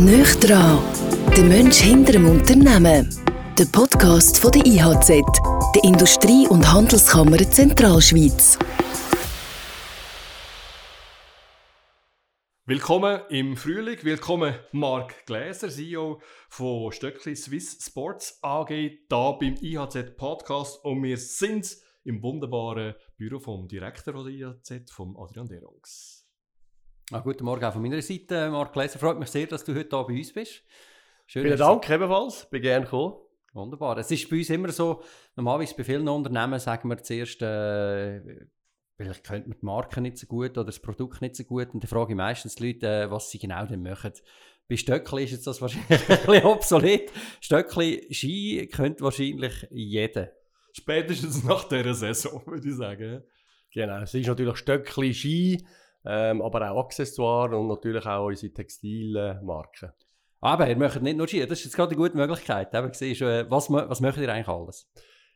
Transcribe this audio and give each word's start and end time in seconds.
Nöch 0.00 0.34
dran, 0.36 0.78
der 1.36 1.44
Mensch 1.44 1.82
hinter 1.82 2.12
dem 2.12 2.24
Unternehmen. 2.26 3.14
Der 3.58 3.66
Podcast 3.66 4.38
von 4.38 4.50
der 4.50 4.64
IHZ, 4.64 5.08
der 5.74 5.84
Industrie- 5.84 6.48
und 6.48 6.72
Handelskammer 6.72 7.36
Zentralschweiz. 7.36 8.58
Willkommen 12.64 13.20
im 13.28 13.58
Frühling, 13.58 13.98
willkommen 14.02 14.54
Marc 14.72 15.26
Gläser, 15.26 15.68
CEO 15.68 16.22
von 16.48 16.92
Stöckli 16.92 17.36
Swiss 17.36 17.84
Sports 17.84 18.38
AG, 18.40 18.68
hier 18.68 18.98
beim 19.10 19.56
IHZ 19.60 20.16
Podcast 20.16 20.82
und 20.82 21.02
wir 21.02 21.18
sind 21.18 21.76
im 22.04 22.22
wunderbaren 22.22 22.94
Büro 23.18 23.38
vom 23.38 23.68
Direktor 23.68 24.14
der 24.24 24.32
IHZ, 24.32 24.90
vom 24.90 25.14
Adrian 25.18 25.46
Derungs. 25.46 26.19
Ah, 27.12 27.18
guten 27.18 27.44
Morgen 27.44 27.64
auch 27.64 27.72
von 27.72 27.82
meiner 27.82 28.00
Seite, 28.02 28.48
Marc 28.50 28.72
Gläser. 28.72 29.00
Freut 29.00 29.18
mich 29.18 29.30
sehr, 29.30 29.48
dass 29.48 29.64
du 29.64 29.74
heute 29.74 29.96
hier 29.96 30.04
bei 30.06 30.14
uns 30.14 30.32
bist. 30.32 30.62
Schön, 31.26 31.42
Vielen 31.42 31.58
Dank 31.58 31.90
ebenfalls, 31.90 32.48
bin 32.48 32.62
gerne 32.62 32.84
gekommen. 32.84 33.16
Wunderbar. 33.52 33.98
Es 33.98 34.12
ist 34.12 34.30
bei 34.30 34.36
uns 34.36 34.50
immer 34.50 34.70
so, 34.70 35.02
normalerweise 35.34 35.74
bei 35.74 35.82
vielen 35.82 36.06
Unternehmen 36.06 36.60
sagen 36.60 36.88
wir 36.88 37.02
zuerst, 37.02 37.42
äh, 37.42 38.46
vielleicht 38.96 39.24
könnte 39.24 39.48
man 39.48 39.58
die 39.58 39.66
Marke 39.66 40.00
nicht 40.00 40.18
so 40.18 40.28
gut 40.28 40.52
oder 40.52 40.66
das 40.66 40.78
Produkt 40.78 41.20
nicht 41.20 41.34
so 41.34 41.42
gut 41.42 41.74
und 41.74 41.82
dann 41.82 41.88
frage 41.88 42.12
ich 42.12 42.16
meistens 42.16 42.54
die 42.54 42.74
Leute, 42.74 42.86
äh, 42.86 43.10
was 43.10 43.28
sie 43.28 43.40
genau 43.40 43.66
denn 43.66 43.82
machen. 43.82 44.12
Bei 44.68 44.76
Stöckli 44.76 45.24
ist 45.24 45.32
jetzt 45.32 45.48
das 45.48 45.60
wahrscheinlich 45.60 46.08
ein 46.08 46.16
bisschen 46.26 46.44
obsolet. 46.44 47.10
Stöckli 47.40 48.06
Ski 48.12 48.68
könnte 48.72 49.02
wahrscheinlich 49.02 49.66
jeder. 49.72 50.30
Spätestens 50.74 51.42
nach 51.42 51.64
dieser 51.64 51.94
Saison, 51.94 52.40
würde 52.46 52.68
ich 52.68 52.76
sagen. 52.76 53.24
Genau, 53.74 54.00
es 54.00 54.14
ist 54.14 54.28
natürlich 54.28 54.58
Stöckli 54.58 55.12
Ski 55.12 55.66
ähm, 56.04 56.42
aber 56.42 56.70
auch 56.70 56.84
Accessoires 56.84 57.56
und 57.56 57.68
natürlich 57.68 58.06
auch 58.06 58.26
unsere 58.26 58.52
Textilmarken. 58.52 59.92
Aber 60.40 60.68
ihr 60.68 60.76
möchtet 60.76 61.02
nicht 61.02 61.18
nur 61.18 61.28
Ski, 61.28 61.40
das 61.40 61.58
ist 61.58 61.66
jetzt 61.66 61.76
gerade 61.76 61.90
eine 61.90 62.02
gute 62.02 62.16
Möglichkeit. 62.16 62.74
Eben, 62.74 62.92
siehst, 62.92 63.20
was, 63.20 63.70
was 63.70 64.00
möchtet 64.00 64.22
ihr 64.22 64.32
eigentlich 64.32 64.48
alles? 64.48 64.90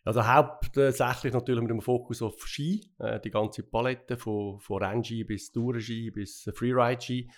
Also 0.05 0.27
hauptsächlich 0.27 1.33
natürlich 1.33 1.63
mit 1.63 1.71
dem 1.71 1.81
Fokus 1.81 2.21
auf 2.21 2.47
Ski, 2.47 2.91
äh, 2.99 3.21
die 3.21 3.31
ganze 3.31 3.63
Palette 3.63 4.19
von, 4.19 4.61
von 4.61 4.83
Rennski 4.83 5.25
bis 5.25 5.51
Tourenski 5.51 6.11
bis 6.11 6.51
Freeride-Ski. 6.55 7.31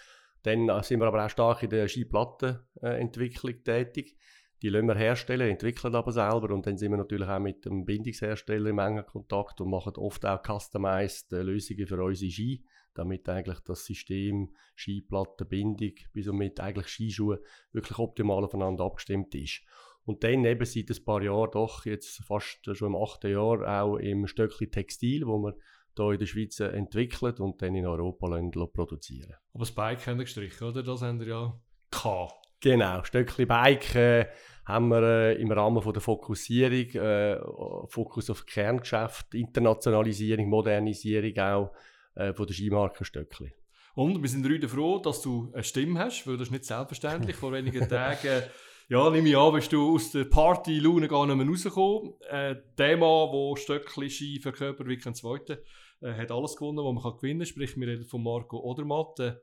Dann 0.43 0.69
äh, 0.69 0.83
sind 0.83 1.01
wir 1.01 1.07
aber 1.07 1.25
auch 1.25 1.31
stark 1.31 1.63
in 1.63 1.71
der 1.71 1.89
Skiplattenentwicklung 1.89 3.55
äh, 3.55 3.63
tätig. 3.63 4.17
Die 4.63 4.69
lassen 4.69 4.89
wir 4.89 4.97
herstellen, 4.97 5.51
entwickeln 5.51 5.95
aber 5.95 6.11
selber 6.11 6.53
und 6.53 6.67
dann 6.67 6.79
sind 6.79 6.91
wir 6.91 6.97
natürlich 6.97 7.29
auch 7.29 7.39
mit 7.39 7.65
dem 7.65 7.85
Bindungshersteller 7.85 8.71
im 8.71 8.79
engen 8.79 9.05
Kontakt 9.05 9.61
und 9.61 9.71
machen 9.71 9.93
oft 9.97 10.25
auch 10.25 10.43
customized 10.43 11.33
äh, 11.33 11.43
Lösungen 11.43 11.87
für 11.87 12.03
unsere 12.03 12.31
Ski 12.31 12.65
damit 12.97 13.29
eigentlich 13.29 13.61
das 13.61 13.85
System 13.85 14.55
Skiplattenbindung 14.77 15.93
bis 16.13 16.29
und 16.29 16.39
mit 16.39 16.61
eigentlich 16.61 16.89
Skischuhe 16.89 17.41
wirklich 17.73 17.99
optimal 17.99 18.45
aufeinander 18.45 18.85
abgestimmt 18.85 19.35
ist. 19.35 19.63
Und 20.05 20.23
dann 20.23 20.45
eben 20.45 20.65
seit 20.65 20.89
ein 20.91 21.05
paar 21.05 21.23
Jahren, 21.23 21.51
doch 21.51 21.85
jetzt 21.85 22.23
fast 22.25 22.61
schon 22.73 22.95
im 22.95 22.97
achten 22.97 23.31
Jahr, 23.31 23.83
auch 23.83 23.97
im 23.97 24.27
Stöckli 24.27 24.71
Textil, 24.71 25.27
wo 25.27 25.39
wir 25.39 25.57
hier 25.97 26.13
in 26.13 26.19
der 26.19 26.27
Schweiz 26.27 26.61
entwickelt 26.61 27.41
und 27.41 27.61
dann 27.61 27.75
in 27.75 27.87
Europa 27.87 28.29
produzieren. 28.73 29.35
Aber 29.53 29.65
das 29.65 29.73
Bike 29.73 30.07
haben 30.07 30.19
wir 30.19 30.25
gestrichen, 30.25 30.69
oder? 30.69 30.83
Das 30.83 31.03
haben 31.03 31.19
wir 31.21 31.27
ja 31.27 31.61
gehabt. 31.91 32.47
Genau, 32.61 33.03
Stöckli 33.05 33.47
Bike 33.47 33.95
äh, 33.95 34.27
haben 34.65 34.89
wir 34.89 35.03
äh, 35.03 35.41
im 35.41 35.51
Rahmen 35.53 35.83
von 35.83 35.93
der 35.93 36.03
Fokussierung, 36.03 36.91
äh, 37.01 37.39
Fokus 37.87 38.31
auf 38.31 38.47
Kerngeschäft, 38.47 39.35
Internationalisierung, 39.35 40.49
Modernisierung 40.49 41.39
auch, 41.39 41.73
äh, 42.17 42.33
von 42.33 42.47
der 42.47 42.55
Skimarke 42.55 43.05
Stöckli. 43.05 43.53
Und 43.95 44.21
wir 44.21 44.29
sind 44.29 44.45
heute 44.45 44.69
froh, 44.69 44.99
dass 44.99 45.23
du 45.23 45.51
eine 45.55 45.65
Stimme 45.65 46.01
hast, 46.01 46.27
weil 46.27 46.37
das 46.37 46.49
ist 46.49 46.53
nicht 46.53 46.65
selbstverständlich. 46.65 47.37
Vor 47.37 47.53
wenigen 47.53 47.89
Tagen, 47.89 48.43
ja, 48.89 49.11
nehme 49.11 49.29
ich 49.29 49.37
an, 49.37 49.53
bist 49.55 49.73
du 49.73 49.95
aus 49.95 50.13
der 50.13 50.25
Party-Laune 50.25 51.09
gar 51.09 51.27
nicht 51.27 51.37
mehr 51.37 51.47
rausgekommen. 51.47 52.13
Äh, 52.29 52.57
der 52.77 52.97
Mann, 52.97 53.31
der 53.33 53.57
Stöckli 53.57 54.11
Ski 54.11 54.39
verkörpert 54.41 54.87
wie 54.87 54.99
kein 54.99 55.15
Zweiter, 55.15 55.59
äh, 56.03 56.13
hat 56.13 56.31
alles 56.31 56.57
gewonnen, 56.57 56.85
was 56.85 56.95
man 56.95 57.03
kann 57.03 57.17
gewinnen 57.21 57.41
kann. 57.41 57.47
Sprich, 57.47 57.77
wir 57.77 57.89
reden 57.89 58.05
von 58.05 58.23
Marco 58.23 58.59
Odermatt. 58.59 59.19
Äh, 59.19 59.37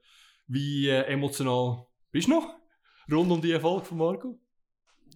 wie 0.47 0.87
äh, 0.87 1.03
emotional 1.03 1.87
bist 2.11 2.27
du 2.27 2.33
noch 2.33 2.55
rund 3.11 3.31
um 3.31 3.41
die 3.41 3.51
Erfolg 3.51 3.85
von 3.85 3.97
Marco? 3.97 4.39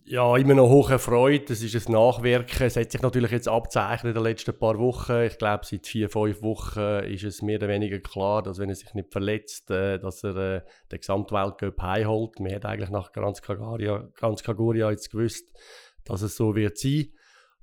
Ja, 0.09 0.37
immer 0.37 0.53
noch 0.53 0.69
hoch 0.69 0.89
erfreut. 0.89 1.49
Es 1.49 1.61
ist 1.61 1.85
ein 1.85 1.91
Nachwirken. 1.91 2.65
Es 2.65 2.77
hat 2.77 2.93
sich 2.93 3.01
natürlich 3.01 3.31
jetzt 3.31 3.49
abzeichnet 3.49 4.11
in 4.11 4.13
den 4.13 4.23
letzten 4.23 4.57
paar 4.57 4.79
Wochen. 4.79 5.23
Ich 5.23 5.37
glaube, 5.37 5.65
seit 5.65 5.85
vier, 5.85 6.09
fünf 6.09 6.41
Wochen 6.41 7.03
ist 7.03 7.25
es 7.25 7.41
mehr 7.41 7.57
oder 7.57 7.67
weniger 7.67 7.99
klar, 7.99 8.41
dass 8.41 8.57
wenn 8.57 8.69
er 8.69 8.75
sich 8.75 8.93
nicht 8.93 9.11
verletzt, 9.11 9.69
äh, 9.69 9.99
dass 9.99 10.23
er 10.23 10.37
äh, 10.37 10.61
den 10.93 10.99
Gesamtweltcup 10.99 11.81
heimholt. 11.81 12.39
Man 12.39 12.55
hat 12.55 12.63
eigentlich 12.63 12.89
nach 12.89 13.11
ganz 13.11 13.41
Kaguria 13.41 14.91
jetzt 14.91 15.11
gewusst, 15.11 15.51
dass 16.05 16.21
es 16.21 16.37
so 16.37 16.55
wird 16.55 16.77
sein. 16.77 17.11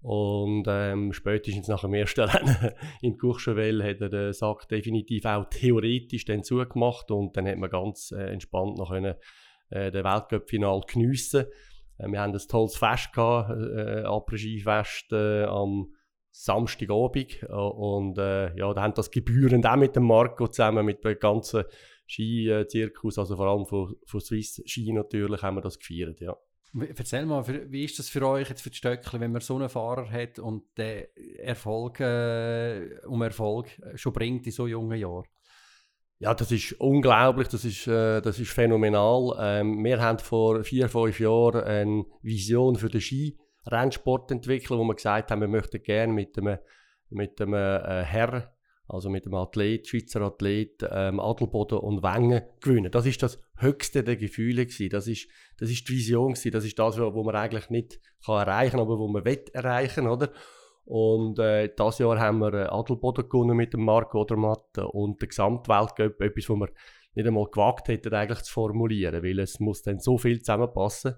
Und 0.03 0.67
ähm, 0.69 1.15
spätestens 1.15 1.69
nach 1.69 1.81
dem 1.81 1.95
ersten 1.95 2.21
Rennen 2.29 2.73
in 3.01 3.17
Courchevel 3.17 3.83
hat 3.83 4.03
er 4.03 4.11
den 4.11 4.35
Sack 4.35 4.69
definitiv 4.69 5.25
auch 5.25 5.47
theoretisch 5.49 6.27
dann 6.27 6.45
zugemacht 6.45 7.11
und 7.11 7.39
dann 7.39 7.49
hat 7.49 7.57
man 7.57 7.71
ganz 7.71 8.13
äh, 8.13 8.33
entspannt 8.35 8.77
noch 8.77 8.91
können, 8.91 9.15
äh, 9.71 9.91
den 9.91 10.05
Weltcup-Final 10.05 10.83
geniessen 10.87 11.47
äh, 11.47 11.74
wir 11.99 12.21
haben 12.21 12.33
ein 12.33 12.49
tolles 12.49 12.77
Fest 12.77 13.13
gehabt, 13.13 13.51
äh, 13.51 14.03
Après-Ski-Fest 14.05 15.13
äh, 15.13 15.45
am 15.45 15.93
Samstagabend. 16.31 17.43
Äh, 17.43 17.53
und 17.53 18.19
äh, 18.19 18.57
ja, 18.57 18.73
da 18.75 18.83
haben 18.83 18.95
das 18.95 19.11
gebührend 19.11 19.67
auch 19.67 19.77
mit 19.77 19.97
dem 19.97 20.05
Marco 20.05 20.49
zusammen, 20.49 20.85
mit 20.85 21.05
dem 21.05 21.19
ganzen 21.19 21.65
Ski-Zirkus, 22.07 23.19
also 23.19 23.37
vor 23.37 23.47
allem 23.47 23.67
von, 23.67 23.95
von 24.05 24.21
Swiss 24.21 24.63
Ski 24.67 24.93
natürlich, 24.93 25.43
haben 25.43 25.57
wir 25.57 25.63
das 25.63 25.79
gefeiert, 25.79 26.21
ja. 26.21 26.37
Erzähl 26.77 27.25
mal, 27.25 27.47
wie 27.71 27.85
ist 27.85 28.01
das 28.01 28.09
für 28.09 28.27
euch 28.27 28.49
jetzt 28.49 28.63
für 28.63 28.71
die 28.71 28.77
Stöckli, 28.77 29.21
wenn 29.21 29.31
man 29.31 29.41
so 29.41 29.55
einen 29.55 29.69
Fahrer 29.69 30.11
hat 30.11 30.41
und 30.41 30.65
der 30.77 31.17
Erfolg 31.39 32.01
äh, 32.01 32.99
um 33.07 33.23
Erfolg 33.23 33.69
schon 33.95 34.13
bringt 34.13 34.45
in 34.47 34.53
so 34.53 34.67
jungen 34.67 34.99
Jahren? 34.99 35.25
Ja, 36.19 36.33
das 36.33 36.53
ist 36.53 36.73
unglaublich, 36.81 37.49
das 37.49 37.65
ist, 37.65 37.87
äh, 37.87 38.21
das 38.23 38.39
ist 38.39 38.53
phänomenal. 38.53 39.37
Ähm, 39.41 39.85
wir 39.85 40.01
haben 40.01 40.19
vor 40.19 40.63
vier, 40.63 40.89
fünf 40.89 41.19
Jahren 41.19 41.65
eine 41.65 42.05
Vision 42.23 42.77
für 42.77 42.89
den 42.89 43.01
Ski-Rennsport 43.01 44.31
entwickelt, 44.31 44.79
wo 44.79 44.85
wir 44.85 44.95
gesagt 44.95 45.31
haben, 45.31 45.41
wir 45.41 45.49
möchten 45.49 45.83
gerne 45.83 46.13
mit 46.13 46.39
einem, 46.39 46.59
mit 47.11 47.41
äh, 47.41 48.03
Herr, 48.05 48.55
also 48.87 49.11
mit 49.11 49.25
einem 49.25 49.35
Athlet, 49.35 49.89
Schweizer 49.89 50.21
Athlet, 50.23 50.87
ähm, 50.89 51.19
Adelboden 51.19 51.79
und 51.79 52.03
Wengen 52.03 52.43
gewinnen. 52.61 52.93
Das 52.93 53.07
ist 53.07 53.23
das 53.23 53.41
höchste 53.57 54.05
der 54.05 54.17
Gefühle 54.17 54.67
gewesen. 54.67 54.91
Das 54.91 55.09
ist, 55.09 55.29
das 55.59 55.71
ist 55.71 55.89
die 55.89 55.95
Vision 55.95 56.35
gewesen. 56.35 56.53
Das 56.53 56.65
ist 56.65 56.79
das, 56.79 56.99
was 56.99 57.15
man 57.15 57.35
eigentlich 57.35 57.71
nicht 57.71 58.01
kann 58.25 58.47
erreichen, 58.47 58.79
aber 58.79 58.99
wo 58.99 59.09
man 59.09 59.25
will 59.25 59.45
erreichen, 59.53 60.07
oder? 60.07 60.31
Und 60.85 61.39
äh, 61.39 61.71
dieses 61.75 61.99
Jahr 61.99 62.19
haben 62.19 62.41
wir 62.41 62.53
äh, 62.53 62.67
Adelboden 62.67 63.29
gewonnen 63.29 63.57
mit 63.57 63.73
dem 63.73 63.85
Marc 63.85 64.15
Odermatt 64.15 64.79
und 64.79 65.21
der 65.21 65.29
Gesamtweltcup, 65.29 66.21
etwas, 66.21 66.49
was 66.49 66.59
wir 66.59 66.69
nicht 67.15 67.27
einmal 67.27 67.47
gewagt 67.47 67.89
hätten, 67.89 68.13
eigentlich 68.13 68.43
zu 68.43 68.53
formulieren, 68.53 69.23
weil 69.23 69.39
es 69.39 69.61
muss 69.61 69.83
dann 69.83 69.99
so 69.99 70.19
viel 70.19 70.41
zusammenpassen, 70.41 71.15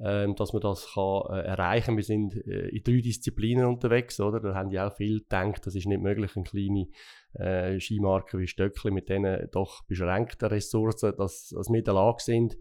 ähm, 0.00 0.34
dass 0.34 0.52
man 0.52 0.62
das 0.62 0.92
kann, 0.94 1.22
äh, 1.30 1.42
erreichen 1.42 1.96
Wir 1.96 2.04
sind 2.04 2.34
äh, 2.46 2.68
in 2.68 2.82
drei 2.82 3.00
Disziplinen 3.00 3.66
unterwegs, 3.66 4.20
oder? 4.20 4.40
Da 4.40 4.54
haben 4.54 4.70
die 4.70 4.80
auch 4.80 4.94
viel 4.94 5.20
gedacht, 5.20 5.66
das 5.66 5.74
ist 5.74 5.86
nicht 5.86 6.00
möglich, 6.00 6.32
eine 6.36 6.44
kleine 6.44 6.88
äh, 7.34 7.80
Skimarke 7.80 8.38
wie 8.38 8.46
Stöckli 8.46 8.90
mit 8.90 9.08
diesen 9.08 9.48
doch 9.52 9.84
beschränkten 9.84 10.48
Ressourcen, 10.48 11.14
dass, 11.16 11.48
dass 11.48 11.68
wir 11.68 11.78
in 11.78 11.84
der 11.84 11.94
Lage 11.94 12.22
sind, 12.22 12.56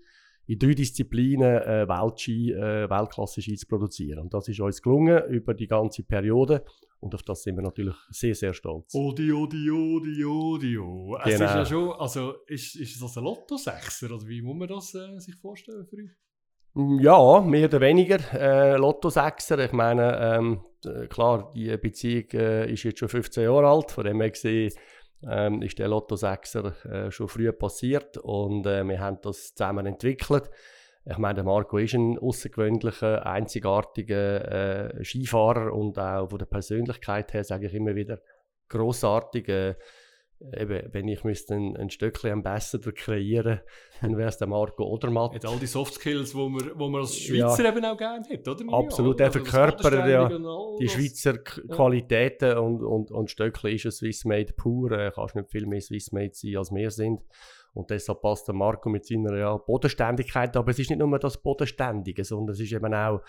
in 0.50 0.58
drei 0.58 0.74
Disziplinen 0.74 1.62
äh, 1.62 1.88
Weltski, 1.88 2.52
äh, 2.52 2.90
Weltklasse-Ski 2.90 3.56
zu 3.56 3.68
produzieren. 3.68 4.18
Und 4.18 4.34
das 4.34 4.48
ist 4.48 4.60
uns 4.60 4.82
gelungen 4.82 5.24
über 5.30 5.54
die 5.54 5.68
ganze 5.68 6.02
Periode. 6.02 6.66
Und 7.00 7.14
auf 7.14 7.22
das 7.22 7.44
sind 7.44 7.56
wir 7.56 7.62
natürlich 7.62 7.96
sehr, 8.10 8.34
sehr 8.34 8.54
stolz. 8.56 8.94
Odi, 8.96 9.32
odi, 9.32 9.70
odi, 9.70 10.26
odi, 10.26 10.78
odi. 10.80 11.22
Es 11.24 11.34
ist 11.36 11.40
ja 11.40 11.54
genau. 11.54 11.66
schon, 11.66 11.92
also 12.00 12.34
ist, 12.48 12.76
ist 12.76 13.00
das 13.00 13.18
ein 13.18 13.26
Lotto-Sechser? 13.26 14.08
Oder 14.08 14.28
wie 14.28 14.42
muss 14.42 14.57
man 14.57 14.68
das 14.68 14.96
äh, 14.96 15.19
sich 15.19 15.36
vorstellen 15.36 15.86
für 15.86 15.98
euch? 15.98 16.10
Mm, 16.74 17.00
ja, 17.00 17.42
mehr 17.42 17.68
oder 17.68 17.81
weniger 17.81 18.18
äh, 18.34 18.75
Lotto-Sechser. 18.75 19.60
Ich 19.60 19.72
meine, 19.72 20.18
ähm, 20.19 20.62
klar, 21.10 21.54
die 21.56 21.78
Beziehung 21.78 22.25
äh, 22.34 22.74
ist 22.74 22.84
jetzt 22.84 22.98
schon 22.98 23.10
15 23.10 23.44
Jahre 23.44 23.68
alt. 23.68 23.92
Von 23.92 24.04
dem 24.04 24.19
her 24.19 24.31
gesehen, 24.31 24.74
ähm, 25.27 25.62
ist 25.62 25.80
der 25.80 25.88
Lotto 25.88 26.16
6er 26.16 26.86
äh, 26.86 27.12
schon 27.12 27.27
früh 27.27 27.51
passiert 27.51 28.18
und 28.18 28.66
äh, 28.66 28.83
wir 28.83 29.00
haben 29.00 29.19
das 29.21 29.54
zusammen 29.54 29.86
entwickelt. 29.86 30.50
Ich 31.06 31.18
meine, 31.18 31.44
Marco 31.44 31.77
ist 31.77 31.94
ein 31.94 32.19
außergewöhnlicher, 32.19 33.25
einzigartiger 33.25 34.98
äh, 35.00 35.04
Skifahrer 35.04 35.74
und 35.74 35.98
auch 35.98 36.30
von 36.30 36.38
der 36.38 36.45
Persönlichkeit 36.45 37.33
her 37.33 37.44
sage 37.44 37.68
ich 37.68 37.74
immer 37.74 37.95
wieder 37.95 38.19
großartig. 38.68 39.75
Eben, 40.57 40.94
wenn 40.94 41.07
ich 41.09 41.24
müsste 41.25 41.56
ein, 41.56 41.75
ein 41.75 41.89
Stückchen 41.89 42.31
Ambassador 42.31 42.94
kreieren 42.94 43.59
dann 44.01 44.18
wäre 44.18 44.30
es 44.30 44.38
der 44.38 44.47
Marco 44.47 44.86
Odermatt. 44.86 45.36
Hat 45.36 45.45
all 45.45 45.59
die 45.59 45.68
Soft 45.68 45.95
Skills, 45.95 46.31
die 46.31 46.38
man, 46.38 46.71
wo 46.75 46.88
man 46.88 47.01
als 47.01 47.18
Schweizer 47.18 47.63
ja, 47.63 47.69
eben 47.69 47.83
auch 47.83 47.97
gerne 47.97 48.25
hat, 48.30 48.47
oder? 48.47 48.74
Absolut, 48.74 49.19
er 49.19 49.27
also 49.27 49.39
verkörpert 49.39 50.07
ja 50.07 50.30
die 50.80 50.88
Schweizer 50.88 51.33
ja. 51.36 51.75
Qualitäten 51.75 52.57
und, 52.57 52.81
und, 52.83 53.12
und 53.12 53.30
Stöckli 53.30 53.75
ist 53.75 53.86
ein 53.86 53.91
Swiss 53.91 54.24
Made 54.25 54.53
pur. 54.53 54.91
Äh, 54.91 55.12
kannst 55.13 55.36
nicht 55.36 55.51
viel 55.51 55.65
mehr 55.65 55.81
Swiss 55.81 56.12
Made 56.12 56.31
sein, 56.33 56.56
als 56.56 56.71
wir 56.71 56.91
sind. 56.91 57.21
Und 57.74 57.89
deshalb 57.89 58.21
passt 58.21 58.47
der 58.47 58.56
Marco 58.56 58.89
mit 58.89 59.06
seiner 59.06 59.38
ja, 59.38 59.57
Bodenständigkeit. 59.57 60.56
Aber 60.56 60.71
es 60.71 60.80
ist 60.80 60.89
nicht 60.89 61.00
nur 61.00 61.19
das 61.19 61.41
Bodenständige, 61.41 62.24
sondern 62.24 62.53
es 62.53 62.59
ist 62.59 62.71
eben 62.71 62.94
auch 62.94 63.21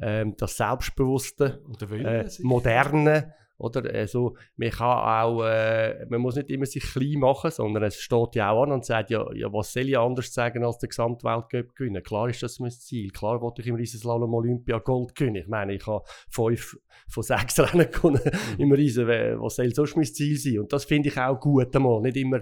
ähm, 0.00 0.34
das 0.36 0.56
Selbstbewusste, 0.56 1.62
äh, 1.90 2.28
Moderne. 2.42 3.34
Oder? 3.58 3.88
Also, 3.94 4.36
man, 4.56 4.70
kann 4.70 4.98
auch, 4.98 5.42
äh, 5.44 6.04
man 6.08 6.20
muss 6.20 6.36
nicht 6.36 6.50
immer 6.50 6.66
sich 6.66 6.82
klein 6.82 7.20
machen, 7.20 7.50
sondern 7.50 7.84
es 7.84 7.96
steht 7.96 8.34
ja 8.34 8.50
auch 8.50 8.64
an 8.64 8.72
und 8.72 8.84
sagt, 8.84 9.10
ja, 9.10 9.24
ja 9.34 9.52
was 9.52 9.72
soll 9.72 9.88
ich 9.88 9.98
anders 9.98 10.32
sagen 10.32 10.64
als 10.64 10.78
der 10.78 10.88
Gesamtweltcup 10.88 11.74
gewinnen? 11.74 12.02
Klar 12.02 12.28
ist 12.28 12.42
das 12.42 12.58
mein 12.60 12.70
Ziel. 12.70 13.10
Klar 13.10 13.40
wollte 13.40 13.62
ich 13.62 13.68
im 13.68 13.76
Riesenslalom 13.76 14.32
Olympia 14.34 14.78
Gold 14.78 15.14
gewinnen. 15.14 15.36
Ich 15.36 15.48
meine, 15.48 15.74
ich 15.74 15.86
habe 15.86 16.04
fünf 16.28 16.76
von 17.08 17.22
sechs 17.22 17.58
Rennen 17.72 17.90
gewonnen 17.90 18.20
im 18.58 18.72
Riesen. 18.72 19.08
Was 19.08 19.56
soll 19.56 19.74
sonst 19.74 19.96
mein 19.96 20.04
Ziel 20.04 20.36
sein? 20.36 20.60
Und 20.60 20.72
das 20.72 20.84
finde 20.84 21.08
ich 21.08 21.18
auch 21.18 21.40
gut 21.40 21.74
einmal. 21.74 22.02
Nicht 22.02 22.16
immer 22.16 22.40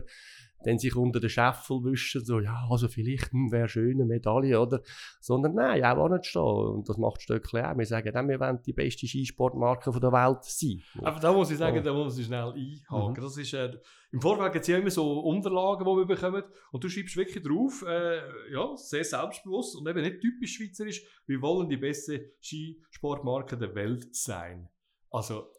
dann 0.64 0.78
sich 0.78 0.96
unter 0.96 1.20
den 1.20 1.30
Scheffel 1.30 1.84
wischen, 1.84 2.24
so, 2.24 2.40
ja, 2.40 2.66
also 2.70 2.88
vielleicht 2.88 3.32
hm, 3.32 3.52
wäre 3.52 3.68
schön 3.68 3.94
eine 3.94 4.04
Medaille, 4.04 4.60
oder? 4.60 4.80
Sondern 5.20 5.54
nein, 5.54 5.84
auch 5.84 6.08
nicht 6.08 6.26
stehen. 6.26 6.42
Und 6.42 6.88
das 6.88 6.96
macht 6.96 7.22
Stöckli 7.22 7.60
auch. 7.60 7.76
Wir 7.76 7.86
sagen 7.86 8.12
dann, 8.12 8.28
wir 8.28 8.40
wollen 8.40 8.60
die 8.64 8.72
beste 8.72 9.06
Skisportmarke 9.06 9.90
der 9.98 10.12
Welt 10.12 10.44
sein. 10.44 10.82
Aber 11.02 11.20
da 11.20 11.32
muss 11.32 11.50
ich 11.50 11.58
sagen, 11.58 11.76
ja. 11.76 11.82
da 11.82 11.92
muss 11.92 12.18
ich 12.18 12.26
schnell 12.26 12.52
einhaken. 12.52 13.14
Mhm. 13.16 13.22
Das 13.22 13.36
ist, 13.36 13.52
äh, 13.52 13.78
Im 14.12 14.20
Vorfeld 14.20 14.52
gibt 14.52 14.62
es 14.62 14.68
ja 14.68 14.78
immer 14.78 14.90
so 14.90 15.20
Unterlagen, 15.20 15.84
die 15.84 15.90
wir 15.90 16.06
bekommen. 16.06 16.42
Und 16.72 16.84
du 16.84 16.88
schreibst 16.88 17.16
wirklich 17.16 17.42
drauf, 17.42 17.84
äh, 17.86 18.52
ja, 18.52 18.76
sehr 18.76 19.04
selbstbewusst 19.04 19.76
und 19.76 19.88
eben 19.88 20.02
nicht 20.02 20.20
typisch 20.20 20.56
schweizerisch, 20.56 21.02
wir 21.26 21.40
wollen 21.42 21.68
die 21.68 21.76
beste 21.76 22.32
Skisportmarke 22.40 23.56
der 23.56 23.74
Welt 23.74 24.14
sein. 24.14 24.68
Also, 25.10 25.52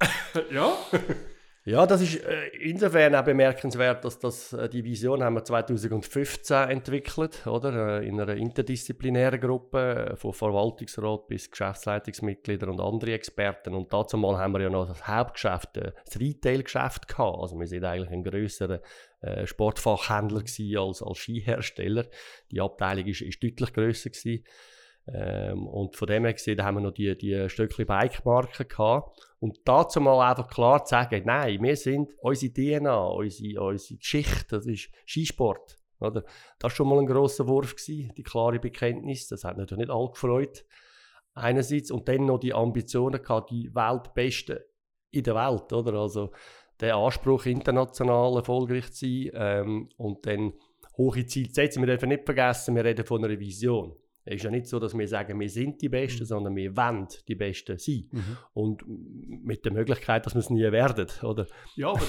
ja. 0.50 0.76
Ja, 1.64 1.86
das 1.86 2.00
ist 2.00 2.16
äh, 2.24 2.48
insofern 2.60 3.14
auch 3.14 3.22
bemerkenswert, 3.22 4.04
dass 4.04 4.18
das, 4.18 4.52
äh, 4.52 4.68
die 4.68 4.82
Vision 4.82 5.22
haben 5.22 5.34
wir 5.34 5.44
2015 5.44 6.56
entwickelt, 6.70 7.46
oder? 7.46 8.00
Äh, 8.00 8.08
in 8.08 8.20
einer 8.20 8.34
interdisziplinären 8.34 9.40
Gruppe, 9.40 10.14
von 10.16 10.32
Verwaltungsrat 10.32 11.28
bis 11.28 11.48
Geschäftsleitungsmitgliedern 11.52 12.68
und 12.68 12.80
andere 12.80 13.12
Experten. 13.12 13.74
Und 13.74 13.92
dazu 13.92 14.16
mal 14.16 14.38
haben 14.38 14.54
wir 14.54 14.62
ja 14.62 14.70
noch 14.70 14.88
das 14.88 15.06
Hauptgeschäft, 15.06 15.76
das 15.76 16.18
Retail-Geschäft 16.18 17.06
gehabt. 17.06 17.38
Also 17.40 17.56
wir 17.60 17.68
sind 17.68 17.84
eigentlich 17.84 18.10
ein 18.10 18.24
grösserer 18.24 18.80
Sportfachhändler 19.44 20.42
als, 20.80 21.00
als 21.02 21.18
Skihersteller. 21.18 22.06
Die 22.50 22.60
Abteilung 22.60 23.06
ist, 23.06 23.22
ist 23.22 23.42
deutlich 23.42 23.72
grösser 23.72 24.10
gewesen. 24.10 24.44
Ähm, 25.08 25.66
und 25.66 25.96
von 25.96 26.06
dem 26.06 26.24
her 26.24 26.32
gesehen, 26.32 26.62
haben 26.62 26.76
wir 26.76 26.80
noch 26.80 26.92
die, 26.92 27.16
die 27.16 27.48
Stückchen 27.48 27.86
Bike-Marken 27.86 28.68
gehabt. 28.68 29.20
Und 29.40 29.58
dazu 29.64 30.00
mal 30.00 30.30
einfach 30.30 30.48
klar 30.48 30.84
zu 30.84 30.90
sagen, 30.90 31.22
nein, 31.24 31.62
wir 31.62 31.76
sind 31.76 32.12
unsere 32.20 32.52
DNA, 32.52 33.04
unsere, 33.06 33.62
unsere 33.62 33.98
Geschichte, 33.98 34.56
das 34.56 34.66
ist 34.66 34.90
Skisport. 35.06 35.78
Oder? 35.98 36.22
Das 36.58 36.62
war 36.62 36.70
schon 36.70 36.88
mal 36.88 36.98
ein 36.98 37.06
grosser 37.06 37.46
Wurf, 37.46 37.74
gewesen, 37.74 38.12
die 38.16 38.22
klare 38.22 38.58
Bekenntnis. 38.58 39.28
Das 39.28 39.44
hat 39.44 39.56
natürlich 39.56 39.86
nicht 39.86 39.94
alle 39.94 40.10
gefreut. 40.10 40.64
Einerseits. 41.34 41.90
Und 41.90 42.08
dann 42.08 42.26
noch 42.26 42.38
die 42.38 42.54
Ambitionen 42.54 43.22
gehabt, 43.22 43.50
die 43.50 43.74
Weltbeste 43.74 44.66
in 45.10 45.24
der 45.24 45.34
Welt. 45.34 45.72
Oder? 45.72 45.94
Also 45.94 46.32
der 46.80 46.96
Anspruch, 46.96 47.46
international 47.46 48.36
erfolgreich 48.36 48.92
zu 48.92 49.06
sein 49.06 49.30
ähm, 49.34 49.88
und 49.96 50.26
dann 50.26 50.52
hohe 50.96 51.24
Ziele 51.26 51.48
zu 51.48 51.54
setzen. 51.54 51.80
Wir 51.80 51.86
dürfen 51.86 52.08
nicht 52.08 52.24
vergessen, 52.24 52.74
wir 52.74 52.84
reden 52.84 53.06
von 53.06 53.24
einer 53.24 53.38
Vision. 53.38 53.96
Es 54.24 54.36
ist 54.36 54.44
ja 54.44 54.50
nicht 54.50 54.66
so, 54.66 54.78
dass 54.78 54.96
wir 54.96 55.08
sagen, 55.08 55.38
wir 55.40 55.48
sind 55.48 55.82
die 55.82 55.88
Besten, 55.88 56.20
mhm. 56.20 56.26
sondern 56.26 56.56
wir 56.56 56.76
wollen 56.76 57.08
die 57.26 57.34
Besten 57.34 57.78
sein. 57.78 58.08
Mhm. 58.10 58.36
Und 58.52 58.84
mit 58.86 59.64
der 59.64 59.72
Möglichkeit, 59.72 60.26
dass 60.26 60.34
wir 60.34 60.40
es 60.40 60.50
nie 60.50 60.62
werden, 60.62 61.08
oder? 61.22 61.46
Ja, 61.76 61.88
aber 61.90 62.02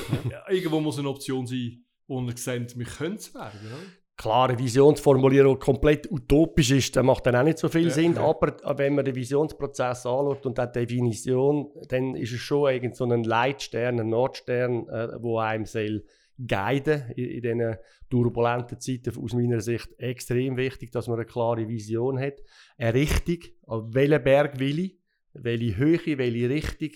irgendwo 0.49 0.79
muss 0.79 0.99
eine 0.99 1.09
Option 1.09 1.47
sein, 1.47 1.83
wo 2.07 2.21
wir 2.21 2.37
sehen, 2.37 2.67
wir 2.75 2.85
können 2.85 3.15
es 3.15 3.33
werden, 3.33 3.59
oder? 3.65 4.03
Klar, 4.15 4.49
eine 4.49 4.59
Visionsformulierung 4.59 5.57
komplett 5.57 6.09
utopisch 6.11 6.69
ist, 6.69 6.95
dann 6.95 7.07
macht 7.07 7.25
dann 7.25 7.35
auch 7.35 7.43
nicht 7.43 7.57
so 7.57 7.67
viel 7.67 7.85
ja, 7.85 7.89
Sinn. 7.89 8.13
Ja. 8.13 8.21
Aber 8.21 8.77
wenn 8.77 8.93
man 8.93 9.05
den 9.05 9.15
Visionsprozess 9.15 10.05
anschaut 10.05 10.45
und 10.45 10.57
die 10.59 10.71
Definition, 10.71 11.71
dann 11.89 12.15
ist 12.15 12.31
es 12.31 12.39
schon 12.39 12.71
irgend 12.71 12.95
so 12.95 13.05
ein 13.05 13.23
Leitstern, 13.23 13.99
ein 13.99 14.09
Nordstern, 14.09 14.87
äh, 14.87 15.07
wo 15.19 15.39
einem 15.39 15.65
soll 15.65 16.05
guiden 16.47 17.11
in, 17.15 17.25
in 17.25 17.41
diesen 17.41 17.75
turbulenten 18.09 18.79
Zeiten 18.79 19.17
aus 19.17 19.33
meiner 19.33 19.59
Sicht 19.59 19.89
extrem 19.97 20.57
wichtig, 20.57 20.91
dass 20.91 21.07
man 21.07 21.17
eine 21.17 21.25
klare 21.25 21.67
Vision 21.67 22.19
hat, 22.19 22.41
eine 22.77 22.93
Richtung, 22.93 23.39
an 23.67 23.93
welchen 23.93 24.23
Berg 24.23 24.59
will 24.59 24.79
ich, 24.79 24.97
welche 25.33 25.77
Höhe, 25.77 26.17
welche 26.17 26.49
Richtung, 26.49 26.89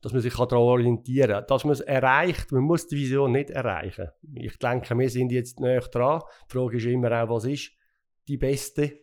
dass 0.00 0.12
man 0.12 0.22
sich 0.22 0.34
daran 0.34 0.58
orientieren 0.58 1.30
kann. 1.30 1.44
Dass 1.48 1.64
man 1.64 1.72
es 1.72 1.80
erreicht, 1.80 2.52
man 2.52 2.62
muss 2.62 2.86
die 2.86 2.96
Vision 2.96 3.32
nicht 3.32 3.50
erreichen. 3.50 4.08
Ich 4.34 4.56
denke, 4.58 4.96
wir 4.96 5.10
sind 5.10 5.32
jetzt 5.32 5.60
näher 5.60 5.80
dran. 5.80 6.22
Die 6.48 6.52
Frage 6.52 6.76
ist 6.76 6.86
immer 6.86 7.22
auch, 7.22 7.30
was 7.30 7.44
ist 7.44 7.72
die 8.28 8.36
beste? 8.36 9.00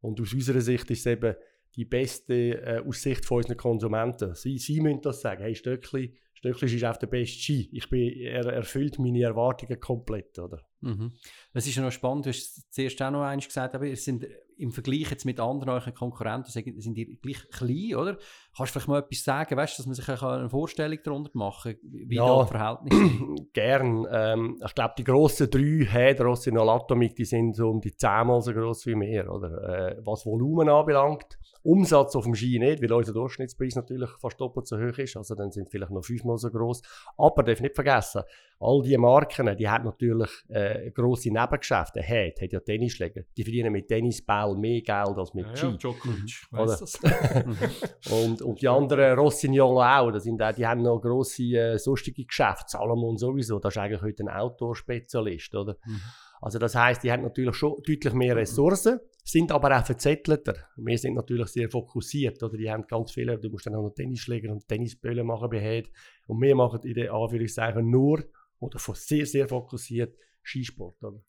Und 0.00 0.20
aus 0.20 0.32
unserer 0.32 0.60
Sicht 0.62 0.90
ist 0.90 1.00
es 1.00 1.06
eben 1.06 1.34
die 1.76 1.84
beste 1.84 2.34
äh, 2.34 2.82
aus 2.86 3.02
Sicht 3.02 3.24
von 3.24 3.38
unseren 3.38 3.56
Konsumenten. 3.56 4.34
Sie, 4.34 4.58
sie 4.58 4.80
müssen 4.80 5.02
das 5.02 5.20
sagen. 5.20 5.42
Hey, 5.42 5.54
Stöckli, 5.54 6.14
Stöckli 6.34 6.74
ist 6.74 6.84
auf 6.84 6.98
der 6.98 7.06
beste 7.06 7.38
Ski. 7.38 7.68
Ich 7.72 7.88
bin, 7.88 8.12
er 8.20 8.46
erfüllt 8.46 8.98
meine 8.98 9.22
Erwartungen 9.22 9.78
komplett, 9.78 10.38
oder? 10.38 10.62
Mhm. 10.80 11.12
Das 11.52 11.66
ist 11.66 11.76
ja 11.76 11.82
noch 11.82 11.92
spannend, 11.92 12.26
du 12.26 12.30
hast 12.30 12.72
zuerst 12.72 13.00
auch 13.02 13.10
noch 13.10 13.22
eins 13.22 13.46
gesagt, 13.46 13.74
aber 13.74 13.86
es 13.88 14.04
sind 14.04 14.26
im 14.56 14.72
Vergleich 14.72 15.10
jetzt 15.10 15.24
mit 15.24 15.40
anderen 15.40 15.70
euren 15.70 15.94
Konkurrenten, 15.94 16.50
sind 16.50 16.94
die 16.94 17.18
gleich 17.20 17.48
klein, 17.50 17.94
oder? 17.94 18.18
Kannst 18.54 18.74
du 18.74 18.80
vielleicht 18.80 18.88
mal 18.88 18.98
etwas 19.00 19.24
sagen, 19.24 19.56
weißt, 19.56 19.78
dass 19.78 19.86
man 19.86 19.94
sich 19.94 20.08
eine 20.08 20.50
Vorstellung 20.50 20.98
darunter 21.02 21.30
machen 21.34 21.72
kann, 21.72 21.90
wie 21.90 22.16
ja, 22.16 22.26
da 22.26 22.46
Verhältnis 22.46 22.98
sind? 22.98 23.52
Gern. 23.54 24.06
Ähm, 24.10 24.60
ich 24.64 24.74
glaube, 24.74 24.94
die 24.98 25.04
grossen 25.04 25.50
drei, 25.50 25.86
hey, 25.88 26.14
der 26.14 26.26
Rossi 26.26 26.50
Atomic, 26.54 27.16
die 27.16 27.24
sind 27.24 27.56
so 27.56 27.70
um 27.70 27.80
die 27.80 27.96
zehnmal 27.96 28.42
so 28.42 28.52
groß 28.52 28.86
wie 28.86 28.96
wir, 28.96 29.30
oder? 29.32 29.96
Äh, 29.96 29.96
was 30.04 30.26
Volumen 30.26 30.68
anbelangt, 30.68 31.38
Umsatz 31.62 32.16
auf 32.16 32.24
dem 32.24 32.34
Ski 32.34 32.58
nicht, 32.58 32.82
weil 32.82 32.92
unser 32.92 33.12
Durchschnittspreis 33.12 33.76
natürlich 33.76 34.10
fast 34.18 34.40
doppelt 34.40 34.66
so 34.66 34.76
hoch 34.78 34.98
ist. 34.98 35.16
Also 35.16 35.34
dann 35.34 35.50
sind 35.50 35.66
sie 35.66 35.70
vielleicht 35.70 35.92
noch 35.92 36.04
fünfmal 36.04 36.38
so 36.38 36.50
groß. 36.50 36.82
Aber 37.18 37.42
darf 37.42 37.60
nicht 37.60 37.74
vergessen, 37.74 38.22
all 38.58 38.82
diese 38.82 38.98
Marken, 38.98 39.56
die 39.56 39.68
haben 39.68 39.84
natürlich 39.84 40.30
äh, 40.48 40.90
grosse 40.90 41.30
Nebengeschäfte. 41.30 42.02
Hat, 42.02 42.40
hat 42.40 42.52
ja 42.52 42.60
Tennisschläger. 42.60 43.22
Die 43.36 43.44
verdienen 43.44 43.72
mit 43.72 43.88
Tennisball 43.88 44.56
mehr 44.56 44.80
Geld 44.80 45.18
als 45.18 45.34
mit 45.34 45.46
ja, 45.46 45.56
Ski. 45.56 45.66
Ja, 45.66 45.72
Djokovic, 45.72 46.46
mhm. 46.50 46.56
weiss 46.56 46.78
das. 46.78 46.98
und, 48.10 48.42
und 48.42 48.60
die 48.60 48.68
anderen 48.68 49.18
Rossignol 49.18 49.82
auch, 49.82 50.10
das 50.10 50.24
sind 50.24 50.42
auch, 50.42 50.52
die 50.52 50.66
haben 50.66 50.82
noch 50.82 51.00
grosse 51.00 51.42
äh, 51.42 51.78
sonstige 51.78 52.24
Geschäfte. 52.24 52.64
Salomon 52.68 53.16
sowieso, 53.16 53.58
das 53.58 53.74
ist 53.74 53.78
eigentlich 53.78 54.02
heute 54.02 54.24
ein 54.24 54.28
Outdoor-Spezialist, 54.28 55.54
oder? 55.54 55.76
Mhm. 55.84 56.00
Also 56.40 56.58
das 56.58 56.74
heißt, 56.74 57.02
die 57.02 57.12
haben 57.12 57.22
natürlich 57.22 57.54
schon 57.54 57.76
deutlich 57.86 58.12
mehr 58.14 58.36
Ressourcen, 58.36 59.00
sind 59.24 59.52
aber 59.52 59.78
auch 59.78 59.84
verzettelter. 59.84 60.54
Wir 60.76 60.98
sind 60.98 61.14
natürlich 61.14 61.48
sehr 61.48 61.70
fokussiert, 61.70 62.42
oder? 62.42 62.56
Die 62.56 62.70
haben 62.70 62.86
ganz 62.86 63.12
viele, 63.12 63.38
du 63.38 63.48
musst 63.50 63.66
dann 63.66 63.74
auch 63.74 63.82
noch 63.82 63.94
Tennisschläger 63.94 64.52
und 64.52 64.66
Tennisböllen 64.66 65.26
machen 65.26 65.50
bei 65.50 65.60
Head. 65.60 65.90
Und 66.26 66.40
wir 66.40 66.54
machen 66.54 66.80
in 66.82 66.94
der 66.94 67.12
Anführungszeichen 67.12 67.88
nur, 67.88 68.24
oder 68.58 68.78
sehr, 68.78 69.26
sehr 69.26 69.48
fokussiert, 69.48 70.16
Skisport, 70.42 71.02
oder? 71.02 71.22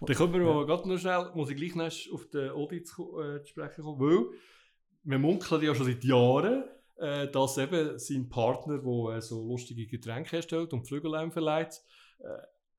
Dann 0.00 0.16
können 0.16 0.32
wir 0.34 0.40
ja. 0.40 0.62
gerade 0.64 0.88
noch 0.88 0.98
schnell, 0.98 1.30
muss 1.34 1.50
ich 1.50 1.56
gleich 1.56 1.74
noch 1.74 2.12
auf 2.12 2.28
den 2.28 2.50
Audit 2.50 2.86
zu, 2.86 3.18
äh, 3.20 3.42
zu 3.42 3.48
sprechen 3.48 3.82
kommen, 3.82 4.00
weil 4.00 4.26
wir 5.04 5.18
munkeln 5.18 5.62
ja 5.62 5.74
schon 5.74 5.86
seit 5.86 6.04
Jahren, 6.04 6.64
äh, 6.96 7.28
dass 7.28 7.56
eben 7.58 7.98
sein 7.98 8.28
Partner, 8.28 8.78
der 8.78 9.16
äh, 9.16 9.22
so 9.22 9.46
lustige 9.46 9.86
Getränke 9.86 10.32
herstellt 10.32 10.72
und 10.72 10.86
Flügel 10.86 11.30
verleiht, 11.30 11.80
äh, 12.18 12.24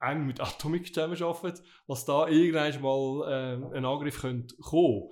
eng 0.02 0.26
mit 0.26 0.40
Atomic 0.42 0.94
zusammenarbeitet, 0.94 1.64
was 1.88 2.06
da 2.06 2.28
irgendwann 2.28 2.82
mal 2.82 3.32
äh, 3.32 3.78
ein 3.78 3.86
Angriff 3.86 4.22
könnte 4.22 4.56
kommen 4.58 5.10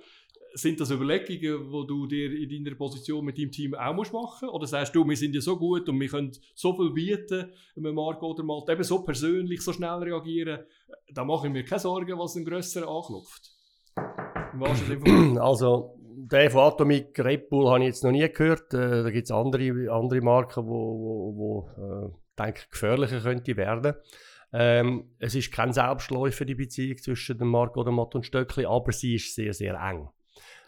sind 0.56 0.80
das 0.80 0.90
Überlegungen, 0.90 1.70
die 1.70 1.86
du 1.86 2.06
dir 2.06 2.32
in 2.32 2.64
deiner 2.64 2.76
Position 2.76 3.24
mit 3.24 3.38
deinem 3.38 3.50
Team 3.50 3.74
auch 3.74 3.94
musst 3.94 4.12
machen 4.12 4.48
Oder 4.48 4.66
sagst 4.66 4.94
du, 4.94 5.06
wir 5.06 5.16
sind 5.16 5.34
ja 5.34 5.40
so 5.40 5.58
gut 5.58 5.88
und 5.88 6.00
wir 6.00 6.08
können 6.08 6.32
so 6.54 6.74
viel 6.74 6.90
bieten, 6.90 7.52
wenn 7.74 7.94
Marco 7.94 8.30
oder 8.30 8.42
mal 8.42 8.62
eben 8.68 8.82
so 8.82 9.02
persönlich, 9.02 9.60
so 9.60 9.72
schnell 9.72 9.98
reagieren, 10.02 10.60
da 11.12 11.24
mache 11.24 11.46
ich 11.46 11.52
mir 11.52 11.64
keine 11.64 11.80
Sorgen, 11.80 12.18
was 12.18 12.36
ein 12.36 12.44
grösser 12.44 12.88
anklopft. 12.88 13.52
Also, 15.38 15.94
der 16.16 16.50
von 16.50 16.60
Atomic 16.62 17.18
Red 17.18 17.50
Bull 17.50 17.68
habe 17.68 17.80
ich 17.80 17.88
jetzt 17.88 18.04
noch 18.04 18.10
nie 18.10 18.26
gehört. 18.26 18.72
Äh, 18.72 19.02
da 19.02 19.10
gibt 19.10 19.26
es 19.26 19.30
andere, 19.30 19.92
andere 19.92 20.22
Marken, 20.22 20.64
die 20.64 20.70
wo, 20.70 20.98
wo, 20.98 21.36
wo, 21.36 21.68
äh, 21.82 22.42
denke, 22.42 22.62
gefährlicher 22.70 23.20
könnte 23.20 23.56
werden. 23.56 23.94
Ähm, 24.58 25.10
es 25.18 25.34
ist 25.34 25.52
kein 25.52 25.74
Selbstläufer, 25.74 26.46
die 26.46 26.54
Beziehung 26.54 26.96
zwischen 26.96 27.36
dem 27.36 27.48
Marco 27.48 27.82
Odermatt 27.82 28.14
und 28.14 28.24
Stöckli, 28.24 28.64
aber 28.64 28.90
sie 28.90 29.16
ist 29.16 29.34
sehr, 29.34 29.52
sehr 29.52 29.74
eng. 29.74 30.08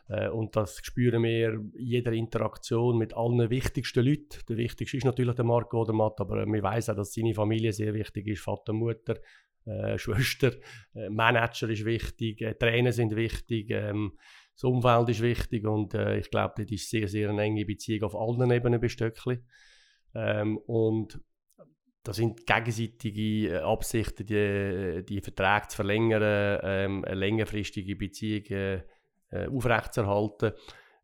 Äh, 0.09 0.29
und 0.29 0.55
das 0.57 0.79
spüren 0.83 1.23
wir 1.23 1.55
in 1.55 1.73
jeder 1.79 2.13
Interaktion 2.13 2.99
mit 2.99 3.15
allen 3.15 3.49
wichtigsten 3.49 4.05
Leuten. 4.05 4.41
Der 4.47 4.59
wichtigste 4.59 4.99
ist 4.99 5.07
natürlich 5.07 5.37
der 5.37 5.47
Marco 5.47 5.81
Odermatt, 5.81 6.21
aber 6.21 6.45
wir 6.45 6.63
wissen 6.63 6.91
auch, 6.91 6.97
dass 6.97 7.15
seine 7.15 7.33
Familie 7.33 7.73
sehr 7.73 7.95
wichtig 7.95 8.27
ist, 8.27 8.43
Vater, 8.43 8.75
Mutter, 8.75 9.17
äh, 9.65 9.97
Schwester, 9.97 10.53
äh, 10.95 11.09
Manager 11.09 11.71
ist 11.71 11.87
wichtig, 11.87 12.43
äh, 12.43 12.57
Trainer 12.57 12.93
sind 12.93 13.17
wichtig, 13.17 13.71
ähm, 13.71 14.19
das 14.53 14.65
Umfeld 14.65 15.09
ist 15.09 15.23
wichtig 15.23 15.67
und 15.67 15.95
äh, 15.95 16.19
ich 16.19 16.31
glaube, 16.31 16.63
das 16.63 16.71
ist 16.71 16.91
sehr, 16.91 17.09
sehr 17.09 17.31
eine 17.31 17.41
enge 17.41 17.65
Beziehung 17.65 18.03
auf 18.03 18.15
allen 18.15 18.51
Ebenen 18.51 18.83
bei 18.83 18.89
Stöckli. 18.89 19.39
Ähm, 20.15 20.59
und 20.59 21.21
da 22.03 22.13
sind 22.13 22.47
gegenseitige 22.47 23.49
äh, 23.49 23.59
Absichten, 23.59 24.27
die, 24.27 25.05
die 25.05 25.21
Verträge 25.21 25.69
zu 25.69 25.77
verlängern, 25.77 26.61
ähm, 26.63 27.05
längerfristige 27.05 27.97
Beziehung 27.97 28.45
äh, 28.51 28.83
aufrechtzuerhalten, 29.49 30.53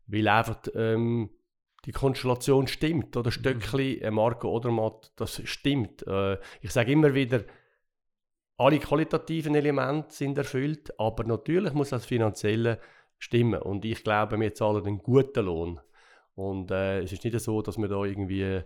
weil 0.07 0.27
einfach 0.27 0.61
ähm, 0.73 1.29
die 1.85 1.91
Konstellation 1.91 2.67
stimmt. 2.67 3.15
Oder 3.15 3.31
Stöckli, 3.31 4.01
mhm. 4.03 4.15
Marco 4.15 4.49
Odermatt, 4.49 5.11
das 5.15 5.41
stimmt. 5.45 6.05
Äh, 6.07 6.37
ich 6.61 6.71
sage 6.71 6.91
immer 6.91 7.13
wieder, 7.13 7.43
alle 8.57 8.79
qualitativen 8.79 9.55
Elemente 9.55 10.15
sind 10.15 10.37
erfüllt, 10.37 10.97
aber 10.99 11.25
natürlich 11.25 11.73
muss 11.73 11.89
das 11.89 12.05
Finanzielle 12.05 12.79
stimmen. 13.17 13.61
Und 13.61 13.85
ich 13.85 14.03
glaube, 14.03 14.39
wir 14.39 14.53
zahlen 14.53 14.85
einen 14.85 14.99
guten 14.99 15.45
Lohn. 15.45 15.79
Und 16.35 16.71
äh, 16.71 17.01
es 17.01 17.11
ist 17.11 17.23
nicht 17.23 17.39
so, 17.39 17.61
dass 17.61 17.77
wir 17.77 17.87
da 17.87 18.03
irgendwie 18.03 18.61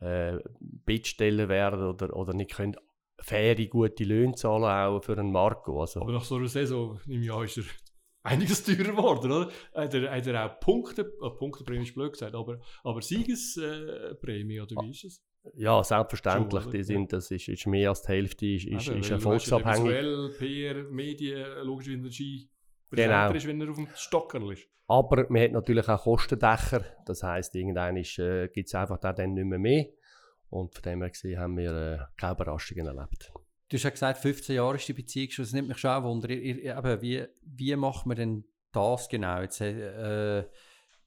äh, 0.00 0.38
Bittstellen 0.60 1.48
werden 1.48 1.82
oder, 1.82 2.14
oder 2.14 2.34
nicht 2.34 2.52
können 2.52 2.76
faire, 3.20 3.66
gute 3.66 4.04
Löhne 4.04 4.34
zahlen 4.34 4.64
auch 4.64 5.02
für 5.02 5.18
einen 5.18 5.32
Marco. 5.32 5.80
Also. 5.80 6.00
Aber 6.00 6.12
nach 6.12 6.24
so 6.24 6.36
einer 6.36 6.48
Saison 6.48 7.00
im 7.06 7.22
Jahr 7.22 7.44
ist 7.44 7.58
er 7.58 7.64
einiges 8.22 8.64
teurer 8.64 8.92
geworden, 8.92 9.32
oder? 9.32 9.50
Hat 9.74 9.94
er, 9.94 10.10
hat 10.10 10.26
er 10.26 10.46
auch 10.46 10.60
Punkte, 10.60 11.02
äh, 11.02 11.30
Punkteprämie 11.30 11.82
ist 11.82 11.94
blöd 11.94 12.12
gesagt, 12.12 12.34
aber, 12.34 12.60
aber 12.84 13.02
Siegesprämie, 13.02 14.56
äh, 14.56 14.60
oder 14.60 14.76
wie 14.82 14.90
ist 14.90 15.04
es? 15.04 15.22
Ja, 15.54 15.82
selbstverständlich. 15.82 16.64
Schon, 16.64 16.72
die 16.72 16.82
sind, 16.82 17.12
das 17.12 17.30
ist, 17.30 17.48
ist 17.48 17.66
mehr 17.66 17.90
als 17.90 18.02
die 18.02 18.08
Hälfte 18.08 18.46
ist, 18.46 18.66
ist, 18.66 18.88
ist 18.88 19.10
erfolgsabhängig. 19.10 19.84
Visuell, 19.84 20.30
PR, 20.38 20.82
Medien, 20.90 21.46
logisch 21.64 21.88
wie 21.88 22.48
genau. 22.90 23.32
ist, 23.32 23.46
wenn 23.46 23.60
er 23.60 23.70
auf 23.70 23.76
dem 23.76 23.88
Stocker 23.94 24.50
ist. 24.50 24.66
Aber 24.86 25.26
man 25.28 25.42
hat 25.42 25.52
natürlich 25.52 25.88
auch 25.88 26.02
Kostendächer. 26.02 26.84
Das 27.04 27.22
heisst, 27.22 27.54
irgendwann 27.54 27.96
äh, 27.96 28.48
gibt 28.48 28.68
es 28.68 28.74
einfach 28.74 28.98
dann 28.98 29.34
nicht 29.34 29.44
mehr 29.44 29.58
mehr. 29.58 29.86
Und 30.50 30.74
von 30.74 30.82
dem 30.82 31.02
her 31.02 31.10
gesehen 31.10 31.38
haben 31.38 31.56
wir 31.58 31.72
äh, 31.72 31.98
keine 32.16 32.32
Überraschungen 32.32 32.86
erlebt. 32.86 33.30
Du 33.68 33.76
hast 33.76 33.82
ja 33.82 33.90
gesagt, 33.90 34.18
15 34.20 34.56
Jahre 34.56 34.76
ist 34.76 34.88
die 34.88 34.94
Beziehung 34.94 35.30
schon. 35.30 35.44
Das 35.44 35.52
nimmt 35.52 35.68
mich 35.68 35.78
schon 35.78 35.90
auch 35.90 36.02
Wunder. 36.04 36.30
Ihr, 36.30 37.02
wie, 37.02 37.26
wie 37.42 37.76
macht 37.76 38.06
man 38.06 38.16
denn 38.16 38.44
das 38.72 39.10
genau? 39.10 39.42
Jetzt, 39.42 39.60
äh, 39.60 40.46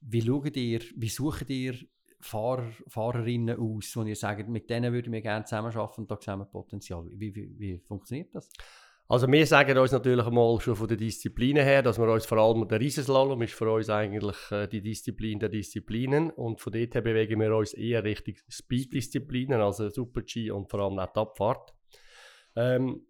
wie 0.00 0.22
schaut 0.22 0.56
ihr, 0.56 0.80
wie 0.96 1.08
sucht 1.08 1.50
ihr 1.50 1.74
Fahrer, 2.20 2.70
Fahrerinnen 2.86 3.58
aus, 3.58 3.96
wo 3.96 4.04
ihr 4.04 4.14
sagt, 4.14 4.48
mit 4.48 4.70
denen 4.70 4.92
würden 4.92 5.12
wir 5.12 5.22
gerne 5.22 5.44
zusammenarbeiten 5.44 6.02
und 6.02 6.10
da 6.10 6.16
sehen 6.20 6.38
wir 6.38 6.44
Potenzial. 6.44 7.04
Wie, 7.10 7.34
wie, 7.34 7.58
wie 7.58 7.78
funktioniert 7.80 8.32
das? 8.32 8.48
Also 9.12 9.30
wir 9.30 9.46
sagen 9.46 9.76
uns 9.76 9.92
natürlich 9.92 10.26
mal 10.30 10.58
schon 10.58 10.74
von 10.74 10.88
der 10.88 10.96
Disziplin 10.96 11.58
her, 11.58 11.82
dass 11.82 11.98
wir 11.98 12.10
uns 12.10 12.24
vor 12.24 12.38
allem 12.38 12.66
der 12.66 12.80
Riesenslalom 12.80 13.42
ist 13.42 13.52
für 13.52 13.70
uns 13.70 13.90
eigentlich 13.90 14.38
äh, 14.50 14.66
die 14.66 14.80
Disziplin 14.80 15.38
der 15.38 15.50
Disziplinen 15.50 16.30
und 16.30 16.62
von 16.62 16.72
dort 16.72 16.94
her 16.94 17.02
bewegen 17.02 17.38
wir 17.38 17.54
uns 17.54 17.74
eher 17.74 18.04
Richtung 18.04 18.36
Speed-Disziplinen, 18.48 19.60
also 19.60 19.90
Super-G 19.90 20.50
und 20.50 20.70
vor 20.70 20.80
allem 20.80 20.98
auch 20.98 21.12
die 21.12 21.20
Abfahrt. 21.20 21.74
Ähm, 22.56 23.02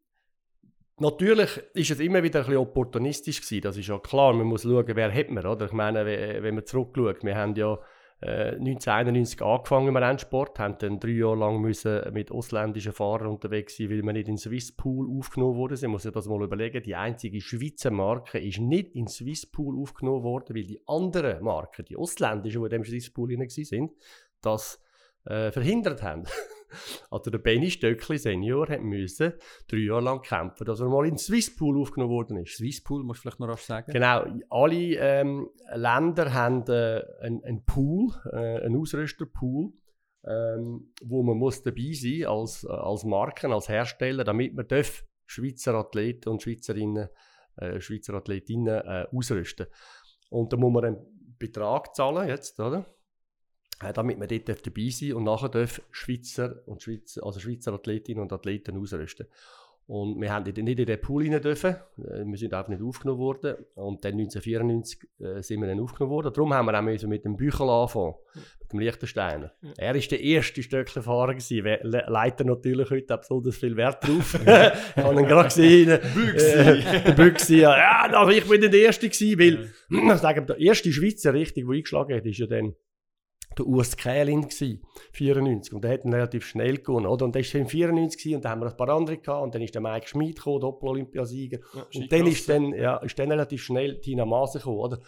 Natürlich 0.98 1.60
ist 1.74 1.92
es 1.92 2.00
immer 2.00 2.22
wieder 2.22 2.40
ein 2.40 2.46
bisschen 2.46 2.60
opportunistisch 2.60 3.40
gewesen, 3.40 3.62
das 3.62 3.76
ist 3.76 3.86
ja 3.86 3.98
klar, 4.00 4.32
man 4.32 4.46
muss 4.46 4.64
schauen, 4.64 4.84
wer 4.88 5.14
hat 5.14 5.30
man, 5.30 5.46
oder? 5.46 5.66
Ich 5.66 5.72
meine, 5.72 6.04
wenn 6.04 6.54
man 6.54 6.66
zurückschaut, 6.66 7.22
wir 7.22 7.36
haben 7.36 7.54
ja 7.54 7.78
1991 8.24 9.40
äh, 9.40 9.44
angefangen 9.44 9.88
im 9.88 9.96
Rennsport, 9.96 10.58
haben 10.58 10.76
dann 10.78 11.00
drei 11.00 11.10
Jahre 11.10 11.36
lang 11.36 11.60
müssen 11.60 12.00
mit 12.12 12.30
ausländischen 12.30 12.92
Fahrern 12.92 13.28
unterwegs 13.28 13.76
sein, 13.76 13.90
weil 13.90 14.02
wir 14.02 14.12
nicht 14.12 14.28
in 14.28 14.34
den 14.34 14.38
Swiss 14.38 14.70
Pool 14.70 15.08
aufgenommen 15.18 15.56
wurden. 15.56 15.76
Sie 15.76 15.88
muss 15.88 16.04
sich 16.04 16.12
das 16.12 16.26
mal 16.28 16.42
überlegen. 16.42 16.82
Die 16.82 16.94
einzige 16.94 17.40
Schweizer 17.40 17.90
Marke 17.90 18.38
ist 18.38 18.60
nicht 18.60 18.94
in 18.94 19.06
den 19.06 19.08
Swiss 19.08 19.46
Pool 19.46 19.80
aufgenommen 19.80 20.22
worden, 20.22 20.54
weil 20.54 20.64
die 20.64 20.80
anderen 20.86 21.42
Marken, 21.42 21.84
die 21.84 21.96
ausländischen, 21.96 22.60
die 22.62 22.66
in 22.66 22.70
dem 22.70 22.84
Swiss 22.84 23.12
Pool 23.12 23.36
sind, 23.48 23.92
das 24.40 24.80
äh, 25.24 25.50
verhindert 25.50 26.02
haben. 26.02 26.24
Also 27.10 27.30
der 27.30 27.38
Benny 27.38 27.70
Stöckli 27.70 28.18
Senior 28.18 28.68
hat 28.68 28.82
müssen 28.82 29.34
drei 29.68 29.78
Jahre 29.78 30.02
lang 30.02 30.22
kämpfen, 30.22 30.64
dass 30.64 30.80
er 30.80 30.88
mal 30.88 31.04
in 31.04 31.12
den 31.12 31.18
Swisspool 31.18 31.80
aufgenommen 31.80 32.12
worden 32.12 32.36
ist. 32.38 32.56
Swisspool, 32.56 33.02
musst 33.02 33.18
du 33.18 33.22
vielleicht 33.22 33.40
noch 33.40 33.48
was 33.48 33.66
sagen? 33.66 33.92
Genau, 33.92 34.24
alle 34.50 34.96
ähm, 34.96 35.48
Länder 35.74 36.32
haben 36.32 36.64
äh, 36.68 37.02
einen, 37.20 37.64
Pool, 37.64 38.10
äh, 38.32 38.64
einen 38.64 38.76
Ausrüsterpool, 38.76 39.72
ähm, 40.24 40.92
wo 41.02 41.22
man 41.22 41.36
muss 41.36 41.62
dabei 41.62 41.92
sein 41.92 42.26
als, 42.26 42.64
als 42.66 43.04
Marken, 43.04 43.52
als 43.52 43.68
Hersteller, 43.68 44.24
damit 44.24 44.54
man 44.54 44.68
darf 44.68 45.04
Schweizer 45.26 45.74
Athleten 45.74 46.28
und 46.28 46.42
Schweizerinnen, 46.42 47.08
äh, 47.56 47.80
Schweizer 47.80 48.14
Athletinnen 48.14 48.82
äh, 48.84 49.06
ausrüsten. 49.12 49.66
Und 50.30 50.52
da 50.52 50.56
muss 50.56 50.72
man 50.72 50.84
einen 50.84 51.36
Betrag 51.38 51.94
zahlen 51.94 52.28
jetzt, 52.28 52.58
oder? 52.60 52.86
Äh, 53.82 53.92
damit 53.92 54.18
man 54.18 54.28
dort 54.28 54.48
dabei 54.48 54.88
sein 54.88 55.08
darf 55.10 55.16
und 55.18 55.24
nachher 55.24 55.48
dürfen 55.48 55.84
Schweizer 55.90 56.62
und 56.66 56.82
Schweizer, 56.82 57.24
also 57.24 57.40
Schweizer 57.40 57.72
Athletinnen 57.72 58.22
und 58.22 58.32
Athleten 58.32 58.76
ausrüsten. 58.76 59.26
Und 59.86 60.20
wir 60.20 60.32
haben 60.32 60.44
nicht 60.44 60.56
in 60.56 60.86
den 60.86 61.00
Pool 61.00 61.28
rein 61.28 61.42
dürfen. 61.42 61.76
Äh, 61.98 62.24
wir 62.24 62.38
sind 62.38 62.54
einfach 62.54 62.68
nicht 62.68 62.82
aufgenommen 62.82 63.18
worden. 63.18 63.56
Und 63.74 64.04
dann 64.04 64.12
1994 64.12 64.98
äh, 65.18 65.42
sind 65.42 65.60
wir 65.60 65.68
dann 65.68 65.80
aufgenommen 65.80 66.12
worden. 66.12 66.32
Darum 66.32 66.54
haben 66.54 66.66
wir 66.66 66.78
auch 66.78 67.08
mit 67.08 67.24
dem 67.24 67.36
Büchel 67.36 67.68
angefangen, 67.68 68.14
mit 68.60 68.72
dem 68.72 68.78
Liechtensteiner. 68.78 69.52
Ja. 69.60 69.70
Er 69.76 69.94
war 69.94 70.00
der 70.00 70.20
erste 70.20 70.62
Stöcklerfahrer 70.62 71.34
gewesen. 71.34 71.64
Leiten 71.82 72.46
natürlich 72.46 72.90
heute 72.90 73.18
besonders 73.18 73.56
viel 73.56 73.76
Wert 73.76 74.06
drauf. 74.06 74.34
ich 74.40 74.48
habe 75.02 75.20
ihn 75.20 75.26
gerade 75.26 75.48
gesehen. 75.48 76.00
Büchsi. 76.14 76.46
Äh, 76.46 77.02
der 77.04 77.12
Büchsi, 77.12 77.56
ja. 77.58 77.76
ja, 77.76 78.14
aber 78.14 78.32
ich 78.32 78.48
bin 78.48 78.60
der 78.60 78.72
Erste 78.72 79.08
gewesen, 79.08 79.38
weil, 79.38 79.70
ja. 79.90 80.14
ich 80.14 80.20
sage, 80.20 80.42
der 80.42 80.58
erste 80.58 80.92
Schweizer, 80.92 81.34
richtig, 81.34 81.66
der 81.66 81.74
eingeschlagen 81.74 82.16
hat, 82.16 82.24
ist 82.24 82.38
ja 82.38 82.46
dann 82.46 82.74
der 83.58 83.66
Urs 83.66 83.96
Kählin, 83.96 84.48
94. 85.12 85.72
Und 85.74 85.84
der 85.84 85.92
hat 85.92 86.04
ihn 86.04 86.12
relativ 86.12 86.44
schnell 86.44 86.78
gewonnen. 86.78 87.06
Oder? 87.06 87.24
Und 87.24 87.34
der 87.34 87.42
war 87.42 87.66
94 87.66 88.34
und 88.34 88.44
dann 88.44 88.52
haben 88.52 88.60
wir 88.60 88.70
ein 88.70 88.76
paar 88.76 88.88
andere 88.88 89.18
gehabt. 89.18 89.42
Und 89.42 89.54
dann 89.54 89.62
ist 89.62 89.74
der 89.74 89.82
Mike 89.82 90.08
Schmid 90.08 90.36
gekommen, 90.36 90.60
Doppel-Olympiasieger. 90.60 91.58
Ja, 91.74 91.86
und 91.94 92.12
dann 92.12 92.26
ist, 92.26 92.48
dann, 92.48 92.72
ja, 92.74 92.96
ist 92.98 93.18
dann 93.18 93.30
relativ 93.30 93.62
schnell 93.62 94.00
Tina 94.00 94.24
Maase 94.24 94.58
gekommen. 94.58 94.78
Oder? 94.78 94.98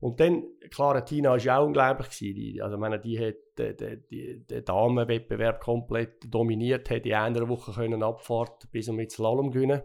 Und 0.00 0.18
dann, 0.18 0.44
klar, 0.70 1.04
Tina 1.04 1.30
war 1.30 1.38
ja 1.38 1.58
auch 1.58 1.66
unglaublich. 1.66 2.08
Gewesen. 2.10 2.60
Also, 2.60 2.74
ich 2.74 2.80
meine, 2.80 2.98
die 2.98 3.18
hat 3.18 3.36
den, 3.58 3.76
den, 4.10 4.46
den 4.46 4.64
Damenwettbewerb 4.64 5.60
komplett 5.60 6.32
dominiert, 6.32 6.90
hat 6.90 7.06
in 7.06 7.14
einer 7.14 7.48
Woche 7.48 7.72
können 7.72 8.02
Abfahrt 8.02 8.70
bis 8.72 8.88
und 8.88 8.96
mit 8.96 9.12
Slalom 9.12 9.52
gewinnen 9.52 9.82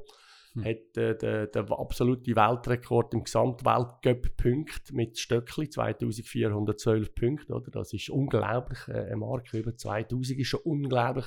hm. 0.57 0.65
hat 0.65 0.97
äh, 0.97 1.17
den, 1.17 1.51
den 1.51 1.71
absoluten 1.71 2.35
Weltrekord 2.35 3.13
im 3.13 3.23
Gesamtweltcup-Punkt 3.23 4.93
mit 4.93 5.17
Stöckli, 5.17 5.69
2412 5.69 7.15
Punkte. 7.15 7.53
Oder? 7.53 7.71
Das 7.71 7.93
ist 7.93 8.09
unglaublich, 8.09 8.79
äh, 8.87 9.05
eine 9.05 9.17
Marke 9.17 9.57
über 9.57 9.75
2000 9.75 10.39
ist 10.39 10.47
schon 10.47 10.61
unglaublich. 10.61 11.25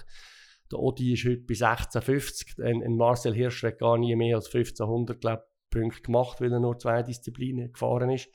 Der 0.70 0.78
Odi 0.78 1.14
ist 1.14 1.24
heute 1.24 1.42
bei 1.42 1.54
1650, 1.54 2.62
ein, 2.62 2.82
ein 2.82 2.96
Marcel 2.96 3.34
Hirsch 3.34 3.64
hat 3.64 3.78
gar 3.78 3.98
nie 3.98 4.14
mehr 4.14 4.36
als 4.36 4.46
1500 4.46 5.20
glaub, 5.20 5.42
Punkte 5.70 6.02
gemacht, 6.02 6.40
weil 6.40 6.52
er 6.52 6.60
nur 6.60 6.78
zwei 6.78 7.02
Disziplinen 7.02 7.72
gefahren 7.72 8.10
ist. 8.10 8.28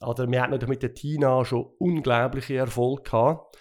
Also 0.00 0.28
wir 0.28 0.42
hatten 0.42 0.68
mit 0.68 0.82
der 0.82 0.94
Tina 0.94 1.44
schon 1.44 1.70
unglaubliche 1.78 2.56
Erfolge 2.56 3.02
gehabt. 3.02 3.56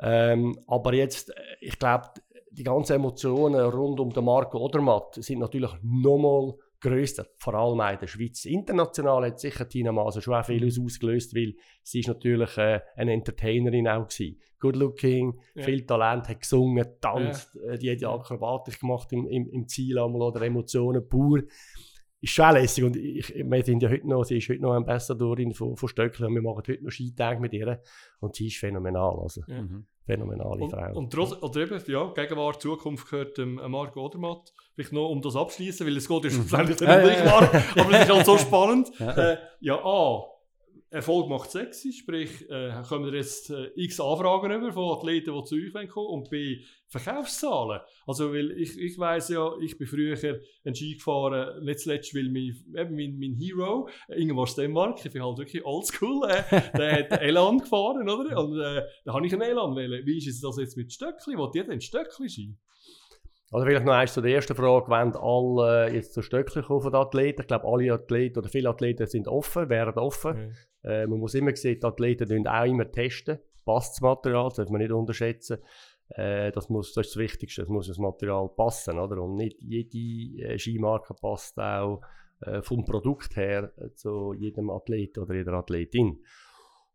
Ähm, 0.00 0.58
aber 0.66 0.94
jetzt, 0.94 1.30
äh, 1.30 1.56
ich 1.60 1.78
glaube, 1.78 2.08
die 2.54 2.64
ganzen 2.64 2.94
Emotionen 2.94 3.60
rund 3.60 4.00
um 4.00 4.10
den 4.10 4.24
Marco 4.24 4.58
Odermatt 4.58 5.14
sind 5.14 5.40
natürlich 5.40 5.72
nochmal 5.82 6.54
grösser, 6.80 7.26
vor 7.38 7.54
allem 7.54 7.80
auch 7.80 7.92
in 7.92 7.98
der 7.98 8.06
Schweiz. 8.06 8.44
International 8.44 9.24
hat 9.24 9.40
sicher 9.40 9.66
Tina 9.66 9.90
Maser 9.90 10.20
schon 10.20 10.34
auch 10.34 10.44
vieles 10.44 10.78
ausgelöst, 10.78 11.34
weil 11.34 11.54
sie 11.82 12.00
ist 12.00 12.08
natürlich 12.08 12.56
äh, 12.58 12.80
eine 12.94 13.12
Entertainerin 13.14 13.88
auch 13.88 14.06
gewesen. 14.06 14.38
Good 14.60 14.76
looking, 14.76 15.40
ja. 15.54 15.64
viel 15.64 15.86
Talent, 15.86 16.28
hat 16.28 16.40
gesungen, 16.40 16.86
tanzt, 17.00 17.54
ja. 17.54 17.72
äh, 17.72 17.78
die 17.78 17.90
hat 17.90 18.00
ja 18.00 18.14
Akrobatik 18.14 18.80
gemacht 18.80 19.12
im, 19.12 19.26
im, 19.26 19.48
im 19.48 19.66
Ziel 19.66 19.98
einmal 19.98 20.22
oder 20.22 20.42
Emotionen 20.42 21.08
pur. 21.08 21.42
Ist 22.24 22.32
schon 22.32 22.54
lässig 22.54 22.84
und 22.84 22.96
ich, 22.96 23.34
wir 23.34 23.64
sind 23.64 23.82
ja 23.82 23.90
heute 23.90 24.08
noch, 24.08 24.24
sie 24.24 24.38
ist 24.38 24.48
heute 24.48 24.62
noch 24.62 24.72
Ambassadorin 24.72 25.52
von, 25.52 25.76
von 25.76 25.88
Stöckler 25.88 26.28
und 26.28 26.34
wir 26.34 26.42
machen 26.42 26.62
heute 26.66 26.82
noch 26.82 26.90
Skitage 26.90 27.40
mit 27.40 27.52
ihr 27.52 27.80
und 28.20 28.34
sie 28.34 28.46
ist 28.46 28.56
phänomenal. 28.56 29.18
Also. 29.20 29.42
Mhm 29.46 29.86
phänomenale 30.06 30.64
und, 30.64 30.70
Frau. 30.70 30.92
Und 30.94 31.12
trotz, 31.12 31.32
oder 31.42 31.60
eben, 31.62 31.82
ja, 31.86 32.12
Gegenwart, 32.12 32.60
Zukunft 32.60 33.10
gehört 33.10 33.38
ähm, 33.38 33.60
Marco 33.68 34.04
Odermatt. 34.04 34.52
Vielleicht 34.74 34.92
noch, 34.92 35.08
um 35.08 35.22
das 35.22 35.36
abschließen, 35.36 35.86
weil 35.86 35.96
es 35.96 36.08
geht 36.08 36.24
ja 36.24 36.30
schlussendlich 36.30 36.80
mhm. 36.80 36.86
nicht 36.86 36.96
um 36.96 37.08
dich, 37.08 37.24
Marco, 37.24 37.80
aber 37.80 37.90
es 37.92 38.02
ist 38.02 38.14
halt 38.14 38.26
so 38.26 38.38
spannend. 38.38 38.90
Ja, 39.04 39.32
äh, 39.32 39.38
ja 39.60 39.84
A, 39.84 40.24
Erfolg 40.94 41.28
macht 41.28 41.50
sexy, 41.50 41.92
sprich, 41.92 42.48
äh, 42.48 42.80
kommen 42.88 43.06
wir 43.06 43.14
jetzt 43.14 43.50
äh, 43.50 43.70
x 43.74 43.98
Anfragen 43.98 44.52
über 44.52 44.72
von 44.72 44.96
Athleten, 44.96 45.34
die 45.34 45.44
zu 45.44 45.56
euch 45.56 45.88
kommen 45.88 46.06
und 46.06 46.30
B, 46.30 46.60
Verkaufszahlen. 46.86 47.80
Also, 48.06 48.32
weil 48.32 48.52
ich, 48.52 48.78
ich 48.78 48.96
weiss 48.96 49.28
ja, 49.28 49.50
ich 49.60 49.76
bin 49.76 49.88
früher 49.88 50.16
ein 50.64 50.74
Ski 50.74 50.94
gefahren, 50.94 51.64
nicht 51.64 51.80
zuletzt, 51.80 52.14
weil 52.14 52.30
mein, 52.30 52.54
eben 52.76 52.94
mein, 52.94 53.18
mein 53.18 53.34
Hero, 53.34 53.88
Ingmar 54.08 54.46
Stenmark, 54.46 55.04
ich 55.04 55.12
bin 55.12 55.24
halt 55.24 55.36
wirklich 55.38 55.64
oldschool, 55.64 56.28
äh, 56.28 56.60
der 56.76 56.92
hat 56.92 57.10
Elan 57.20 57.58
gefahren, 57.58 58.08
oder? 58.08 58.38
Und 58.38 58.56
äh, 58.60 58.82
da 59.04 59.14
habe 59.14 59.26
ich 59.26 59.32
einen 59.32 59.42
Elan 59.42 59.74
wählen. 59.74 60.06
Wie 60.06 60.16
ist 60.16 60.44
das 60.44 60.56
jetzt 60.58 60.76
mit 60.76 60.92
Stöckli? 60.92 61.36
Wollt 61.36 61.56
ihr 61.56 61.64
denn 61.64 61.80
Stöckli 61.80 62.28
Ski? 62.28 62.56
Also 63.50 63.66
vielleicht 63.66 63.84
noch 63.84 63.94
eins 63.94 64.14
zu 64.14 64.20
der 64.20 64.32
ersten 64.32 64.54
Frage, 64.54 64.88
wenn 64.90 65.16
alle 65.16 65.88
äh, 65.88 65.94
jetzt 65.94 66.14
zu 66.14 66.22
Stöckli 66.22 66.62
kommen 66.62 66.82
von 66.82 66.92
den 66.92 67.00
Athleten, 67.00 67.40
ich 67.40 67.48
glaube 67.48 67.66
alle 67.66 67.92
Athleten 67.92 68.38
oder 68.38 68.48
viele 68.48 68.68
Athleten 68.68 69.08
sind 69.08 69.26
offen, 69.26 69.68
wären 69.68 69.98
offen. 69.98 70.54
Äh, 70.84 71.06
man 71.06 71.18
muss 71.18 71.34
immer 71.34 71.54
sehen, 71.56 71.78
die 71.80 71.86
Athleten 71.86 72.46
auch 72.46 72.64
immer 72.64 72.90
testen, 72.90 73.38
passt 73.64 73.94
das 73.94 74.00
Material, 74.00 74.48
das 74.48 74.56
darf 74.56 74.70
man 74.70 74.80
nicht 74.80 74.92
unterschätzen. 74.92 75.58
Äh, 76.10 76.52
das, 76.52 76.68
muss, 76.68 76.92
das 76.92 77.06
ist 77.06 77.16
das 77.16 77.20
Wichtigste, 77.20 77.62
es 77.62 77.68
muss 77.68 77.86
das 77.86 77.98
Material 77.98 78.48
passen, 78.48 78.98
oder? 78.98 79.22
Und 79.22 79.36
nicht 79.36 79.60
jede 79.62 80.42
äh, 80.42 80.58
Skimarke 80.58 81.14
passt 81.14 81.58
auch 81.58 82.02
äh, 82.40 82.62
vom 82.62 82.84
Produkt 82.84 83.36
her 83.36 83.72
äh, 83.76 83.92
zu 83.94 84.34
jedem 84.34 84.70
Athlet 84.70 85.16
oder 85.18 85.34
jeder 85.34 85.54
Athletin. 85.54 86.22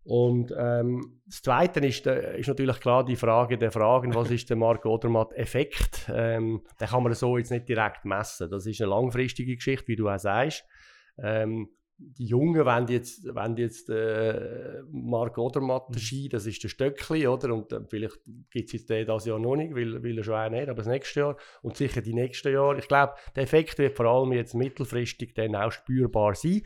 Und 0.04 0.54
ähm, 0.58 1.22
das 1.26 1.42
Zweite 1.42 1.82
ist, 1.82 2.06
ist, 2.08 2.48
natürlich 2.48 2.80
klar 2.80 3.06
die 3.06 3.16
Frage 3.16 3.58
der 3.58 3.72
Fragen, 3.72 4.16
was 4.16 4.32
ist 4.32 4.50
der 4.50 4.58
Mark 4.58 4.86
Odermatt-Effekt? 4.86 6.10
Ähm, 6.14 6.62
den 6.80 6.88
kann 6.88 7.04
man 7.04 7.14
so 7.14 7.38
jetzt 7.38 7.52
nicht 7.52 7.68
direkt 7.70 8.06
messen. 8.06 8.50
Das 8.50 8.66
ist 8.66 8.82
eine 8.82 8.90
langfristige 8.90 9.56
Geschichte, 9.56 9.88
wie 9.88 9.96
du 9.96 10.10
auch 10.10 10.18
sagst. 10.18 10.66
Ähm, 11.22 11.70
die 12.00 12.28
Jungen 12.28 12.66
wenn 12.66 12.88
jetzt, 12.88 13.26
wollen 13.36 13.58
jetzt 13.58 13.90
äh, 13.90 14.82
Marc 14.90 15.38
Odermatt 15.38 15.90
mhm. 15.90 15.98
Ski, 15.98 16.30
das 16.30 16.46
ist 16.46 16.64
der 16.64 16.70
Stöckli, 16.70 17.28
oder? 17.28 17.54
Und 17.54 17.72
äh, 17.74 17.82
vielleicht 17.88 18.20
gibt 18.50 18.68
es 18.68 18.74
jetzt 18.74 18.90
den 18.90 19.06
das 19.06 19.26
Jahr 19.26 19.38
noch 19.38 19.58
nicht, 19.58 19.76
weil, 19.76 20.02
weil 20.02 20.18
er 20.18 20.24
schon 20.24 20.36
einen 20.36 20.62
hat, 20.62 20.70
aber 20.70 20.78
das 20.78 20.88
nächste 20.88 21.20
Jahr 21.20 21.38
und 21.62 21.76
sicher 21.76 22.02
die 22.02 22.14
nächsten 22.14 22.54
Jahre. 22.54 22.80
Ich 22.80 22.88
glaube, 22.88 23.14
der 23.36 23.44
Effekt 23.44 23.78
wird 23.80 23.98
vor 23.98 24.06
allem 24.06 24.32
jetzt 24.32 24.56
mittelfristig 24.56 25.34
dann 25.36 25.56
auch 25.56 25.72
spürbar 25.72 26.36
sein. 26.36 26.62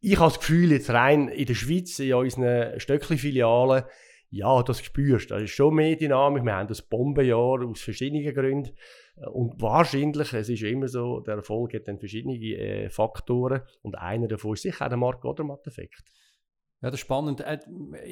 Ich 0.00 0.18
habe 0.18 0.30
das 0.30 0.38
Gefühl, 0.38 0.70
jetzt 0.70 0.90
rein 0.90 1.28
in 1.28 1.46
der 1.46 1.54
Schweiz, 1.54 1.98
in 1.98 2.14
unseren 2.14 2.78
Stöckli-Filialen, 2.78 3.84
ja, 4.30 4.62
das 4.62 4.80
spürst 4.80 5.30
du. 5.30 5.34
Das 5.34 5.42
ist 5.42 5.50
schon 5.50 5.74
mehr 5.74 5.96
Dynamik. 5.96 6.44
Wir 6.44 6.54
haben 6.54 6.68
das 6.68 6.82
Bombenjahr 6.82 7.66
aus 7.66 7.80
verschiedenen 7.80 8.32
Gründen. 8.32 8.70
Und 9.28 9.60
wahrscheinlich, 9.60 10.32
es 10.32 10.48
ist 10.48 10.62
immer 10.62 10.88
so, 10.88 11.20
der 11.20 11.36
Erfolg 11.36 11.74
hat 11.74 11.88
dann 11.88 11.98
verschiedene 11.98 12.36
äh, 12.36 12.88
Faktoren 12.88 13.62
und 13.82 13.96
einer 13.96 14.28
davon 14.28 14.54
ist 14.54 14.62
sicher 14.62 14.86
auch 14.86 14.88
der 14.88 14.96
Markt 14.96 15.24
Odermatt-Effekt. 15.24 16.04
Ja, 16.80 16.90
das 16.90 16.94
ist 16.94 17.00
spannend. 17.00 17.40
Äh, 17.40 17.58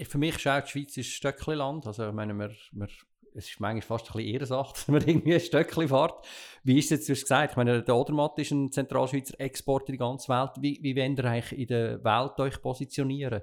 für 0.04 0.18
mich 0.18 0.36
ist 0.36 0.46
auch 0.46 0.60
die 0.60 0.70
Schweiz 0.70 0.96
ein 0.96 1.04
Stöckli-Land. 1.04 1.86
Also 1.86 2.08
ich 2.08 2.12
meine, 2.12 2.34
wir, 2.34 2.50
wir, 2.72 2.88
es 3.34 3.48
ist 3.48 3.60
manchmal 3.60 3.82
fast 3.82 4.10
ein 4.10 4.16
bisschen 4.18 4.34
Ehrensache, 4.34 4.72
dass 4.74 4.88
man 4.88 5.00
irgendwie 5.00 5.34
ein 5.34 5.40
Stöckli 5.40 5.88
fährt. 5.88 6.26
Wie 6.62 6.78
ist 6.78 6.86
es 6.86 6.90
jetzt, 6.90 7.08
du 7.08 7.12
hast 7.14 7.22
gesagt, 7.22 7.52
ich 7.52 7.56
meine, 7.56 7.82
der 7.82 7.96
Odermatt 7.96 8.38
ist 8.38 8.50
ein 8.50 8.70
Zentralschweizer 8.70 9.40
Export 9.40 9.88
in 9.88 9.94
die 9.94 9.98
ganze 9.98 10.28
Welt. 10.28 10.50
Wie, 10.60 10.78
wie 10.82 10.94
wollt 10.94 11.18
ihr 11.18 11.24
eigentlich 11.24 11.58
in 11.58 11.66
der 11.68 12.04
Welt 12.04 12.38
euch 12.38 12.60
positionieren 12.60 13.42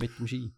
mit 0.00 0.16
dem 0.18 0.26
Ski? 0.28 0.52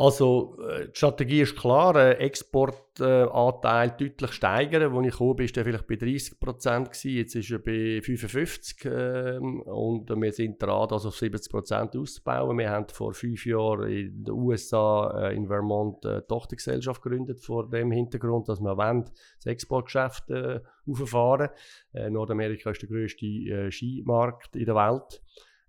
Also, 0.00 0.56
äh, 0.66 0.86
die 0.86 0.96
Strategie 0.96 1.42
ist 1.42 1.58
klar, 1.58 1.94
äh, 1.94 2.12
Exportanteil 2.12 3.88
äh, 3.88 3.96
deutlich 3.98 4.32
steigern. 4.32 4.94
Als 4.94 5.12
ich 5.12 5.18
bin, 5.18 5.28
war 5.28 5.38
er 5.38 5.64
vielleicht 5.64 5.86
bei 5.86 5.96
30 5.96 6.40
Prozent, 6.40 7.04
jetzt 7.04 7.34
ist 7.34 7.50
er 7.50 7.58
bei 7.58 8.00
55 8.00 8.86
äh, 8.86 9.36
und 9.36 10.08
wir 10.08 10.32
sind 10.32 10.62
dran, 10.62 10.88
das 10.88 11.04
auf 11.04 11.16
70 11.16 11.52
Prozent 11.52 11.94
auszubauen. 11.94 12.56
Wir 12.56 12.70
haben 12.70 12.88
vor 12.88 13.12
fünf 13.12 13.44
Jahren 13.44 13.90
in 13.90 14.24
den 14.24 14.32
USA, 14.32 15.28
äh, 15.28 15.36
in 15.36 15.48
Vermont, 15.48 16.06
eine 16.06 16.26
Tochtergesellschaft 16.26 17.02
gegründet, 17.02 17.44
vor 17.44 17.68
dem 17.68 17.90
Hintergrund, 17.90 18.48
dass 18.48 18.58
wir 18.58 18.78
wollen, 18.78 19.04
das 19.04 19.46
Exportgeschäft 19.52 20.30
äh, 20.30 20.60
auffahren. 20.88 21.50
Äh, 21.92 22.08
Nordamerika 22.08 22.70
ist 22.70 22.80
der 22.80 22.88
grösste 22.88 23.26
äh, 23.26 23.70
Skimarkt 23.70 24.56
in 24.56 24.64
der 24.64 24.76
Welt. 24.76 25.20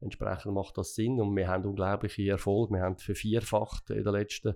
Entsprechend 0.01 0.53
macht 0.53 0.77
das 0.77 0.96
Sinn 0.96 1.20
und 1.22 1.36
wir 1.36 1.48
haben 1.48 1.65
unglaubliche 1.65 2.29
Erfolge. 2.29 2.74
Wir 2.74 2.81
haben 2.81 2.98
vervierfacht 2.98 3.91
in 3.91 4.03
den 4.03 4.13
letzten 4.13 4.55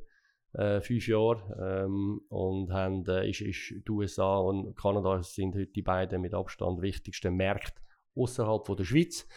äh, 0.54 0.82
fünf 0.82 1.08
Jahren 1.08 1.42
ähm, 1.60 2.22
und 2.30 2.72
haben, 2.72 3.06
äh, 3.08 3.30
ist, 3.30 3.42
ist 3.42 3.88
die 3.88 3.92
USA 3.92 4.38
und 4.38 4.75
Kanada 4.75 5.22
sind 5.22 5.56
heute 5.56 5.72
die 5.72 5.82
beiden 5.82 6.22
mit 6.22 6.34
Abstand 6.34 6.82
wichtigsten 6.82 7.36
Märkte 7.36 7.82
außerhalb 8.16 8.66
der 8.75 8.84
Schweiz. 8.86 9.28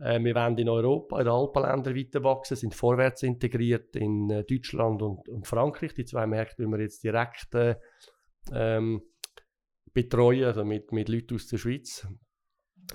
Äh, 0.00 0.20
wir 0.20 0.34
wollen 0.34 0.58
in 0.58 0.68
Europa, 0.68 1.18
in 1.18 1.24
den 1.24 1.32
Alpenländern 1.32 1.94
weiter 1.94 2.24
wachsen, 2.24 2.56
sind 2.56 2.74
vorwärts 2.74 3.22
integriert 3.22 3.94
in 3.96 4.30
äh, 4.30 4.44
Deutschland 4.44 5.02
und, 5.02 5.28
und, 5.28 5.46
Frankreich. 5.46 5.94
Die 5.94 6.04
zwei 6.04 6.26
Märkte, 6.26 6.62
die 6.62 6.68
wir 6.68 6.80
jetzt 6.80 7.04
direkt 7.04 7.54
äh, 7.54 7.76
ähm, 8.52 9.02
betreuen, 9.92 10.44
also 10.44 10.64
mit, 10.64 10.92
mit 10.92 11.08
Leuten 11.08 11.36
aus 11.36 11.46
der 11.46 11.58
Schweiz 11.58 12.06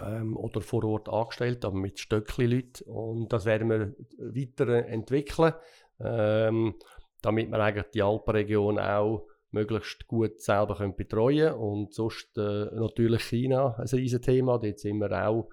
ähm, 0.04 0.36
oder 0.38 0.62
vor 0.62 0.84
Ort 0.84 1.10
angestellt, 1.10 1.66
aber 1.66 1.78
mit 1.78 2.00
Stöckli-Leuten. 2.00 2.90
Und 2.90 3.34
das 3.34 3.46
werden 3.46 3.70
wir 3.70 3.96
weiterentwickeln, 4.18 5.54
ähm, 6.00 6.76
damit 7.22 7.50
wir 7.50 7.60
eigentlich 7.60 7.92
die 7.94 8.02
Alpenregion 8.02 8.80
auch 8.80 9.28
möglichst 9.52 10.08
gut 10.08 10.42
selber 10.42 10.76
können 10.76 10.96
betreuen. 10.96 11.54
Und 11.54 11.94
sonst 11.94 12.38
äh, 12.38 12.66
natürlich 12.74 13.24
China 13.24 13.76
ein 13.78 13.88
riesiges 13.88 14.22
Thema. 14.22 14.58
Dort 14.60 14.80
sind 14.80 15.00
wir 15.00 15.28
auch 15.28 15.50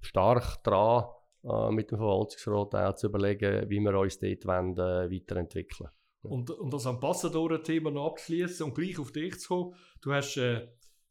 stark 0.00 0.62
dran, 0.62 1.04
äh, 1.44 1.70
mit 1.70 1.90
dem 1.90 1.98
Verwaltungsrat 1.98 2.74
auch 2.74 2.94
zu 2.94 3.08
überlegen, 3.08 3.68
wie 3.68 3.80
wir 3.80 3.98
uns 3.98 4.18
dort 4.18 4.46
wollen, 4.46 4.76
äh, 4.76 5.10
weiterentwickeln 5.10 5.90
und, 6.22 6.50
und 6.50 6.72
das 6.72 6.86
Ambassadoren-Thema 6.86 7.90
noch 7.90 8.10
abschließen 8.10 8.66
und 8.66 8.74
gleich 8.74 8.98
auf 8.98 9.12
dich 9.12 9.38
zu 9.40 9.48
kommen. 9.48 9.74
Du 10.02 10.12
hast 10.12 10.36
äh, 10.36 10.68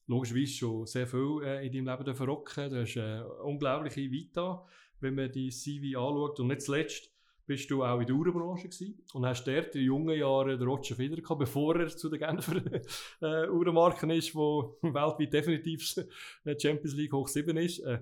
logischerweise 0.10 0.54
schon 0.54 0.86
sehr 0.88 1.08
viel 1.08 1.42
äh, 1.44 1.66
in 1.66 1.86
deinem 1.86 1.98
Leben 1.98 2.16
verrocken. 2.16 2.70
Du 2.70 2.82
hast 2.82 2.98
eine 2.98 3.22
äh, 3.22 3.44
unglaubliche 3.44 4.12
Vita, 4.12 4.66
wenn 5.00 5.16
man 5.16 5.32
die 5.32 5.50
CV 5.50 5.98
anschaut. 5.98 6.40
Und 6.40 6.48
nicht 6.48 6.64
zuletzt 6.64 7.12
bist 7.46 7.70
du 7.70 7.84
auch 7.84 8.00
in 8.00 8.08
der 8.08 8.16
Uhrenbranche 8.16 8.70
gewesen 8.70 9.02
und 9.14 9.26
hast 9.26 9.46
dort 9.46 9.76
in 9.76 9.84
jungen 9.84 10.18
Jahren 10.18 10.58
den 10.60 10.68
Roger 10.68 10.96
Federer 10.96 11.22
gehabt, 11.22 11.40
bevor 11.40 11.76
er 11.80 11.88
zu 11.88 12.10
den 12.10 12.20
Genfer 12.20 12.62
äh, 13.22 13.50
Uhrenmarken 13.50 14.10
ist, 14.10 14.34
wo 14.36 14.78
weltweit 14.82 15.32
definitiv 15.32 15.96
äh, 16.44 16.60
Champions 16.60 16.96
League 16.96 17.14
hoch 17.14 17.28
7 17.28 17.56
ist. 17.58 17.80
Äh, 17.80 18.00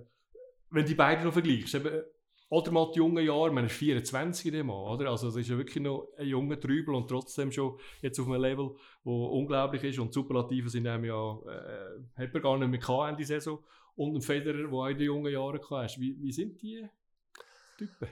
wenn 0.70 0.86
die 0.86 0.96
beiden 0.96 1.26
noch 1.26 1.34
vergleichst, 1.34 1.76
eben, 1.76 2.04
oder 2.50 2.72
mal 2.72 2.92
die 2.94 3.00
jungen 3.00 3.26
Jahre, 3.26 3.52
man 3.52 3.66
ist 3.66 3.76
24 3.76 4.46
in 4.48 4.54
dem 4.54 4.70
oder? 4.70 5.10
Also 5.10 5.28
es 5.28 5.36
ist 5.36 5.50
ja 5.50 5.58
wirklich 5.58 5.84
noch 5.84 6.10
ein 6.18 6.28
junger 6.28 6.60
Trübel 6.60 6.96
und 6.96 7.08
trotzdem 7.08 7.52
schon 7.52 7.78
jetzt 8.02 8.20
auf 8.20 8.28
einem 8.28 8.42
Level, 8.42 8.76
wo 9.04 9.26
unglaublich 9.26 9.84
ist 9.84 10.00
und 10.00 10.14
Superlative 10.14 10.70
sind 10.70 10.88
einem 10.88 11.06
ja, 11.06 11.40
äh, 11.46 12.22
hat 12.24 12.34
man 12.34 12.42
gar 12.42 12.58
nicht 12.58 12.70
mehr 12.70 12.80
gehabt 12.80 13.12
Ende 13.12 13.26
Saison 13.26 13.60
und 13.96 14.16
ein 14.16 14.22
Federer, 14.22 14.70
der 14.70 14.72
auch 14.72 14.88
in 14.88 14.98
den 14.98 15.06
jungen 15.08 15.34
Jahren 15.34 15.60
hast. 15.70 16.00
Wie, 16.00 16.16
wie 16.22 16.32
sind 16.32 16.62
die 16.62 16.88
Typen? 17.78 18.08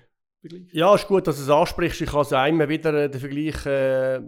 Vergleich? 0.49 0.73
Ja, 0.73 0.93
ist 0.95 1.07
gut, 1.07 1.27
dass 1.27 1.37
du 1.37 1.43
es 1.43 1.49
ansprichst. 1.49 2.01
Ich 2.01 2.09
habe 2.09 2.19
also 2.19 2.35
immer 2.37 2.69
wieder 2.69 2.93
äh, 2.93 3.09
den 3.09 3.19
Vergleich 3.19 3.65
äh, 3.65 4.21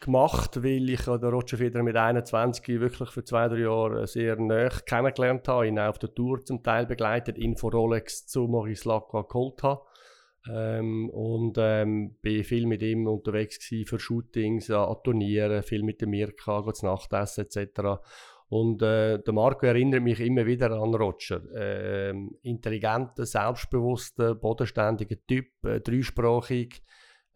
gemacht, 0.00 0.62
weil 0.62 0.88
ich 0.88 1.02
den 1.02 1.24
Roger 1.24 1.56
Federer 1.56 1.82
mit 1.82 1.96
21 1.96 2.80
wirklich 2.80 3.10
für 3.10 3.24
zwei, 3.24 3.48
drei 3.48 3.60
Jahre 3.60 4.06
sehr 4.06 4.36
nah 4.36 4.68
kennengelernt 4.68 5.48
habe, 5.48 5.66
ihn 5.66 5.78
auf 5.78 5.98
der 5.98 6.14
Tour 6.14 6.44
zum 6.44 6.62
Teil 6.62 6.86
begleitet, 6.86 7.38
ihn 7.38 7.56
von 7.56 7.72
Rolex 7.72 8.26
zu 8.26 8.46
Maurice 8.46 8.88
Lacroix 8.88 9.28
geholt 9.28 9.62
habe. 9.62 9.82
Ähm, 10.50 11.10
und 11.10 11.56
ähm, 11.58 12.16
bin 12.22 12.44
viel 12.44 12.66
mit 12.66 12.82
ihm 12.82 13.06
unterwegs 13.06 13.58
gewesen 13.58 13.86
für 13.86 13.98
Shootings, 13.98 14.70
an 14.70 14.96
Turnieren, 15.02 15.62
viel 15.62 15.82
mit 15.82 16.00
dem 16.00 16.10
Mirka, 16.10 16.64
zu 16.72 16.86
Nachtessen 16.86 17.44
etc. 17.44 18.00
Und 18.50 18.80
äh, 18.80 19.18
der 19.18 19.34
Marco 19.34 19.66
erinnert 19.66 20.02
mich 20.02 20.20
immer 20.20 20.46
wieder 20.46 20.70
an 20.70 20.94
Roger. 20.94 21.42
Äh, 21.54 22.14
intelligenter, 22.42 23.26
selbstbewusster, 23.26 24.34
bodenständiger 24.34 25.16
Typ, 25.26 25.46
äh, 25.64 25.80
dreisprachig. 25.80 26.82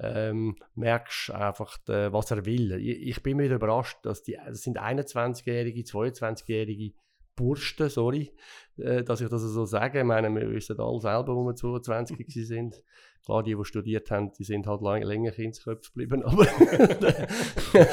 Ähm, 0.01 0.57
merkst 0.75 1.31
einfach, 1.31 1.77
äh, 1.89 2.13
was 2.13 2.31
er 2.31 2.45
will. 2.47 2.73
Ich, 2.81 3.09
ich, 3.09 3.23
bin 3.23 3.37
mir 3.37 3.55
überrascht, 3.55 3.99
dass 4.03 4.23
die, 4.23 4.39
das 4.45 4.63
sind 4.63 4.81
21-jährige, 4.81 5.83
22-jährige 5.83 6.95
Bursten, 7.37 7.89
sorry, 7.89 8.33
äh, 8.79 9.05
dass 9.05 9.21
ich 9.21 9.29
das 9.29 9.43
so 9.43 9.65
sage. 9.65 10.01
Ich 10.01 10.05
meine, 10.05 10.31
wir 10.31 10.51
wissen 10.51 10.81
alle 10.81 11.01
selber, 11.01 11.37
wo 11.37 11.45
wir 11.45 11.55
22 11.55 12.47
sind. 12.47 12.83
Klar, 13.25 13.43
die, 13.43 13.55
die 13.55 13.65
studiert 13.65 14.11
haben, 14.11 14.33
die 14.33 14.45
sind 14.45 14.67
halt 14.67 14.81
lang, 14.81 15.03
länger 15.03 15.31
Kindsköpfe 15.31 15.91
geblieben, 15.93 16.23
aber 16.25 16.47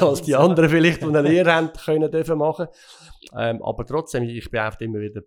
als 0.00 0.22
die 0.22 0.34
anderen 0.34 0.68
vielleicht, 0.68 1.02
die 1.02 1.06
eine 1.06 1.22
Lehre 1.22 1.52
haben, 1.52 1.72
können 1.72 2.10
dürfen 2.10 2.38
machen. 2.38 2.66
Ähm, 3.36 3.62
aber 3.62 3.86
trotzdem, 3.86 4.24
ich 4.24 4.50
bin 4.50 4.60
einfach 4.60 4.80
immer 4.80 5.00
wieder 5.00 5.22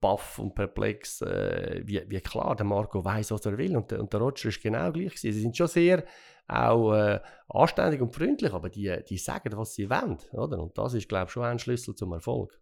baff 0.00 0.38
und 0.38 0.54
perplex, 0.54 1.22
äh, 1.22 1.80
wie, 1.84 2.02
wie 2.06 2.20
klar 2.20 2.54
der 2.54 2.66
Marco 2.66 3.04
weiß, 3.04 3.30
was 3.30 3.46
er 3.46 3.56
will. 3.56 3.76
Und, 3.76 3.92
und 3.92 4.12
der 4.12 4.20
Roger 4.20 4.48
ist 4.48 4.62
genau 4.62 4.92
gleich. 4.92 5.14
Gewesen. 5.14 5.32
Sie 5.32 5.40
sind 5.40 5.56
schon 5.56 5.68
sehr 5.68 6.04
auch 6.48 6.92
äh, 6.92 7.20
anständig 7.48 8.00
und 8.00 8.14
freundlich, 8.14 8.52
aber 8.52 8.68
die, 8.68 8.94
die 9.08 9.18
sagen, 9.18 9.56
was 9.56 9.74
sie 9.74 9.90
wollen. 9.90 10.18
Oder? 10.32 10.60
Und 10.60 10.76
das 10.78 10.94
ist, 10.94 11.08
glaube 11.08 11.26
ich, 11.26 11.30
schon 11.32 11.44
ein 11.44 11.58
Schlüssel 11.58 11.94
zum 11.94 12.12
Erfolg. 12.12 12.60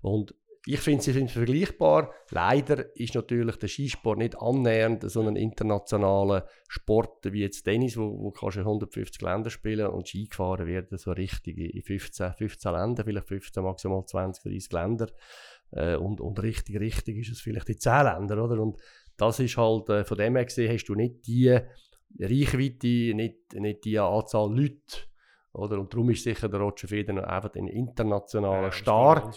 Und 0.00 0.34
ich 0.64 0.78
finde, 0.78 1.02
sie 1.02 1.12
sind 1.12 1.30
vergleichbar. 1.30 2.12
Leider 2.30 2.94
ist 2.96 3.14
natürlich 3.16 3.56
der 3.56 3.68
Skisport 3.68 4.18
nicht 4.18 4.40
annähernd 4.40 5.10
so 5.10 5.20
ein 5.20 5.34
internationaler 5.34 6.46
Sport 6.68 7.32
wie 7.32 7.40
jetzt 7.40 7.64
Tennis, 7.64 7.96
wo, 7.96 8.16
wo 8.16 8.30
kannst 8.30 8.58
du 8.58 8.60
150 8.60 9.20
Länder 9.22 9.50
spielen 9.50 9.88
und 9.88 10.08
Ski 10.08 10.28
gefahren 10.28 10.66
werden 10.66 10.98
so 10.98 11.10
richtig 11.10 11.58
in 11.58 11.82
15, 11.82 12.34
15 12.34 12.72
Ländern, 12.72 13.04
vielleicht 13.04 13.28
15, 13.28 13.62
maximal 13.62 14.04
20, 14.06 14.44
30 14.44 14.72
Länder. 14.72 15.08
Äh, 15.72 15.96
und, 15.96 16.20
und 16.20 16.40
richtig, 16.40 16.78
richtig 16.78 17.18
ist 17.18 17.32
es 17.32 17.40
vielleicht 17.40 17.68
in 17.68 17.78
10 17.78 18.04
Ländern, 18.04 18.38
oder? 18.38 18.62
Und 18.62 18.76
das 19.16 19.40
ist 19.40 19.56
halt, 19.56 19.88
äh, 19.88 20.04
von 20.04 20.16
dem 20.16 20.36
her 20.36 20.44
gesehen, 20.44 20.72
hast 20.72 20.84
du 20.84 20.94
nicht 20.94 21.26
die 21.26 21.58
Reichweite, 22.20 23.14
nicht, 23.14 23.52
nicht 23.54 23.84
die 23.84 23.98
Anzahl 23.98 24.54
Leute, 24.54 25.08
oder? 25.52 25.78
Und 25.78 25.92
darum 25.92 26.10
ist 26.10 26.24
sicher 26.24 26.48
der 26.48 26.60
Roger 26.60 26.88
Federer 26.88 27.28
einfach 27.28 27.54
ein 27.54 27.68
internationaler 27.68 28.64
ja, 28.64 28.72
Star. 28.72 29.32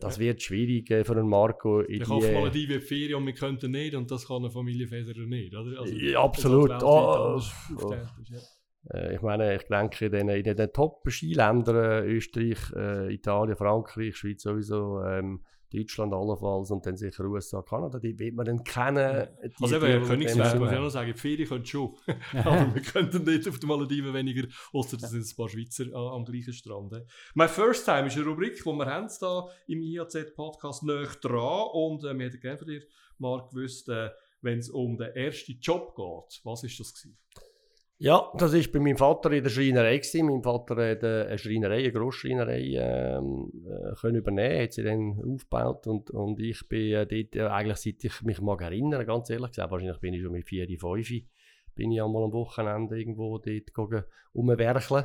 Das 0.00 0.18
wird 0.18 0.42
schwierig 0.42 0.90
äh, 0.90 1.04
für 1.04 1.12
einen 1.12 1.28
Marco. 1.28 1.82
Ich 1.82 2.08
hoffe 2.08 2.32
mal, 2.32 2.50
die 2.50 2.68
wird 2.68 2.82
Ferien 2.82 3.16
und 3.16 3.26
wir 3.26 3.34
könnten 3.34 3.70
nicht 3.70 3.94
und 3.94 4.10
das 4.10 4.26
kann 4.26 4.38
eine 4.38 4.50
Familie 4.50 4.88
Federer 4.88 5.26
nicht. 5.26 5.54
Oder? 5.54 5.80
Also, 5.80 5.94
ja, 5.94 6.20
absolut. 6.20 6.82
Oh, 6.82 7.40
oh. 7.78 7.92
ja. 7.92 8.98
äh, 8.98 9.14
ich 9.14 9.22
meine, 9.22 9.56
ich 9.56 9.62
denke, 9.68 10.06
in 10.06 10.12
den, 10.12 10.28
in 10.28 10.56
den 10.56 10.72
Top-Skiländern, 10.72 12.04
Österreich, 12.04 12.58
äh, 12.74 13.14
Italien, 13.14 13.56
Frankreich, 13.56 14.16
Schweiz 14.16 14.42
sowieso, 14.42 15.02
ähm, 15.04 15.44
Deutschland 15.72 16.12
allenfalls 16.12 16.70
und 16.70 16.84
dann 16.84 16.96
sicher 16.96 17.24
USA, 17.24 17.62
Kanada, 17.62 17.98
die 17.98 18.18
wird 18.18 18.34
man 18.34 18.46
dann 18.46 18.64
kennen. 18.64 19.28
Also 19.60 19.76
eben, 19.76 20.04
Königsberg, 20.04 20.58
muss 20.58 20.70
ich 20.70 20.76
auch 20.76 20.82
noch 20.82 20.90
sagen, 20.90 21.12
die 21.12 21.18
Ferien 21.18 21.48
können 21.48 21.64
schon. 21.64 21.94
Aber 22.32 22.74
wir 22.74 22.82
könnten 22.82 23.24
nicht 23.24 23.48
auf 23.48 23.58
den 23.58 23.68
Malediven 23.68 24.12
weniger, 24.12 24.48
außer 24.72 24.96
das 24.96 25.10
sind 25.10 25.26
ein 25.26 25.36
paar 25.36 25.48
Schweizer 25.48 25.86
äh, 25.86 25.94
am 25.94 26.24
gleichen 26.24 26.52
Strand. 26.52 26.92
My 27.34 27.48
First 27.48 27.84
Time 27.84 28.06
ist 28.08 28.16
eine 28.16 28.26
Rubrik, 28.26 28.56
die 28.56 28.64
wir 28.64 28.86
haben 28.86 29.08
da 29.20 29.48
im 29.66 29.82
IAZ-Podcast 29.82 30.82
näher 30.82 31.08
dran 31.20 31.68
und 31.72 32.04
äh, 32.04 32.18
wir 32.18 32.26
hätten 32.26 32.40
gerne 32.40 32.58
von 32.58 32.66
dir, 32.66 32.82
Marc, 33.18 33.50
gewusst, 33.50 33.88
äh, 33.88 34.10
wenn 34.42 34.58
es 34.58 34.70
um 34.70 34.96
den 34.96 35.14
ersten 35.14 35.58
Job 35.60 35.94
geht. 35.94 36.40
Was 36.44 36.64
ist 36.64 36.80
das 36.80 36.94
gewesen? 36.94 37.18
Ja, 38.02 38.32
das 38.38 38.54
war 38.54 38.62
bei 38.72 38.80
meinem 38.80 38.96
Vater 38.96 39.30
in 39.30 39.42
der 39.44 39.50
Schreinerei. 39.50 39.98
Gewesen. 39.98 40.24
Mein 40.24 40.42
Vater 40.42 40.74
hat 40.90 41.04
eine 41.04 41.36
Schreinerei, 41.36 41.80
eine 41.80 41.92
Grossschreinerei 41.92 42.62
ähm, 42.78 43.52
äh, 43.66 43.94
können 44.00 44.16
übernehmen, 44.16 44.62
hat 44.62 44.72
sie 44.72 44.82
dann 44.82 45.20
aufgebaut 45.22 45.86
und, 45.86 46.10
und 46.10 46.40
ich 46.40 46.66
bin 46.66 46.94
äh, 46.94 47.06
dort 47.06 47.36
äh, 47.36 47.46
eigentlich, 47.48 47.76
seit 47.76 48.02
ich 48.02 48.22
mich 48.22 48.40
mag 48.40 48.62
erinnern, 48.62 49.04
ganz 49.04 49.28
ehrlich 49.28 49.50
gesagt, 49.50 49.70
wahrscheinlich 49.70 50.00
bin 50.00 50.14
ich 50.14 50.22
schon 50.22 50.32
mit 50.32 50.48
4, 50.48 50.66
5, 50.78 51.10
bin 51.74 51.92
ich 51.92 52.02
einmal 52.02 52.24
am 52.24 52.32
Wochenende 52.32 52.98
irgendwo 52.98 53.36
dort 53.36 54.06
umwerkeln 54.32 55.04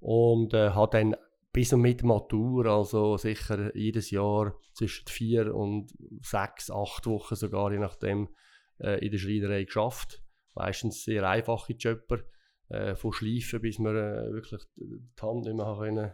und 0.00 0.52
äh, 0.52 0.70
habe 0.70 0.98
dann 0.98 1.16
bis 1.52 1.72
und 1.72 1.82
mit 1.82 2.02
Matur, 2.02 2.66
also 2.66 3.16
sicher 3.18 3.70
jedes 3.76 4.10
Jahr 4.10 4.56
zwischen 4.72 5.06
vier 5.06 5.54
und 5.54 5.94
sechs, 6.22 6.72
acht 6.72 7.06
Wochen 7.06 7.36
sogar, 7.36 7.70
je 7.70 7.78
nachdem, 7.78 8.30
äh, 8.80 8.98
in 8.98 9.12
der 9.12 9.18
Schreinerei 9.18 9.62
geschafft 9.62 10.25
meistens 10.56 11.04
sehr 11.04 11.28
einfache 11.28 11.74
Jobber, 11.74 12.20
äh, 12.68 12.96
von 12.96 13.12
Schleifen 13.12 13.60
bis 13.60 13.78
wir 13.78 13.94
äh, 13.94 14.32
wirklich 14.32 14.62
die 14.76 15.22
Hand 15.22 15.44
nicht 15.44 15.56
mehr 15.56 15.76
können, 15.78 16.12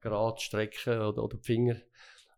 gerade 0.00 0.40
strecken 0.40 1.00
oder, 1.00 1.24
oder 1.24 1.38
die 1.38 1.44
Finger. 1.44 1.76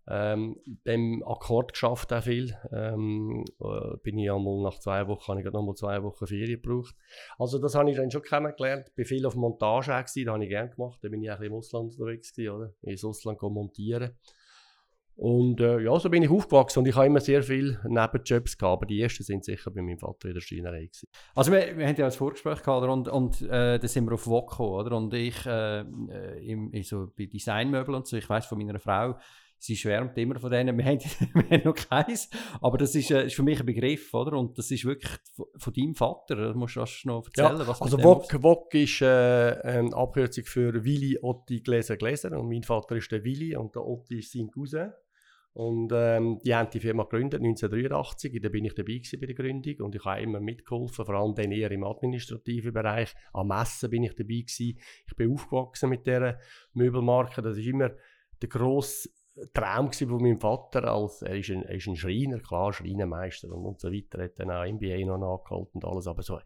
Ähm, 0.08 0.60
dem 0.86 1.24
Akkord 1.26 1.72
geschafft 1.72 2.12
auch 2.12 2.22
viel. 2.22 2.56
Ähm, 2.70 3.44
äh, 3.60 3.96
bin 4.04 4.18
ich 4.18 4.30
einmal 4.30 4.62
nach 4.62 4.78
zwei 4.78 5.08
Wochen, 5.08 5.32
habe 5.32 5.40
ich 5.40 5.52
noch 5.52 5.64
mal 5.64 5.74
zwei 5.74 6.00
Wochen 6.04 6.28
Ferien 6.28 6.62
gebraucht. 6.62 6.94
Also 7.38 7.58
das 7.58 7.74
habe 7.74 7.90
ich 7.90 7.96
dann 7.96 8.10
schon 8.12 8.22
kennengelernt. 8.22 8.94
Bin 8.94 9.04
viel 9.04 9.26
auf 9.26 9.34
Montage 9.34 9.90
gewesen, 9.90 10.26
das 10.26 10.32
habe 10.32 10.44
ich 10.44 10.50
gerne 10.50 10.70
gemacht. 10.70 11.00
Da 11.02 11.08
bin 11.08 11.24
ich 11.24 11.30
auch 11.32 11.40
im 11.40 11.54
Ausland 11.54 11.90
unterwegs 11.90 12.32
gewesen, 12.32 12.54
oder? 12.54 12.72
Ins 12.82 13.04
Ausland 13.04 13.42
montieren. 13.42 14.16
Und 15.16 15.60
äh, 15.60 15.80
ja, 15.80 15.98
so 15.98 16.10
bin 16.10 16.22
ich 16.22 16.30
aufgewachsen 16.30 16.80
und 16.80 16.88
ich 16.88 16.94
habe 16.94 17.06
immer 17.06 17.20
sehr 17.20 17.42
viele 17.42 17.80
Nebenjobs 17.84 18.58
gehabt, 18.58 18.82
aber 18.82 18.86
die 18.86 19.00
ersten 19.00 19.24
sind 19.24 19.46
sicher 19.46 19.70
bei 19.70 19.80
meinem 19.80 19.98
Vater 19.98 20.28
in 20.28 20.34
der 20.34 20.42
Schreinerei 20.42 20.84
gewesen. 20.84 21.08
Also 21.34 21.52
wir, 21.52 21.78
wir 21.78 21.88
haben 21.88 21.96
ja 21.96 22.04
ein 22.04 22.12
Vorgespräch 22.12 22.62
gehabt 22.62 22.86
und, 22.86 23.08
und 23.08 23.40
äh, 23.40 23.78
da 23.78 23.88
sind 23.88 24.04
wir 24.04 24.12
auf 24.12 24.26
Wok 24.26 24.60
oder? 24.60 24.94
Und 24.94 25.14
ich 25.14 25.46
äh, 25.46 25.80
im, 25.80 26.70
so 26.82 27.08
bei 27.16 27.24
Designmöbeln 27.24 27.96
und 27.96 28.06
so, 28.06 28.18
ich 28.18 28.28
weiß 28.28 28.44
von 28.44 28.58
meiner 28.58 28.78
Frau, 28.78 29.16
sie 29.58 29.74
schwärmt 29.74 30.18
immer 30.18 30.38
von 30.38 30.50
denen, 30.50 30.76
wir 30.78 30.84
haben, 30.84 31.00
wir 31.00 31.50
haben 31.50 31.64
noch 31.64 31.74
keins, 31.74 32.28
aber 32.60 32.76
das 32.76 32.94
ist, 32.94 33.10
äh, 33.10 33.24
ist, 33.24 33.36
für 33.36 33.42
mich 33.42 33.58
ein 33.58 33.64
Begriff, 33.64 34.12
oder? 34.12 34.36
Und 34.36 34.58
das 34.58 34.70
ist 34.70 34.84
wirklich 34.84 35.12
von, 35.34 35.46
von 35.56 35.72
deinem 35.72 35.94
Vater, 35.94 36.36
das 36.36 36.54
musst 36.54 36.76
du 36.76 37.08
noch 37.08 37.24
erzählen, 37.24 37.58
ja, 37.58 37.66
was 37.66 37.80
Also 37.80 38.02
Wok, 38.02 38.42
Wok 38.42 38.74
ist 38.74 39.00
äh, 39.00 39.06
eine 39.06 39.96
Abkürzung 39.96 40.44
für 40.44 40.84
Willi 40.84 41.18
Otti 41.22 41.60
Gläser 41.60 41.96
Gläser 41.96 42.38
und 42.38 42.50
mein 42.50 42.64
Vater 42.64 42.96
ist 42.96 43.10
der 43.10 43.24
Willi 43.24 43.56
und 43.56 43.74
der 43.74 43.82
Otti 43.82 44.18
ist 44.18 44.32
sein 44.32 44.50
Cousin. 44.50 44.92
Und 45.56 45.90
ähm, 45.94 46.38
die 46.44 46.54
haben 46.54 46.68
die 46.68 46.80
Firma 46.80 47.04
gegründet 47.04 47.40
1983, 47.40 48.42
da 48.42 48.50
bin 48.50 48.66
ich 48.66 48.74
dabei 48.74 49.00
bei 49.18 49.26
der 49.26 49.34
Gründung 49.34 49.86
und 49.86 49.94
ich 49.94 50.04
habe 50.04 50.20
immer 50.20 50.38
mitgeholfen, 50.38 51.06
vor 51.06 51.14
allem 51.14 51.34
dann 51.34 51.50
eher 51.50 51.70
im 51.70 51.82
administrativen 51.82 52.74
Bereich. 52.74 53.14
Am 53.32 53.48
Messen 53.48 53.88
bin 53.88 54.02
ich 54.02 54.14
dabei 54.14 54.42
gewesen. 54.42 54.78
Ich 55.06 55.16
bin 55.16 55.32
aufgewachsen 55.32 55.88
mit 55.88 56.06
dieser 56.06 56.38
Möbelmarke. 56.74 57.40
Das 57.40 57.56
ist 57.56 57.64
immer 57.64 57.90
der 58.42 58.48
grosse 58.50 59.08
Traum 59.54 59.90
von 59.92 60.22
meinem 60.22 60.40
Vater, 60.40 60.92
als 60.92 61.22
er 61.22 61.36
ist 61.36 61.48
ein, 61.48 61.62
er 61.62 61.76
ist 61.76 61.86
ein 61.86 61.96
Schreiner, 61.96 62.38
klar, 62.40 62.74
Schreinermeister 62.74 63.48
und, 63.50 63.64
und 63.64 63.80
so 63.80 63.90
weiter, 63.90 64.24
hat 64.24 64.38
dann 64.38 64.50
auch 64.50 64.70
MBA 64.70 65.06
noch 65.06 65.16
nachgeholt 65.16 65.70
und 65.72 65.86
alles, 65.86 66.06
aber 66.06 66.22
so, 66.22 66.38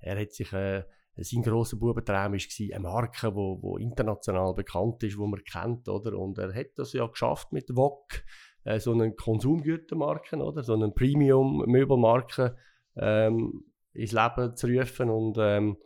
er 0.00 0.18
hat 0.18 0.32
sich 0.32 0.50
äh, 0.54 0.82
sein 1.18 1.42
grosser 1.42 1.76
Bubentraum 1.76 2.32
war 2.32 2.74
eine 2.76 2.80
Marke, 2.80 3.28
die 3.28 3.34
wo, 3.34 3.58
wo 3.62 3.76
international 3.78 4.54
bekannt 4.54 5.02
ist, 5.02 5.16
die 5.16 5.26
man 5.26 5.42
kennt, 5.44 5.88
oder? 5.88 6.18
Und 6.18 6.38
er 6.38 6.54
hat 6.54 6.76
das 6.76 6.92
ja 6.92 7.06
geschafft 7.06 7.52
mit 7.52 7.70
VOG, 7.70 8.22
äh, 8.66 8.80
so 8.80 8.92
eine 8.92 9.12
Konsumgütermarke, 9.12 10.36
oder? 10.36 10.62
So 10.62 10.74
eine 10.74 10.90
Premium-Möbelmarke 10.90 12.56
ähm, 12.96 13.64
ins 13.92 14.12
Leben 14.12 14.56
zu 14.56 14.66
rufen 14.66 15.08
und 15.08 15.38
ähm, 15.40 15.76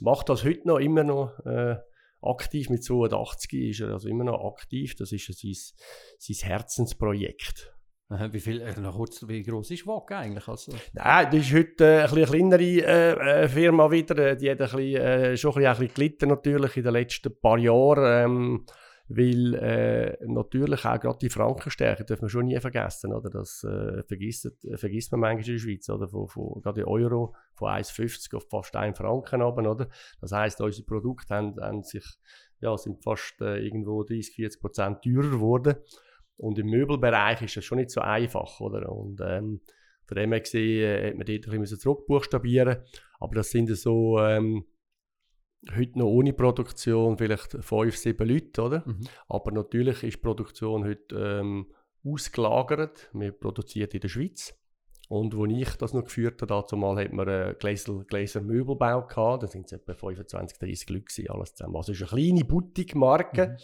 macht 0.00 0.28
das 0.28 0.44
heute 0.44 0.66
noch 0.66 0.78
immer 0.78 1.04
noch 1.04 1.38
äh, 1.46 1.76
aktiv. 2.20 2.70
Mit 2.70 2.82
82 2.82 3.52
ist 3.52 3.80
er 3.80 3.92
also 3.92 4.08
immer 4.08 4.24
noch 4.24 4.44
aktiv. 4.44 4.96
Das 4.96 5.12
ist 5.12 5.26
sein, 5.26 5.54
sein 6.18 6.48
Herzensprojekt. 6.48 7.70
Wie, 8.10 8.40
viel, 8.40 8.60
äh, 8.60 8.78
noch 8.80 8.96
kurz, 8.96 9.26
wie 9.26 9.42
groß 9.42 9.70
ist 9.70 9.86
WOG 9.86 10.12
eigentlich? 10.12 10.46
Also? 10.46 10.72
Nein, 10.92 11.28
das 11.32 11.40
ist 11.40 11.54
heute 11.54 11.84
äh, 11.84 12.02
ein 12.02 12.10
eine 12.10 12.26
kleinere 12.26 12.62
äh, 12.62 13.44
äh, 13.44 13.48
Firma 13.48 13.90
wieder. 13.90 14.36
Die 14.36 14.50
hat 14.50 14.60
ein 14.60 14.70
bisschen, 14.70 14.96
äh, 14.96 15.36
schon 15.36 15.52
ein 15.52 15.54
bisschen, 15.54 15.66
ein 15.66 15.78
bisschen 15.78 15.94
gelitten 15.94 16.28
natürlich 16.28 16.76
in 16.76 16.82
den 16.82 16.92
letzten 16.92 17.40
paar 17.40 17.58
Jahren. 17.58 18.24
Ähm, 18.24 18.66
weil 19.08 19.54
äh, 19.54 20.16
natürlich 20.26 20.84
auch 20.86 20.98
gerade 20.98 21.18
die 21.18 21.28
Frankenstärke 21.28 22.04
dürfen 22.04 22.22
wir 22.22 22.28
schon 22.30 22.46
nie 22.46 22.58
vergessen. 22.58 23.12
Oder? 23.12 23.28
Das 23.28 23.62
äh, 23.64 24.02
vergisst, 24.04 24.46
äh, 24.64 24.78
vergisst 24.78 25.12
man 25.12 25.20
manchmal 25.20 25.46
in 25.46 25.52
der 25.52 25.58
Schweiz. 25.58 25.88
Oder? 25.90 26.08
Von, 26.08 26.28
von, 26.28 26.62
gerade 26.62 26.80
der 26.80 26.88
Euro 26.88 27.34
von 27.54 27.68
1,50 27.68 28.34
auf 28.34 28.48
fast 28.48 28.74
1 28.74 28.96
Franken 28.96 29.42
runter, 29.42 29.70
oder? 29.70 29.88
Das 30.20 30.32
heisst, 30.32 30.60
unsere 30.60 30.86
Produkte 30.86 31.34
haben, 31.34 31.60
haben 31.60 31.82
sich, 31.82 32.04
ja, 32.60 32.76
sind 32.78 33.02
fast 33.02 33.40
äh, 33.42 33.58
irgendwo 33.58 34.04
30, 34.04 34.36
40 34.36 34.60
Prozent 34.60 35.02
teurer 35.02 35.30
geworden. 35.30 35.76
Und 36.36 36.58
im 36.58 36.66
Möbelbereich 36.66 37.42
ist 37.42 37.56
das 37.58 37.64
schon 37.64 37.78
nicht 37.78 37.90
so 37.90 38.00
einfach. 38.00 38.58
Oder? 38.60 38.90
Und, 38.90 39.20
ähm, 39.20 39.60
von 40.06 40.16
dem 40.16 40.32
her 40.32 40.40
gesehen, 40.40 40.82
äh, 40.82 41.08
hat 41.08 41.16
man 41.16 41.26
dort 41.26 41.48
ein 41.48 41.60
bisschen 41.60 41.78
zurückbuchstabieren 41.78 42.78
Aber 43.20 43.34
das 43.34 43.50
sind 43.50 43.68
so... 43.76 44.18
Ähm, 44.18 44.64
heute 45.74 45.98
noch 45.98 46.06
ohne 46.06 46.32
Produktion 46.32 47.16
vielleicht 47.16 47.56
fünf, 47.60 47.96
sieben 47.96 48.28
Leute, 48.28 48.62
oder? 48.62 48.82
Mhm. 48.86 49.06
Aber 49.28 49.52
natürlich 49.52 50.02
ist 50.02 50.16
die 50.16 50.20
Produktion 50.20 50.84
heute 50.84 51.14
ähm, 51.16 51.66
ausgelagert. 52.04 53.10
Wir 53.12 53.32
produzieren 53.32 53.90
in 53.92 54.00
der 54.00 54.08
Schweiz. 54.08 54.54
Und 55.08 55.34
als 55.34 55.52
ich 55.52 55.76
das 55.76 55.92
noch 55.92 56.04
geführt 56.04 56.40
habe, 56.42 56.54
dazu 56.54 56.76
mal 56.76 56.96
hat 56.96 57.12
man 57.12 57.28
einen 57.28 57.58
Gläser, 57.58 58.04
Gläser 58.04 58.40
Möbelbau 58.40 59.06
gehabt. 59.06 59.42
Da 59.42 59.46
sind 59.46 59.66
es 59.66 59.72
etwa 59.72 59.94
25, 59.94 60.58
30 60.58 60.90
Leute 60.90 61.04
gewesen, 61.04 61.30
alles 61.30 61.54
zusammen. 61.54 61.76
Also 61.76 61.92
es 61.92 62.00
ist 62.00 62.12
eine 62.12 62.22
kleine 62.22 62.44
Boutique-Marke 62.44 63.48
mhm. 63.48 63.56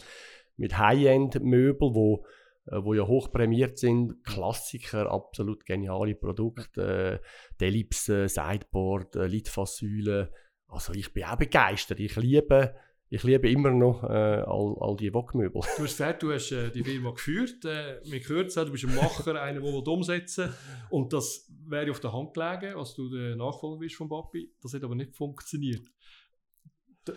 mit 0.56 0.78
High-End-Möbel, 0.78 1.94
wo 1.94 2.24
äh, 2.66 2.84
wo 2.84 2.94
ja 2.94 3.06
hoch 3.06 3.30
prämiert 3.30 3.78
sind, 3.78 4.22
Klassiker, 4.24 5.10
absolut 5.10 5.64
geniale 5.64 6.14
Produkte, 6.14 7.20
äh, 7.22 7.26
Delipse, 7.60 8.28
Sideboard, 8.28 9.16
äh, 9.16 9.26
Litfaßsäule, 9.26 10.30
also 10.70 10.92
ich 10.92 11.12
bin 11.12 11.24
auch 11.24 11.37
begeistert. 11.37 12.00
Ich 12.00 12.16
liebe, 12.16 12.74
ich 13.09 13.22
liebe 13.24 13.50
immer 13.50 13.70
noch 13.70 14.04
äh, 14.04 14.06
all, 14.06 14.76
all 14.80 14.96
die 14.96 15.12
Wokmöbel. 15.12 15.61
Du 15.61 15.66
hast 15.66 15.78
gesagt, 15.78 16.22
du 16.22 16.33
hast 16.33 16.52
äh, 16.52 16.70
die 16.70 16.85
Firma 16.85 17.11
geführt. 17.11 17.64
Äh, 17.64 18.00
wir 18.04 18.20
hören 18.20 18.46
es 18.46 18.54
du 18.54 18.70
bist 18.70 18.85
ein 18.85 18.94
Macher, 18.94 19.35
einer, 19.42 19.61
der 19.61 19.88
umsetzen 19.88 20.54
Und 20.90 21.12
das 21.12 21.50
wäre 21.66 21.90
auf 21.90 22.00
der 22.00 22.12
Hand 22.12 22.35
gelegen, 22.35 22.76
als 22.76 22.94
du 22.94 23.09
der 23.11 23.37
Nachfolger 23.37 23.78
bist 23.78 23.96
von 23.96 24.09
Papi. 24.09 24.52
Das 24.62 24.72
hat 24.74 24.85
aber 24.85 24.94
nicht 24.94 25.16
funktioniert. 25.16 25.87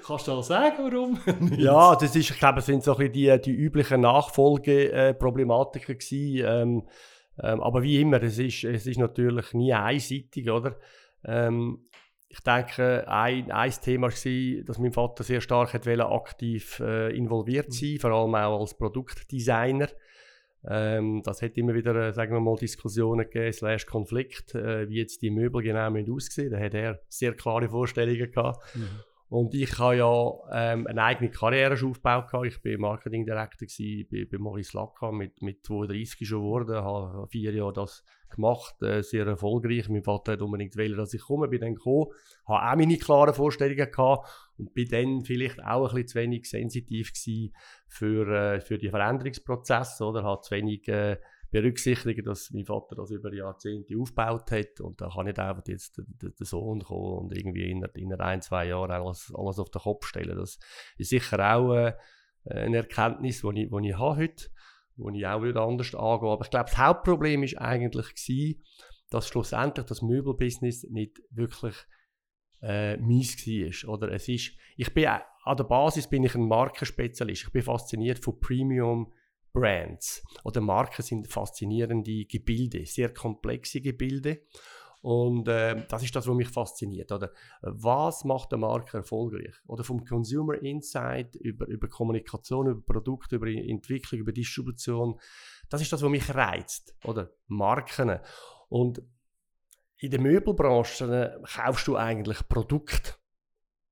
Kannst 0.03 0.27
du 0.27 0.31
auch 0.31 0.43
sagen, 0.43 0.77
warum? 0.79 1.19
ja, 1.59 1.95
das 1.95 2.15
ist, 2.15 2.31
ich 2.31 2.39
glaube, 2.39 2.59
es 2.59 2.65
sind 2.65 2.83
so 2.83 2.95
ein 2.95 3.11
die, 3.11 3.39
die 3.39 3.51
üblichen 3.51 4.01
Nachfolgeproblematiken 4.01 5.97
gewesen. 5.97 6.45
Ähm, 6.47 6.87
ähm, 7.41 7.61
aber 7.61 7.83
wie 7.83 7.99
immer, 7.99 8.21
es 8.23 8.37
ist, 8.39 8.63
es 8.63 8.87
ist 8.87 8.97
natürlich 8.97 9.53
nie 9.53 9.73
einseitig, 9.73 10.49
oder? 10.49 10.79
Ähm, 11.25 11.85
ich 12.33 12.39
denke, 12.39 13.07
ein, 13.07 13.51
ein 13.51 13.71
Thema 13.71 14.09
war, 14.09 14.63
dass 14.65 14.79
mein 14.79 14.91
Vater 14.91 15.23
sehr 15.23 15.39
stark 15.39 15.73
hat 15.75 15.85
aktiv 15.85 16.79
äh, 16.79 17.15
involviert 17.15 17.67
mhm. 17.67 17.71
sein 17.71 17.99
vor 17.99 18.09
allem 18.09 18.33
auch 18.33 18.59
als 18.59 18.73
Produktdesigner. 18.73 19.87
Ähm, 20.65 21.21
das 21.23 21.43
hat 21.43 21.57
immer 21.57 21.75
wieder, 21.75 21.93
äh, 21.95 22.11
sagen 22.11 22.33
wir 22.33 22.39
mal, 22.39 22.55
Diskussionen 22.55 23.29
gegeben, 23.29 23.53
slash 23.53 23.85
Konflikt, 23.85 24.55
äh, 24.55 24.89
wie 24.89 24.95
jetzt 24.95 25.21
die 25.21 25.29
Möbel 25.29 25.61
genau 25.61 25.91
aussehen 26.09 26.49
Da 26.49 26.59
hat 26.59 26.73
er 26.73 27.01
sehr 27.07 27.33
klare 27.33 27.69
Vorstellungen 27.69 28.31
gehabt. 28.31 28.63
Mhm. 28.75 28.89
Und 29.33 29.55
ich 29.55 29.79
habe 29.79 29.97
ja 29.97 30.31
ähm, 30.51 30.85
eine 30.85 31.05
eigene 31.05 31.31
Karriere 31.31 31.75
schon 31.75 31.89
aufgebaut. 31.89 32.25
Ich 32.45 32.63
war 32.63 32.77
Marketingdirektor 32.77 33.67
bei, 34.11 34.27
bei 34.31 34.37
Maurice 34.37 34.77
Lacka 34.77 35.11
mit, 35.11 35.41
mit 35.41 35.65
32 35.65 36.27
schon 36.27 36.41
geworden, 36.41 36.75
habe 36.75 37.27
vier 37.29 37.51
Jahre 37.51 37.73
das 37.73 38.03
gemacht, 38.29 38.79
äh, 38.83 39.01
sehr 39.01 39.25
erfolgreich. 39.25 39.89
Mein 39.89 40.03
Vater 40.03 40.33
hat 40.33 40.43
unbedingt 40.43 40.77
wollen, 40.77 40.97
dass 40.97 41.15
ich 41.15 41.21
komme, 41.23 41.47
bin 41.47 41.61
dann 41.61 41.73
gekommen, 41.73 42.11
habe 42.47 42.71
auch 42.71 42.75
meine 42.75 42.95
klaren 42.99 43.33
Vorstellungen 43.33 43.89
gehabt 43.91 44.29
und 44.59 44.75
bin 44.75 44.89
dann 44.89 45.25
vielleicht 45.25 45.63
auch 45.63 45.89
ein 45.89 45.95
bisschen 45.95 46.07
zu 46.09 46.19
wenig 46.19 46.47
sensitiv 46.47 47.11
gewesen 47.11 47.55
für, 47.87 48.27
äh, 48.27 48.61
für 48.61 48.77
die 48.77 48.91
Veränderungsprozesse, 48.91 50.05
oder? 50.05 50.21
Habe 50.21 50.41
zu 50.41 50.53
wenig 50.53 50.87
äh, 50.87 51.17
berücksichtigen, 51.53 52.25
dass 52.25 52.49
mein 52.49 52.65
Vater 52.65 52.95
das 52.95 53.11
über 53.11 53.31
Jahrzehnte 53.31 53.95
aufgebaut 53.99 54.49
hat 54.49 54.81
und 54.81 54.99
da 54.99 55.07
kann 55.07 55.27
nicht 55.27 55.37
einfach 55.37 55.61
jetzt 55.67 55.97
der, 55.97 56.31
der, 56.31 56.45
Sohn 56.47 56.81
kommen 56.81 57.19
und 57.19 57.37
irgendwie 57.37 57.69
in, 57.69 57.83
in 57.93 58.11
ein, 58.13 58.41
zwei 58.41 58.65
Jahren 58.65 58.89
alles, 58.89 59.31
alles 59.35 59.59
auf 59.59 59.69
den 59.69 59.83
Kopf 59.83 60.07
stellen. 60.07 60.35
Das 60.35 60.57
ist 60.97 61.09
sicher 61.11 61.55
auch 61.55 61.75
äh, 61.75 61.93
eine 62.45 62.77
Erkenntnis, 62.77 63.41
die 63.41 63.65
ich, 63.65 63.69
die 63.69 63.89
ich 63.89 63.97
habe 63.99 64.17
heute, 64.17 64.49
die 64.97 65.19
ich 65.19 65.27
auch 65.27 65.41
würde 65.43 65.61
anders 65.61 65.93
angehen 65.93 66.29
Aber 66.29 66.43
ich 66.43 66.49
glaube, 66.49 66.69
das 66.71 66.77
Hauptproblem 66.79 67.43
ist 67.43 67.59
eigentlich 67.59 68.15
gewesen, 68.15 68.63
dass 69.11 69.27
schlussendlich 69.27 69.85
das 69.85 70.01
Möbelbusiness 70.01 70.87
nicht 70.89 71.21
wirklich 71.29 71.75
äh, 72.63 72.97
mies 72.97 73.37
war. 73.45 73.93
Oder 73.93 74.11
es 74.11 74.27
ist, 74.27 74.53
ich 74.75 74.91
bin, 74.91 75.05
an 75.05 75.57
der 75.57 75.65
Basis 75.65 76.07
bin 76.07 76.23
ich 76.23 76.33
ein 76.33 76.47
Markenspezialist. 76.47 77.43
Ich 77.43 77.51
bin 77.51 77.61
fasziniert 77.61 78.23
von 78.23 78.39
Premium 78.39 79.13
Brands. 79.53 80.23
Oder 80.43 80.61
Marken 80.61 81.03
sind 81.03 81.27
faszinierende 81.27 82.25
Gebilde, 82.25 82.85
sehr 82.85 83.13
komplexe 83.13 83.79
Gebilde. 83.81 84.41
Und 85.01 85.49
äh, 85.49 85.85
das 85.89 86.01
ist 86.01 86.15
das, 86.15 86.27
was 86.27 86.35
mich 86.35 86.47
fasziniert. 86.47 87.11
Oder 87.11 87.31
was 87.61 88.23
macht 88.23 88.53
eine 88.53 88.61
Marke 88.61 88.97
erfolgreich? 88.97 89.53
Oder 89.67 89.83
vom 89.83 90.05
Consumer 90.05 90.61
Insight 90.61 91.35
über, 91.35 91.67
über 91.67 91.89
Kommunikation, 91.89 92.67
über 92.67 92.81
Produkte, 92.81 93.35
über 93.35 93.47
Entwicklung, 93.47 94.21
über 94.21 94.31
Distribution. 94.31 95.19
Das 95.69 95.81
ist 95.81 95.91
das, 95.91 96.01
was 96.01 96.09
mich 96.09 96.33
reizt. 96.33 96.95
Oder 97.03 97.31
Marken. 97.47 98.19
Und 98.69 99.03
in 99.97 100.11
der 100.11 100.21
Möbelbranche 100.21 101.05
äh, 101.05 101.47
kaufst 101.47 101.87
du 101.87 101.97
eigentlich 101.97 102.47
Produkte. 102.47 103.15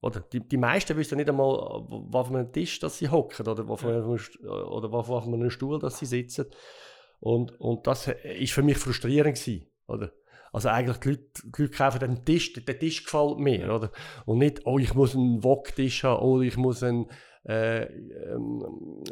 Oder 0.01 0.21
die, 0.21 0.47
die 0.47 0.57
meisten 0.57 0.97
wissen 0.97 1.17
nicht 1.17 1.29
einmal, 1.29 1.55
auf 1.55 2.29
einem 2.29 2.51
Tisch 2.51 2.79
dass 2.79 2.97
sie 2.97 3.09
hocken 3.09 3.47
oder 3.47 3.67
auf 3.69 3.85
einem, 3.85 4.17
oder 4.43 4.93
auf 4.93 5.27
einem 5.27 5.49
Stuhl 5.49 5.79
dass 5.79 5.99
sie 5.99 6.07
sitzen. 6.07 6.47
Und, 7.19 7.59
und 7.61 7.85
das 7.85 8.07
ist 8.07 8.53
für 8.53 8.63
mich 8.63 8.77
frustrierend 8.77 9.37
gewesen, 9.37 9.67
oder? 9.87 10.11
Also 10.51 10.69
eigentlich 10.69 10.97
die 10.97 11.09
Leute, 11.09 11.23
die 11.43 11.61
Leute 11.61 11.77
kaufen 11.77 11.99
den 11.99 12.25
Tisch, 12.25 12.51
der 12.53 12.79
Tisch 12.79 13.05
gefällt 13.05 13.37
mir, 13.37 13.73
oder? 13.73 13.91
Und 14.25 14.39
nicht, 14.39 14.65
oh, 14.65 14.79
ich 14.79 14.93
muss 14.93 15.15
einen 15.15 15.43
Wok-Tisch 15.43 16.03
haben, 16.03 16.21
oder 16.23 16.43
ich 16.43 16.57
muss 16.57 16.83
einen 16.83 17.09
äh, 17.45 17.83
ähm, 17.83 19.03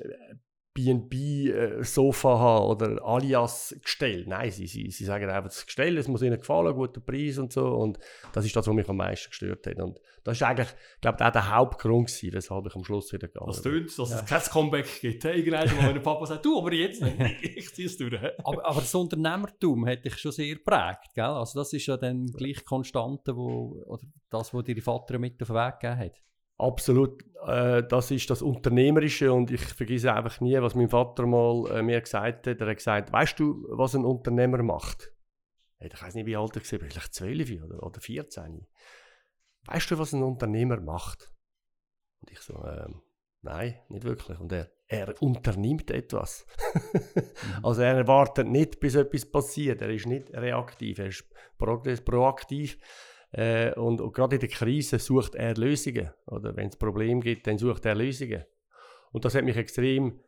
B&B-Sofa 0.80 2.34
äh, 2.34 2.38
haben 2.38 2.66
oder 2.66 3.04
alias 3.04 3.76
Gestell. 3.84 4.26
Nein, 4.28 4.52
sie, 4.52 4.68
sie, 4.68 4.90
sie 4.90 5.06
sagen 5.06 5.30
einfach, 5.30 5.50
das 5.50 5.66
Gestell, 5.66 5.98
es 5.98 6.08
muss 6.08 6.22
ihnen 6.22 6.40
gefallen, 6.40 6.74
guter 6.74 7.02
Preis 7.02 7.38
und 7.38 7.52
so. 7.52 7.66
Und 7.68 8.00
das 8.34 8.46
ist 8.46 8.56
das, 8.56 8.68
was 8.68 8.74
mich 8.74 8.88
am 8.88 8.98
meisten 8.98 9.30
gestört 9.30 9.66
hat. 9.68 9.80
Und 9.80 10.00
das 10.24 10.38
ist 10.38 10.44
eigentlich, 10.44 10.70
glaube 11.02 11.18
ich, 11.20 11.26
auch 11.26 11.32
der 11.32 11.56
Hauptgrund 11.56 12.08
gewesen, 12.08 12.34
weshalb 12.34 12.66
ich 12.68 12.76
am 12.76 12.84
Schluss 12.84 13.12
wieder 13.12 13.28
gegangen 13.28 13.48
Das 13.48 13.62
tönt, 13.62 13.98
dass 13.98 14.10
ja. 14.12 14.20
es 14.20 14.26
kein 14.26 14.42
Comeback 14.42 15.02
gibt. 15.02 15.26
Irgendwann, 15.26 15.70
wo 15.72 15.82
mein 15.82 16.02
Papa 16.02 16.26
sagt, 16.26 16.46
du, 16.46 16.58
aber 16.58 16.74
jetzt 16.74 17.02
nicht, 17.02 17.18
ich 17.42 17.74
ziehe 17.74 17.88
es 17.88 17.98
durch. 17.98 18.18
aber, 18.44 18.66
aber 18.66 18.82
das 18.82 18.94
Unternehmertum 18.96 19.86
hat 19.88 20.06
dich 20.06 20.18
schon 20.18 20.32
sehr 20.32 20.56
geprägt, 20.56 21.14
gell? 21.14 21.26
Also 21.26 21.60
das 21.60 21.74
ist 21.74 21.86
ja 21.86 21.98
dann 21.98 22.28
gleich 22.28 22.64
Konstante, 22.64 23.36
wo, 23.36 23.84
oder 23.86 24.04
das, 24.30 24.54
was 24.54 24.64
dein 24.64 24.82
Vater 24.82 25.20
mit 25.20 25.42
auf 25.42 25.48
den 25.48 25.56
Weg 25.56 25.80
gegeben 25.80 26.00
hat. 26.00 26.29
Absolut, 26.60 27.24
äh, 27.48 27.84
das 27.84 28.12
ist 28.12 28.30
das 28.30 28.42
Unternehmerische 28.42 29.32
und 29.32 29.50
ich 29.50 29.62
vergesse 29.62 30.14
einfach 30.14 30.42
nie, 30.42 30.62
was 30.62 30.76
mein 30.76 30.90
Vater 30.90 31.26
mal 31.26 31.72
äh, 31.72 31.82
mir 31.82 32.02
gesagt 32.02 32.48
hat. 32.48 32.62
Er 32.62 32.68
hat 32.68 32.78
gesagt, 32.78 33.14
weißt 33.14 33.40
du, 33.40 33.66
was 33.70 33.96
ein 33.96 34.04
Unternehmer 34.04 34.62
macht? 34.62 35.14
Ich 35.80 36.02
weiß 36.02 36.16
nicht, 36.16 36.26
wie 36.26 36.36
alt 36.36 36.58
ich 36.58 36.70
war, 36.70 36.80
vielleicht 36.80 37.14
12 37.14 37.64
oder, 37.64 37.82
oder 37.82 38.02
14. 38.02 38.68
Weißt 39.68 39.90
du, 39.90 39.98
was 39.98 40.12
ein 40.12 40.22
Unternehmer 40.22 40.82
macht? 40.82 41.32
Und 42.20 42.32
ich 42.32 42.40
so, 42.40 42.62
äh, 42.66 42.90
nein, 43.42 43.80
nicht 43.88 44.04
wirklich. 44.04 44.38
Und 44.38 44.52
er, 44.52 44.70
er 44.88 45.22
unternimmt 45.22 45.92
etwas. 45.92 46.46
mhm. 46.74 47.24
Also 47.64 47.84
er 47.84 48.06
wartet 48.06 48.50
nicht, 48.50 48.82
bis 48.82 48.96
etwas 48.96 49.26
passiert. 49.32 49.82
Er 49.82 49.92
ist 49.92 50.08
nicht 50.08 50.30
reaktiv, 50.34 51.00
er 51.00 51.08
ist 51.08 51.26
proaktiv. 51.58 52.78
Äh, 53.32 53.74
und, 53.74 54.02
und 54.02 54.14
gerade 54.14 54.36
in 54.36 54.40
der 54.40 54.50
Krise 54.50 55.00
sucht 55.00 55.36
er 55.36 55.56
Lösungen. 55.56 56.10
Oder 56.28 56.56
wenn 56.56 56.70
es 56.70 56.78
Probleme 56.78 57.22
gibt, 57.22 57.48
dann 57.48 57.58
sucht 57.58 57.86
er 57.86 57.96
Lösungen. 57.96 58.44
Und 59.12 59.26
das 59.26 59.36
hat 59.36 59.44
mich 59.44 59.58
extrem 59.58 60.20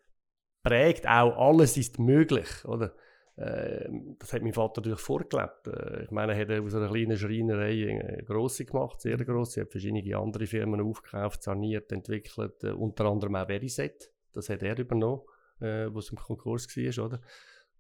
prägt. 0.64 1.08
Auch 1.08 1.36
alles 1.38 1.78
ist 1.78 2.00
möglich. 2.00 2.48
Oder? 2.66 2.94
Äh, 3.38 3.90
das 4.20 4.34
hat 4.34 4.44
mein 4.44 4.54
Vater 4.54 4.82
natürlich 4.82 5.00
vorgelebt. 5.00 5.68
Äh, 5.68 6.04
ich 6.04 6.12
meine, 6.12 6.34
er 6.34 6.40
hat 6.40 6.64
aus 6.64 6.76
einer 6.76 6.90
kleinen 6.90 7.18
Schreinerei 7.18 7.90
eine 7.90 8.24
grosse 8.24 8.66
gemacht, 8.66 9.02
sehr 9.02 9.18
grosse. 9.18 9.62
Er 9.62 9.64
hat 9.66 9.72
verschiedene 9.72 10.18
andere 10.18 10.46
Firmen 10.46 10.82
aufgekauft, 10.82 11.44
saniert, 11.44 11.92
entwickelt, 11.92 12.64
äh, 12.64 12.72
unter 12.72 13.06
anderem 13.06 13.36
auch 13.36 13.48
Veriset. 13.48 14.12
Das 14.34 14.50
hat 14.50 14.64
er 14.64 14.78
übernommen, 14.78 15.22
äh, 15.60 15.88
was 15.90 16.10
im 16.10 16.18
Konkurs 16.18 16.68
war. 16.68 17.06
Oder? 17.06 17.22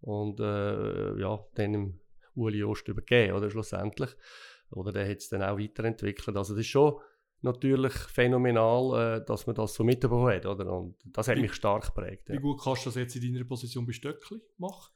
Und 0.01 0.39
äh, 0.39 1.19
ja, 1.19 1.39
dann 1.55 1.99
Uli 2.35 2.63
Ost 2.63 2.87
übergeben, 2.87 3.35
oder 3.35 3.49
schlussendlich. 3.49 4.15
Oder 4.71 4.91
der 4.91 5.09
hat 5.09 5.17
es 5.17 5.29
dann 5.29 5.43
auch 5.43 5.57
weiterentwickelt. 5.57 6.35
Also 6.35 6.53
das 6.53 6.61
ist 6.61 6.67
schon 6.67 6.95
natürlich 7.41 7.93
phänomenal, 7.93 9.19
äh, 9.19 9.25
dass 9.25 9.47
man 9.47 9.55
das 9.55 9.73
so 9.73 9.83
mitbekommen 9.83 10.33
hat. 10.33 10.45
Oder? 10.45 10.71
Und 10.71 10.95
das 11.05 11.27
hat 11.27 11.37
wie, 11.37 11.41
mich 11.41 11.53
stark 11.53 11.93
geprägt. 11.93 12.29
Ja. 12.29 12.35
Wie 12.35 12.39
gut 12.39 12.61
kannst 12.61 12.85
du 12.85 12.89
das 12.89 12.95
jetzt 12.95 13.15
in 13.15 13.33
deiner 13.33 13.45
Position 13.45 13.85
bei 13.85 13.93
Stöckli 13.93 14.39
machen? 14.57 14.93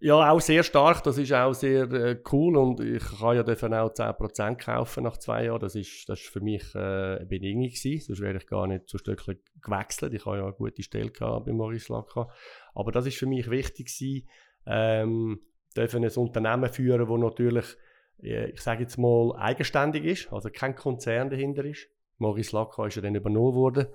Ja, 0.00 0.30
auch 0.30 0.40
sehr 0.40 0.62
stark. 0.62 1.02
Das 1.02 1.18
ist 1.18 1.32
auch 1.32 1.52
sehr 1.54 1.90
äh, 1.90 2.22
cool 2.30 2.56
und 2.56 2.80
ich 2.80 3.02
kann 3.02 3.34
ja 3.34 3.42
dafür 3.42 3.82
auch 3.82 3.92
10% 3.92 4.56
kaufen 4.56 5.02
nach 5.02 5.16
zwei 5.16 5.46
Jahren. 5.46 5.58
Das 5.58 5.74
ist, 5.74 6.08
das 6.08 6.20
ist 6.20 6.28
für 6.28 6.40
mich 6.40 6.72
äh, 6.76 6.78
eine 6.78 7.26
Bedingung 7.26 7.64
gewesen. 7.64 8.00
Sonst 8.00 8.20
wäre 8.20 8.36
ich 8.36 8.46
gar 8.46 8.68
nicht 8.68 8.88
zu 8.88 8.98
Stöckli 8.98 9.40
gewechselt. 9.60 10.14
Ich 10.14 10.24
habe 10.24 10.36
ja 10.36 10.44
eine 10.44 10.52
gute 10.52 10.84
Stelle 10.84 11.10
gehabt 11.10 11.46
bei 11.46 11.52
Maurice 11.52 11.92
Lacka. 11.92 12.28
Aber 12.74 12.92
das 12.92 13.06
ist 13.06 13.18
für 13.18 13.26
mich 13.26 13.50
wichtig 13.50 13.86
gewesen, 13.88 14.28
ähm, 14.66 15.40
dürfen 15.76 16.04
ein 16.04 16.12
Unternehmen 16.12 16.68
führen, 16.72 17.08
das 17.08 17.18
natürlich 17.18 17.76
ich 18.20 18.60
sage 18.60 18.82
jetzt 18.82 18.98
mal, 18.98 19.34
eigenständig 19.36 20.04
ist, 20.04 20.32
also 20.32 20.50
kein 20.52 20.74
Konzern 20.74 21.30
dahinter 21.30 21.64
ist. 21.64 21.88
Maurice 22.18 22.54
Lacroix 22.54 22.88
ist 22.88 22.96
ja 22.96 23.02
dann 23.02 23.14
übernommen 23.14 23.54
worden. 23.54 23.86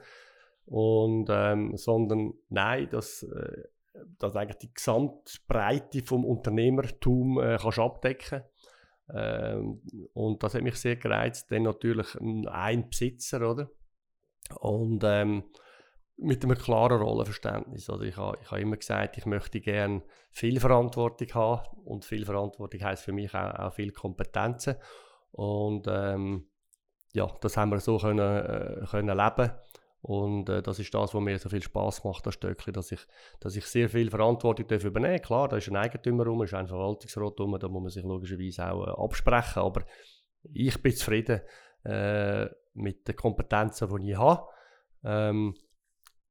Und, 0.66 1.28
ähm, 1.30 1.76
sondern 1.76 2.34
nein, 2.50 2.88
dass, 2.90 3.24
äh, 3.24 3.64
dass 4.18 4.36
eigentlich 4.36 4.60
die 4.60 4.74
Gesamtbreite 4.74 6.04
vom 6.04 6.24
Unternehmertum 6.24 7.40
äh, 7.40 7.58
kannst 7.62 7.80
abdecken 7.80 8.44
ähm, 9.14 9.82
Und 10.14 10.42
das 10.42 10.56
hat 10.56 10.62
mich 10.64 10.76
sehr 10.76 10.96
gereizt. 10.96 11.52
Dann 11.52 11.64
natürlich 11.64 12.16
ein 12.20 12.90
Besitzer, 12.90 13.50
oder? 13.50 13.70
Und 14.60 15.04
ähm, 15.06 15.44
mit 16.18 16.44
einem 16.44 16.58
klaren 16.58 17.02
Rollenverständnis. 17.02 17.90
Also 17.90 18.04
ich 18.04 18.18
habe 18.18 18.38
ich 18.42 18.52
ha 18.52 18.58
immer 18.58 18.78
gesagt, 18.78 19.18
ich 19.18 19.26
möchte 19.26 19.60
gerne 19.60 20.04
viel 20.32 20.60
Verantwortung 20.60 21.28
haben 21.34 21.78
und 21.86 22.06
viel 22.06 22.26
Verantwortung 22.26 22.82
heißt 22.82 23.04
für 23.04 23.14
mich 23.14 23.34
auch, 23.34 23.60
auch 23.60 23.74
viel 23.74 23.92
Kompetenzen 23.92 24.76
und 25.32 25.88
ähm, 25.90 26.48
ja, 27.14 27.28
das 27.42 27.58
haben 27.58 27.72
wir 27.72 27.80
so 27.80 27.98
können, 27.98 28.20
äh, 28.20 28.86
können 28.90 29.18
leben 29.18 29.52
und 30.02 30.50
äh, 30.50 30.62
das 30.62 30.80
ist 30.80 30.94
das, 30.94 31.14
was 31.14 31.22
mir 31.22 31.40
so 31.40 31.50
viel 31.50 31.64
Spaß 31.64 32.04
macht, 32.04 32.26
das 32.26 32.34
Stöckchen, 32.34 32.74
dass 32.74 32.92
ich, 32.92 33.00
dass 33.40 33.56
ich 33.56 33.66
sehr 33.66 33.90
viel 33.90 34.10
Verantwortung 34.10 34.68
darf 34.68 34.84
übernehmen 34.84 35.22
Klar, 35.22 35.48
da 35.48 35.58
ist 35.58 35.70
ein 35.70 35.76
Eigentümer 35.76 36.26
rum, 36.26 36.44
ist 36.44 36.54
ein 36.54 36.68
Verwaltungsrat 36.68 37.40
rum, 37.40 37.58
da 37.60 37.68
muss 37.70 37.82
man 37.82 37.90
sich 37.90 38.04
logischerweise 38.04 38.72
auch 38.72 38.88
äh, 38.88 39.04
absprechen, 39.04 39.64
aber 39.64 39.86
ich 40.54 40.82
bin 40.82 40.94
zufrieden 40.94 41.42
äh, 41.86 42.48
mit 42.74 43.08
den 43.08 43.16
Kompetenzen, 43.16 43.90
die 43.96 44.12
ich 44.12 44.18
habe. 44.18 44.48
Ähm, 45.04 45.56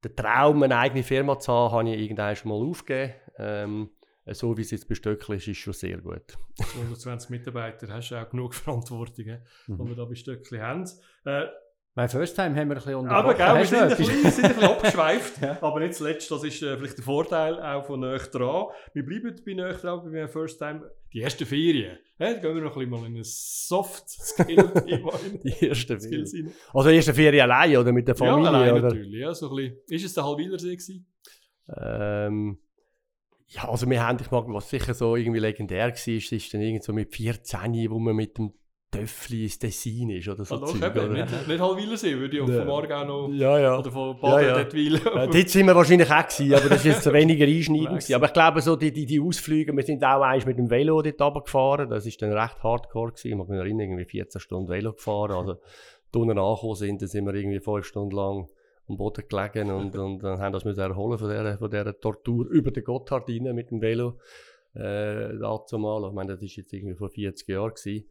der 0.03 0.15
Traum, 0.15 0.63
eine 0.63 0.77
eigene 0.77 1.03
Firma 1.03 1.39
zu 1.39 1.51
haben, 1.51 1.71
habe 1.73 1.89
ich 1.89 2.01
irgendwann 2.01 2.35
schon 2.35 2.49
mal 2.49 2.55
aufgegeben. 2.55 3.13
Ähm, 3.37 3.89
so 4.25 4.55
wie 4.57 4.61
es 4.61 4.71
jetzt 4.71 4.87
bei 4.87 4.95
ist, 5.35 5.47
ist 5.47 5.57
schon 5.57 5.73
sehr 5.73 5.97
gut. 5.97 6.37
220 6.55 7.29
Mitarbeiter 7.29 7.87
hast 7.89 8.09
du 8.09 8.15
auch 8.15 8.29
genug 8.29 8.53
Verantwortung, 8.55 9.25
mhm. 9.67 9.77
die 9.77 9.89
wir 9.89 9.95
da 9.95 10.05
bei 10.05 10.15
Stöckli 10.15 10.59
haben. 10.59 10.89
Äh, 11.25 11.47
mein 11.95 12.09
First 12.09 12.35
Time 12.35 12.55
haben 12.55 12.69
wir 12.69 12.75
ein 12.75 12.75
bisschen 12.75 12.95
unterbrochen. 12.95 13.25
Aber 13.25 13.33
gell, 13.35 13.57
wir 13.59 13.65
sind, 13.65 13.79
ein 13.79 13.97
bisschen, 13.97 14.31
sind 14.31 14.45
ein 14.45 14.53
bisschen 14.55 14.69
abgeschweift. 14.69 15.33
ja. 15.41 15.57
Aber 15.61 15.79
nicht 15.79 15.93
zuletzt, 15.93 16.31
das 16.31 16.43
ist 16.43 16.61
äh, 16.63 16.75
vielleicht 16.75 16.97
der 16.97 17.03
Vorteil 17.03 17.61
auch 17.61 17.85
von 17.85 17.99
näher 17.99 18.17
dran. 18.17 18.65
Wir 18.93 19.05
bleiben 19.05 19.35
bei 19.45 19.53
näher 19.53 19.73
dran, 19.73 20.03
bei 20.03 20.09
meinem 20.09 20.27
First 20.27 20.57
Time. 20.57 20.89
Die 21.13 21.21
ersten 21.21 21.45
Ferien. 21.45 21.99
Ja, 22.17 22.33
gehen 22.33 22.55
wir 22.55 22.63
noch 22.63 22.75
ein 22.75 22.89
bisschen 22.89 22.89
mal 22.89 23.05
in 23.05 23.17
ein 23.17 23.23
Soft-Skill-Thema. 23.23 25.19
die 25.43 25.67
ersten 25.67 25.99
Ferien. 25.99 26.53
Also 26.73 26.89
die 26.89 26.95
ersten 26.95 27.13
Ferien 27.13 27.51
allein 27.51 27.77
oder 27.77 27.91
mit 27.91 28.07
der 28.07 28.15
Familie? 28.15 28.43
Ja, 28.43 28.49
allein 28.49 28.73
oder? 28.73 28.81
natürlich. 28.81 29.19
Ja, 29.19 29.33
so 29.33 29.51
ein 29.51 29.55
bisschen. 29.55 29.77
Ist 29.89 30.05
es 30.05 30.13
der 30.15 30.23
Halwilersee 30.23 30.75
gewesen? 30.75 31.05
Ähm, 31.77 32.57
ja, 33.47 33.69
also 33.69 33.87
wir 33.87 34.03
haben, 34.03 34.17
ich 34.19 34.31
mag, 34.31 34.45
was 34.47 34.67
sicher 34.67 34.95
so 34.95 35.15
irgendwie 35.15 35.39
legendär 35.39 35.89
war, 35.89 36.07
ist 36.07 36.53
dann 36.53 36.61
irgendwie 36.61 36.83
so 36.83 36.91
mit 36.91 37.15
14, 37.15 37.91
wo 37.91 37.99
wir 37.99 38.13
mit 38.13 38.37
dem 38.39 38.53
Töffli 38.93 39.43
ins 39.43 39.59
Tessin 39.59 40.09
ist 40.09 40.27
oder 40.27 40.45
so. 40.45 40.57
Doch, 40.57 40.71
Zeug, 40.71 40.95
eben, 40.95 41.13
Nicht, 41.13 41.47
nicht 41.47 41.59
Halwilersee, 41.59 42.17
würde 42.17 42.37
ich 42.37 42.41
auch 42.41 42.47
von 42.47 42.65
morgen 42.65 42.91
auch 42.93 43.07
noch. 43.07 43.29
Ja, 43.33 43.59
ja. 43.59 43.79
Oder 43.79 43.91
von 43.91 44.19
Baden-Dettwil. 44.19 45.01
Ja, 45.03 45.15
ja. 45.15 45.27
dort 45.27 45.49
sind 45.49 45.65
wir 45.65 45.75
wahrscheinlich 45.75 46.11
auch 46.11 46.27
gewesen, 46.27 46.53
aber 46.53 46.69
das 46.69 46.77
ist 46.79 46.85
jetzt 46.85 47.13
weniger 47.13 47.45
einschneidend 47.45 48.13
Aber 48.13 48.25
ich 48.27 48.33
glaube, 48.33 48.61
so 48.61 48.75
die, 48.75 48.91
die, 48.91 49.05
die 49.05 49.19
Ausflüge, 49.19 49.75
wir 49.75 49.83
sind 49.83 50.03
auch 50.03 50.21
eins 50.21 50.45
mit 50.45 50.57
dem 50.57 50.69
Velo 50.69 51.01
dort 51.01 51.21
runtergefahren, 51.21 51.89
das 51.89 52.05
ist 52.05 52.21
dann 52.21 52.31
recht 52.31 52.63
hardcore 52.63 53.11
gewesen. 53.11 53.31
Ich 53.31 53.35
mag 53.35 53.49
mich 53.49 53.59
erinnern, 53.59 53.81
irgendwie 53.81 54.05
14 54.05 54.39
Stunden 54.41 54.69
Velo 54.69 54.93
gefahren. 54.93 55.31
Also, 55.31 55.57
da 56.11 56.19
unten 56.19 56.37
angekommen 56.37 56.75
sind, 56.75 57.01
dann 57.01 57.09
sind 57.09 57.25
wir 57.25 57.33
irgendwie 57.33 57.59
fünf 57.59 57.85
Stunden 57.85 58.15
lang 58.15 58.47
am 58.87 58.97
Boden 58.97 59.23
gelegen 59.27 59.71
und, 59.71 59.97
und 59.97 60.23
dann 60.23 60.39
haben 60.39 60.53
das 60.53 60.65
wir 60.65 60.77
erholen 60.77 61.17
von 61.17 61.29
dieser, 61.29 61.57
von 61.57 61.71
dieser 61.71 61.99
Tortur 61.99 62.47
über 62.49 62.71
den 62.71 62.83
Gotthard 62.83 63.29
rein 63.29 63.55
mit 63.55 63.71
dem 63.71 63.81
Velo. 63.81 64.19
Äh, 64.75 65.37
dazu 65.39 65.77
mal. 65.77 66.07
Ich 66.07 66.13
meine, 66.13 66.33
das 66.33 66.41
war 66.41 66.47
jetzt 66.47 66.73
irgendwie 66.73 66.95
vor 66.95 67.09
40 67.09 67.47
Jahren. 67.47 67.73
Gewesen. 67.73 68.05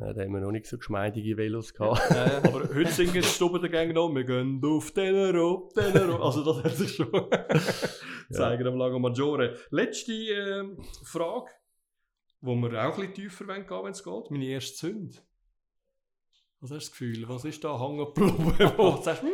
Äh, 0.00 0.14
da 0.14 0.22
haben 0.22 0.32
wir 0.32 0.40
noch 0.40 0.50
nicht 0.50 0.66
so 0.66 0.78
geschmeidige 0.78 1.36
Velos 1.36 1.74
gehabt. 1.74 2.00
Ja, 2.10 2.38
aber 2.38 2.68
heute 2.74 2.90
singen 2.90 3.12
die 3.12 3.22
Stubben 3.22 3.60
dagegen 3.60 3.92
noch, 3.92 4.08
wir 4.14 4.24
gehen 4.24 4.60
auf 4.64 4.92
Tenero, 4.92 5.70
Tenero. 5.74 6.16
Also 6.24 6.42
das 6.42 6.64
hat 6.64 6.76
sich 6.76 6.94
schon 6.94 7.10
zeigen 8.30 8.66
am 8.66 8.76
Lago 8.76 8.98
Maggiore. 8.98 9.56
Letzte 9.70 10.12
ähm, 10.12 10.78
Frage, 11.04 11.50
wo 12.40 12.54
wir 12.54 12.82
auch 12.82 12.94
ein 12.94 13.00
bisschen 13.00 13.14
tiefer 13.14 13.44
gehen 13.44 13.68
wollen, 13.68 13.84
wenn 13.84 13.92
es 13.92 14.02
geht. 14.02 14.30
Meine 14.30 14.46
erste 14.46 14.76
Sünde. 14.78 15.16
Was 16.60 16.70
hast 16.70 16.70
du 16.70 16.74
das 16.76 16.90
Gefühl? 16.92 17.28
Was 17.28 17.44
ist 17.44 17.62
da 17.62 17.78
hängen 17.78 18.06
geblieben, 18.06 18.54
wo 18.78 18.90
du 18.92 19.02
sagst, 19.02 19.22
hm, 19.22 19.28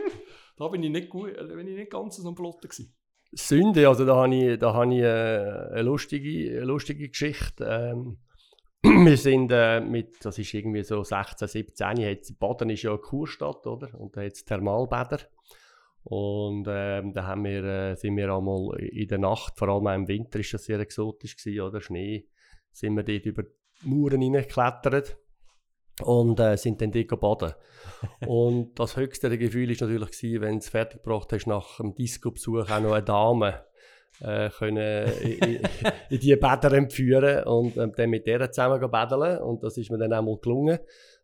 da 0.56 0.68
bin 0.68 0.82
ich 0.82 0.90
nicht, 0.90 1.10
gut, 1.10 1.36
äh, 1.36 1.44
bin 1.44 1.68
ich 1.68 1.76
nicht 1.76 1.92
ganz 1.92 2.16
so 2.16 2.26
am 2.26 2.34
Plotten 2.34 2.68
gewesen. 2.68 2.92
Sünde, 3.32 3.88
also 3.88 4.04
da 4.04 4.16
habe 4.16 4.34
ich, 4.34 4.58
da 4.58 4.72
habe 4.72 4.94
ich 4.94 5.00
äh, 5.00 5.74
eine, 5.74 5.82
lustige, 5.82 6.56
eine 6.56 6.64
lustige 6.64 7.08
Geschichte. 7.08 7.64
Ähm, 7.64 8.18
wir 8.82 9.16
sind 9.16 9.50
äh, 9.52 9.80
mit, 9.80 10.24
das 10.24 10.38
ist 10.38 10.52
irgendwie 10.54 10.82
so 10.82 11.02
16, 11.02 11.48
17, 11.48 11.96
jetzt, 11.98 12.38
Baden 12.38 12.70
ist 12.70 12.82
ja 12.82 12.90
eine 12.90 12.98
Kurstadt, 12.98 13.66
oder? 13.66 13.98
Und 13.98 14.16
da 14.16 14.22
hat 14.22 14.32
es 14.32 14.44
Thermalbäder. 14.44 15.20
Und 16.04 16.66
ähm, 16.68 17.12
da 17.12 17.26
haben 17.26 17.44
wir, 17.44 17.64
äh, 17.64 17.96
sind 17.96 18.16
wir 18.16 18.32
einmal 18.32 18.78
in 18.78 19.08
der 19.08 19.18
Nacht, 19.18 19.58
vor 19.58 19.68
allem 19.68 20.02
im 20.02 20.08
Winter 20.08 20.38
ist 20.38 20.54
das 20.54 20.64
sehr 20.64 20.78
exotisch 20.78 21.36
gewesen, 21.36 21.60
oder? 21.62 21.80
Schnee, 21.80 22.28
sind 22.70 22.94
wir 22.94 23.02
dort 23.02 23.26
über 23.26 23.42
die 23.42 23.88
Mauern 23.88 24.20
hineingeklettert 24.20 25.16
und 26.02 26.38
äh, 26.38 26.56
sind 26.56 26.80
dann 26.80 26.92
dort 26.92 27.20
baden. 27.20 27.54
und 28.26 28.78
das 28.78 28.96
höchste 28.96 29.36
Gefühl 29.36 29.68
war 29.68 29.88
natürlich 29.88 30.10
gewesen, 30.12 30.40
wenn 30.42 30.52
du 30.52 30.58
es 30.58 30.68
fertig 30.68 31.02
gebracht 31.02 31.32
hast, 31.32 31.46
nach 31.46 31.78
dem 31.78 31.94
Disco-Besuch 31.94 32.70
auch 32.70 32.80
noch 32.80 32.92
eine 32.92 33.02
Dame 33.02 33.64
äh, 34.20 34.50
können 34.50 35.08
in, 35.20 35.60
in 36.10 36.20
die 36.20 36.36
Bäder 36.36 36.72
entführen 36.72 37.44
und 37.44 37.76
ähm, 37.76 37.92
dann 37.96 38.10
mit 38.10 38.26
der 38.26 38.50
zusammen 38.50 38.90
baden. 38.90 39.38
Und 39.38 39.62
das 39.62 39.76
ist 39.76 39.90
mir 39.90 39.98
dann 39.98 40.12
auch 40.12 40.22
mal 40.22 40.38
gelungen. 40.38 40.78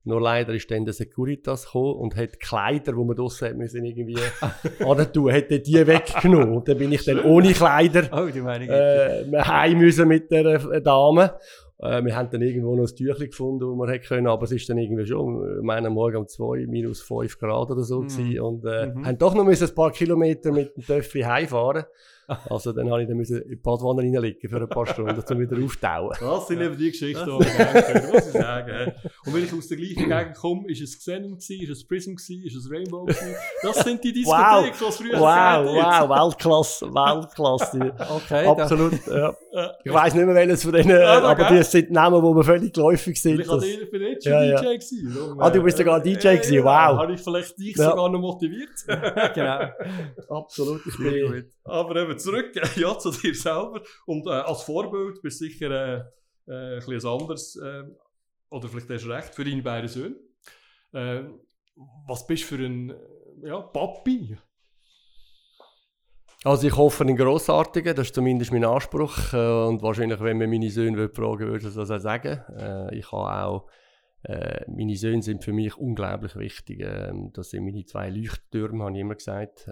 Nur 0.05 0.21
leider 0.21 0.53
ist 0.53 0.69
dann 0.71 0.85
der 0.85 0.95
Securitas 0.95 1.67
gekommen 1.67 1.95
und 1.95 2.17
hat 2.17 2.41
Kleider, 2.41 2.93
die 2.93 3.05
man 3.05 3.15
draussen 3.15 3.57
müssen 3.57 3.85
irgendwie 3.85 4.17
tun, 5.13 5.33
hat 5.33 5.51
die 5.51 5.87
weggenommen. 5.87 6.57
Und 6.57 6.69
dann 6.69 6.79
bin 6.79 6.91
ich 6.91 7.05
dann 7.05 7.21
ohne 7.21 7.53
Kleider 7.53 8.09
oh, 8.13 8.27
die 8.27 8.41
äh, 8.41 9.25
heim 9.43 9.79
müssen 9.79 10.09
mit 10.09 10.29
der 10.31 10.45
äh, 10.47 10.83
Dame. 10.83 11.35
Äh, 11.79 12.05
wir 12.05 12.17
haben 12.17 12.31
dann 12.33 12.43
irgendwo 12.43 12.75
noch 12.75 12.89
ein 12.89 12.97
Tüchlein 12.97 13.31
gefunden, 13.31 13.61
das 13.61 13.87
wir 13.87 13.93
hätte 13.93 14.09
können, 14.09 14.27
aber 14.27 14.43
es 14.43 14.53
ist 14.53 14.69
dann 14.69 14.79
irgendwie 14.79 15.07
schon, 15.07 15.59
ich 15.59 15.63
meine, 15.63 15.89
morgen 15.89 16.17
um 16.17 16.27
2, 16.27 16.67
minus 16.67 17.01
5 17.03 17.39
Grad 17.39 17.71
oder 17.71 17.85
so 17.85 18.03
mm. 18.03 18.09
gewesen, 18.09 18.41
und 18.41 18.65
äh, 18.65 18.69
-hmm. 18.69 19.07
haben 19.07 19.19
doch 19.19 19.35
noch 19.35 19.47
ein 19.47 19.75
paar 19.75 19.93
Kilometer 19.93 20.51
mit 20.51 20.77
dem 20.77 20.85
Töffi 20.85 21.21
heimfahren 21.21 21.85
also 22.27 22.73
dann 22.73 22.91
habe 22.91 23.03
ich 23.03 23.09
dann 23.09 23.17
müssen 23.17 23.43
in 23.43 23.51
die 23.51 23.57
Badwanne 23.57 24.03
reinlegen 24.03 24.49
für 24.49 24.61
ein 24.61 24.69
paar 24.69 24.87
Stunden, 24.87 25.23
um 25.29 25.41
wieder 25.41 25.65
auftauen. 25.65 26.17
Das 26.21 26.47
sind 26.47 26.61
eben 26.61 26.77
die 26.77 26.91
Geschichten, 26.91 27.25
die 27.25 27.31
wir 27.45 28.13
muss 28.13 28.27
ich 28.27 28.33
sagen. 28.33 28.93
Und 29.27 29.35
wenn 29.35 29.45
ich 29.45 29.53
aus 29.53 29.69
der 29.69 29.77
gleichen 29.77 30.09
Gegend 30.09 30.37
komme, 30.37 30.69
ist 30.69 30.83
es 30.83 30.99
Xenon 30.99 31.33
gewesen, 31.33 31.63
ist 31.63 31.71
es 31.71 31.87
Prism 31.87 32.15
gewesen, 32.15 32.45
ist 32.45 32.57
es 32.57 32.71
Rainbow 32.71 33.05
gewesen. 33.05 33.35
Das 33.63 33.81
sind 33.81 34.03
die 34.05 34.13
Diskotheken, 34.13 34.75
wow. 34.81 34.99
die 34.99 35.03
früher 35.03 35.21
Wow, 35.21 35.67
wow, 35.67 36.09
Weltklasse, 36.09 36.87
Weltklasse. 36.87 37.95
okay. 38.17 38.47
Absolut, 38.47 39.07
ja. 39.07 39.35
Ich 39.85 39.93
weiss 39.93 40.15
nicht 40.15 40.25
mehr, 40.25 40.35
welches 40.35 40.63
von 40.63 40.73
denen, 40.73 40.91
ja, 40.91 41.23
aber 41.23 41.45
die 41.49 41.63
sind 41.63 41.91
Namen, 41.91 42.23
die 42.23 42.35
mir 42.35 42.45
völlig 42.45 42.73
geläufig 42.73 43.21
sind. 43.21 43.41
Ich 43.41 43.49
ich 43.51 43.91
bin 43.91 44.03
jetzt 44.03 44.25
schon 44.25 44.33
ja, 44.33 44.61
DJ 44.61 44.67
gewesen. 44.75 45.37
Ah, 45.39 45.51
du 45.51 45.63
bist 45.63 45.77
sogar 45.77 46.01
DJ 46.01 46.37
gewesen, 46.37 46.65
wow. 46.65 46.99
Habe 46.99 47.13
ich 47.15 47.21
vielleicht 47.21 47.59
dich 47.59 47.77
sogar 47.77 48.09
noch 48.09 48.21
motiviert? 48.21 48.71
genau. 49.35 49.61
Absolut, 50.29 50.81
ich 50.87 50.97
bin... 50.97 51.45
Aber 51.65 51.97
eben 51.97 52.12
zurück 52.17 52.53
ja, 52.77 52.99
zu 52.99 53.11
dir 53.11 53.35
selber. 53.35 53.83
Und 54.07 54.27
äh, 54.27 54.31
als 54.31 54.63
Vorbild 54.63 55.23
bist 55.23 55.41
du 55.41 55.45
sicher 55.47 55.71
äh, 55.71 56.05
äh, 56.47 56.81
bisschen 56.81 57.07
anderes, 57.07 57.57
äh, 57.57 57.85
oder 58.51 58.69
vielleicht 58.69 58.91
hast 58.91 59.05
du 59.05 59.11
recht, 59.11 59.35
für 59.35 59.45
deine 59.45 59.63
beiden 59.63 59.89
Söhne. 59.89 60.17
Äh, 60.93 61.25
was 62.07 62.27
bist 62.27 62.45
du 62.45 62.57
für 62.57 62.65
ein 62.65 62.93
ja, 63.43 63.61
Papi? 63.61 64.37
Also 66.45 66.67
ich 66.67 66.77
hoffe 66.77 67.05
einen 67.05 67.17
grossartigen, 67.17 67.95
das 67.95 68.09
ist 68.09 68.15
zumindest 68.15 68.53
mein 68.53 68.65
Anspruch. 68.65 69.33
Äh, 69.33 69.67
und 69.67 69.83
wahrscheinlich, 69.83 70.21
wenn 70.21 70.39
man 70.39 70.51
meine 70.51 70.71
Söhne 70.71 71.09
fragen 71.09 71.39
würde, 71.39 71.53
würde 71.53 71.69
ich 71.69 71.75
das 71.75 71.91
auch 71.91 71.99
sagen. 71.99 72.41
Äh, 72.59 72.99
ich 72.99 73.11
habe 73.13 73.47
auch 73.47 73.69
äh, 74.25 74.65
meine 74.69 74.97
Söhne 74.97 75.23
sind 75.23 75.45
für 75.45 75.53
mich 75.53 75.77
unglaublich 75.77 76.37
wichtig. 76.37 76.81
Äh, 76.81 77.13
das 77.33 77.51
sind 77.51 77.65
meine 77.65 77.85
zwei 77.85 78.11
Leuchttürme, 78.11 78.85
habe 78.85 78.95
ich 78.95 79.01
immer 79.01 79.15
gesagt. 79.15 79.69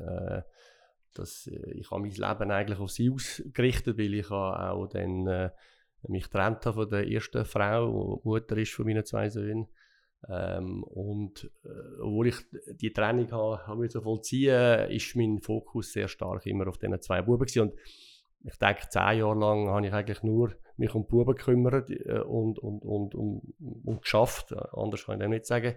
Äh, 1.11 1.19
dass, 1.19 1.47
äh, 1.47 1.73
ich 1.73 1.91
habe 1.91 2.03
mein 2.03 2.11
Leben 2.11 2.51
eigentlich 2.51 2.79
auf 2.79 2.91
sie 2.91 3.11
ausgerichtet, 3.11 3.99
weil 3.99 4.15
ich 4.15 4.31
auch 4.31 4.87
dann 4.89 5.27
äh, 5.27 5.51
mich 6.09 6.25
getrennt 6.25 6.65
habe 6.67 6.75
von 6.75 6.89
der 6.89 7.11
ersten 7.11 7.45
Frau, 7.45 8.21
die 8.23 8.29
Mutter 8.29 8.57
ist 8.57 8.73
von 8.73 8.87
meinen 8.87 9.05
zwei 9.05 9.29
Söhnen. 9.29 9.69
Ähm, 10.29 10.83
und 10.85 11.51
äh, 11.65 12.03
obwohl 12.03 12.29
ich 12.29 12.37
die 12.75 12.93
Trennung 12.93 13.31
habe, 13.33 13.67
habe 13.67 13.89
so 13.89 14.03
vollziehen, 14.03 14.91
ist 14.91 15.17
mein 15.17 15.41
Fokus 15.41 15.93
sehr 15.93 16.09
stark 16.09 16.45
immer 16.47 16.69
auf 16.69 16.79
diesen 16.79 17.01
zwei 17.01 17.23
Buben 17.23 17.47
gewesen. 17.47 17.71
Und 17.71 17.75
ich 18.43 18.57
denke, 18.57 18.89
zehn 18.89 19.19
Jahre 19.19 19.39
lang 19.39 19.69
habe 19.69 19.87
ich 19.87 19.93
eigentlich 19.93 20.23
nur 20.23 20.55
mich 20.77 20.95
um 20.95 21.03
die 21.03 21.11
Buben 21.11 21.35
gekümmert 21.35 21.91
äh, 21.91 22.21
und, 22.21 22.59
und, 22.59 22.85
und, 22.85 23.15
und, 23.15 23.43
und 23.85 24.03
geschafft. 24.03 24.55
Anders 24.73 25.05
kann 25.05 25.17
ich 25.17 25.21
dem 25.21 25.31
nicht 25.31 25.47
sagen. 25.47 25.75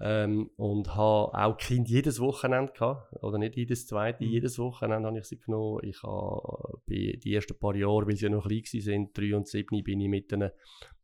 Ähm, 0.00 0.50
und 0.56 0.96
habe 0.96 1.32
auch 1.34 1.56
Kind 1.56 1.88
jedes 1.88 2.18
Wochenende 2.18 2.72
gehabt, 2.72 3.12
oder 3.22 3.38
nicht 3.38 3.56
jedes 3.56 3.86
zweite, 3.86 4.24
mhm. 4.24 4.30
jedes 4.30 4.58
Wochenende 4.58 5.06
habe 5.06 5.18
ich 5.18 5.24
sie 5.24 5.38
genommen. 5.38 5.80
Ich 5.84 6.02
habe 6.02 6.80
die 6.88 7.34
ersten 7.34 7.56
paar 7.58 7.76
Jahre, 7.76 8.06
weil 8.06 8.16
sie 8.16 8.24
ja 8.24 8.30
noch 8.30 8.48
klein 8.48 8.62
sind, 8.64 9.16
drei 9.16 9.36
und 9.36 9.46
sieben, 9.46 9.82
bin 9.84 10.00
ich 10.00 10.08
mit 10.08 10.32
ihnen 10.32 10.50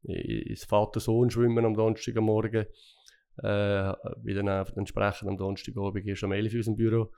ins 0.03 0.65
Vater-Sohn 0.65 1.31
schwimmen 1.31 1.65
am 1.65 1.75
Donnerstagmorgen. 1.75 2.67
Äh, 3.43 3.93
bin 4.23 4.45
dann 4.45 4.67
entsprechend 4.77 5.29
am 5.29 5.37
Donnerstagabend 5.37 6.07
erst 6.07 6.25
am 6.25 6.33
11 6.33 6.53
Uhr 6.53 6.59
aus 6.59 6.65
dem 6.67 6.77
Büro. 6.77 7.13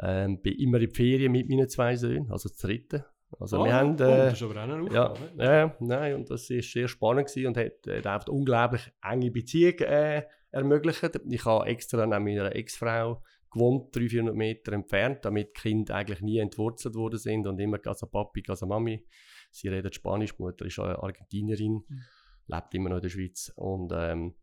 Ähm, 0.00 0.40
bin 0.40 0.54
immer 0.54 0.80
in 0.80 0.88
die 0.88 0.94
Ferien 0.94 1.32
mit 1.32 1.48
meinen 1.48 1.68
zwei 1.68 1.96
Söhnen, 1.96 2.30
also 2.30 2.48
das 2.48 2.58
dritte. 2.58 3.06
Also 3.38 3.60
oh, 3.60 3.64
wir 3.64 3.74
haben, 3.74 3.94
äh, 3.94 3.96
das 3.96 4.34
ist 4.34 4.42
aber 4.42 4.56
auch 4.56 4.68
eine 4.68 4.92
ja, 4.92 5.14
ja, 5.36 5.76
nein, 5.80 6.14
und 6.14 6.30
das 6.30 6.50
war 6.50 6.62
sehr 6.62 6.88
spannend 6.88 7.28
gewesen 7.28 7.48
und 7.48 7.56
hat, 7.56 7.72
hat 7.86 8.06
einfach 8.06 8.28
unglaublich 8.28 8.92
enge 9.02 9.30
Beziehung 9.30 9.78
äh, 9.80 10.22
ermöglicht. 10.50 11.02
Ich 11.28 11.44
habe 11.44 11.66
extra 11.66 12.06
neben 12.06 12.24
meiner 12.24 12.54
Ex-Frau 12.54 13.22
gewohnt, 13.50 13.94
300, 13.94 14.10
400 14.10 14.36
Meter 14.36 14.72
entfernt, 14.72 15.24
damit 15.24 15.56
die 15.56 15.60
Kinder 15.60 15.96
eigentlich 15.96 16.20
nie 16.20 16.38
entwurzelt 16.38 16.94
worden 16.94 17.18
sind 17.18 17.46
und 17.46 17.58
immer 17.58 17.78
Casa 17.78 18.06
Papi, 18.06 18.42
Casa 18.42 18.66
Mami. 18.66 19.04
Sie 19.50 19.68
redet 19.68 19.94
Spanisch, 19.94 20.36
die 20.36 20.42
Mutter 20.42 20.66
ist 20.66 20.78
Argentinierin, 20.78 21.84
mhm. 21.86 22.02
lebt 22.46 22.74
immer 22.74 22.90
noch 22.90 22.96
in 22.96 23.02
der 23.02 23.08
Schweiz 23.08 23.52
und 23.56 23.92
ähm, 23.94 24.34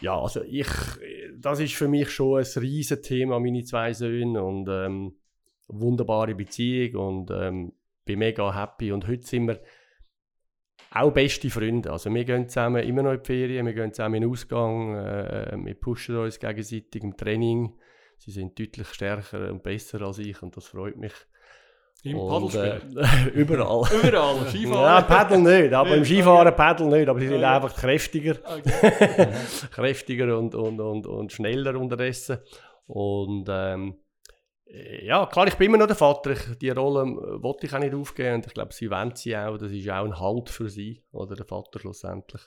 ja, 0.00 0.18
also 0.18 0.42
ich, 0.42 0.68
das 1.38 1.60
ist 1.60 1.74
für 1.74 1.88
mich 1.88 2.10
schon 2.10 2.38
ein 2.38 2.62
riesen 2.62 3.02
Thema, 3.02 3.38
meine 3.38 3.64
zwei 3.64 3.92
Söhne 3.92 4.42
und 4.42 4.68
ähm, 4.68 5.16
wunderbare 5.68 6.34
Beziehung 6.34 7.16
und 7.16 7.30
ähm, 7.30 7.72
bin 8.04 8.18
mega 8.18 8.54
happy 8.54 8.92
und 8.92 9.06
heute 9.06 9.26
sind 9.26 9.46
wir 9.46 9.60
auch 10.92 11.12
beste 11.12 11.50
Freunde. 11.50 11.92
Also 11.92 12.12
wir 12.12 12.24
gehen 12.24 12.48
zusammen 12.48 12.82
immer 12.84 13.02
noch 13.02 13.12
in 13.12 13.22
die 13.22 13.26
Ferien, 13.26 13.66
wir 13.66 13.74
gehen 13.74 13.92
zusammen 13.92 14.16
in 14.16 14.22
den 14.22 14.30
Ausgang, 14.30 14.96
äh, 14.96 15.56
wir 15.56 15.74
pushen 15.74 16.16
uns 16.16 16.38
gegenseitig 16.38 17.02
im 17.02 17.16
Training. 17.16 17.72
Sie 18.18 18.32
sind 18.32 18.58
deutlich 18.58 18.88
stärker 18.88 19.50
und 19.50 19.62
besser 19.62 20.02
als 20.02 20.18
ich 20.18 20.42
und 20.42 20.56
das 20.56 20.66
freut 20.66 20.96
mich. 20.96 21.12
Im 22.02 22.16
Paddelspiel? 22.16 22.80
Äh, 22.96 23.28
überall. 23.34 23.86
überall, 24.02 24.48
Skifahren? 24.48 24.82
Ja, 24.82 25.02
Paddel 25.02 25.38
nicht, 25.38 25.72
aber 25.74 25.94
im 25.96 26.04
Skifahren 26.04 26.56
Paddel 26.56 26.86
nicht, 26.86 27.08
aber 27.08 27.20
sie 27.20 27.28
sind 27.28 27.44
einfach 27.44 27.76
kräftiger. 27.76 28.36
Okay. 28.44 29.28
kräftiger 29.70 30.38
und, 30.38 30.54
und, 30.54 30.80
und, 30.80 31.06
und 31.06 31.32
schneller 31.32 31.78
unterdessen. 31.78 32.38
Und 32.86 33.46
ähm, 33.50 33.88
äh, 33.90 34.09
ja, 35.02 35.26
klar, 35.26 35.46
ich 35.48 35.56
bin 35.56 35.66
immer 35.66 35.78
noch 35.78 35.86
der 35.86 35.96
Vater. 35.96 36.30
Ich, 36.30 36.58
die 36.58 36.70
Rolle 36.70 37.02
äh, 37.02 37.42
wollte 37.42 37.66
ich 37.66 37.74
auch 37.74 37.78
nicht 37.78 37.94
aufgeben 37.94 38.36
und 38.36 38.46
ich 38.46 38.54
glaube, 38.54 38.72
sie 38.72 38.90
wollen 38.90 39.14
sie 39.14 39.36
auch. 39.36 39.58
Das 39.58 39.72
ist 39.72 39.88
auch 39.88 40.04
ein 40.04 40.18
Halt 40.18 40.48
für 40.48 40.68
sie, 40.68 41.02
oder 41.12 41.34
der 41.34 41.46
Vater 41.46 41.80
schlussendlich. 41.80 42.42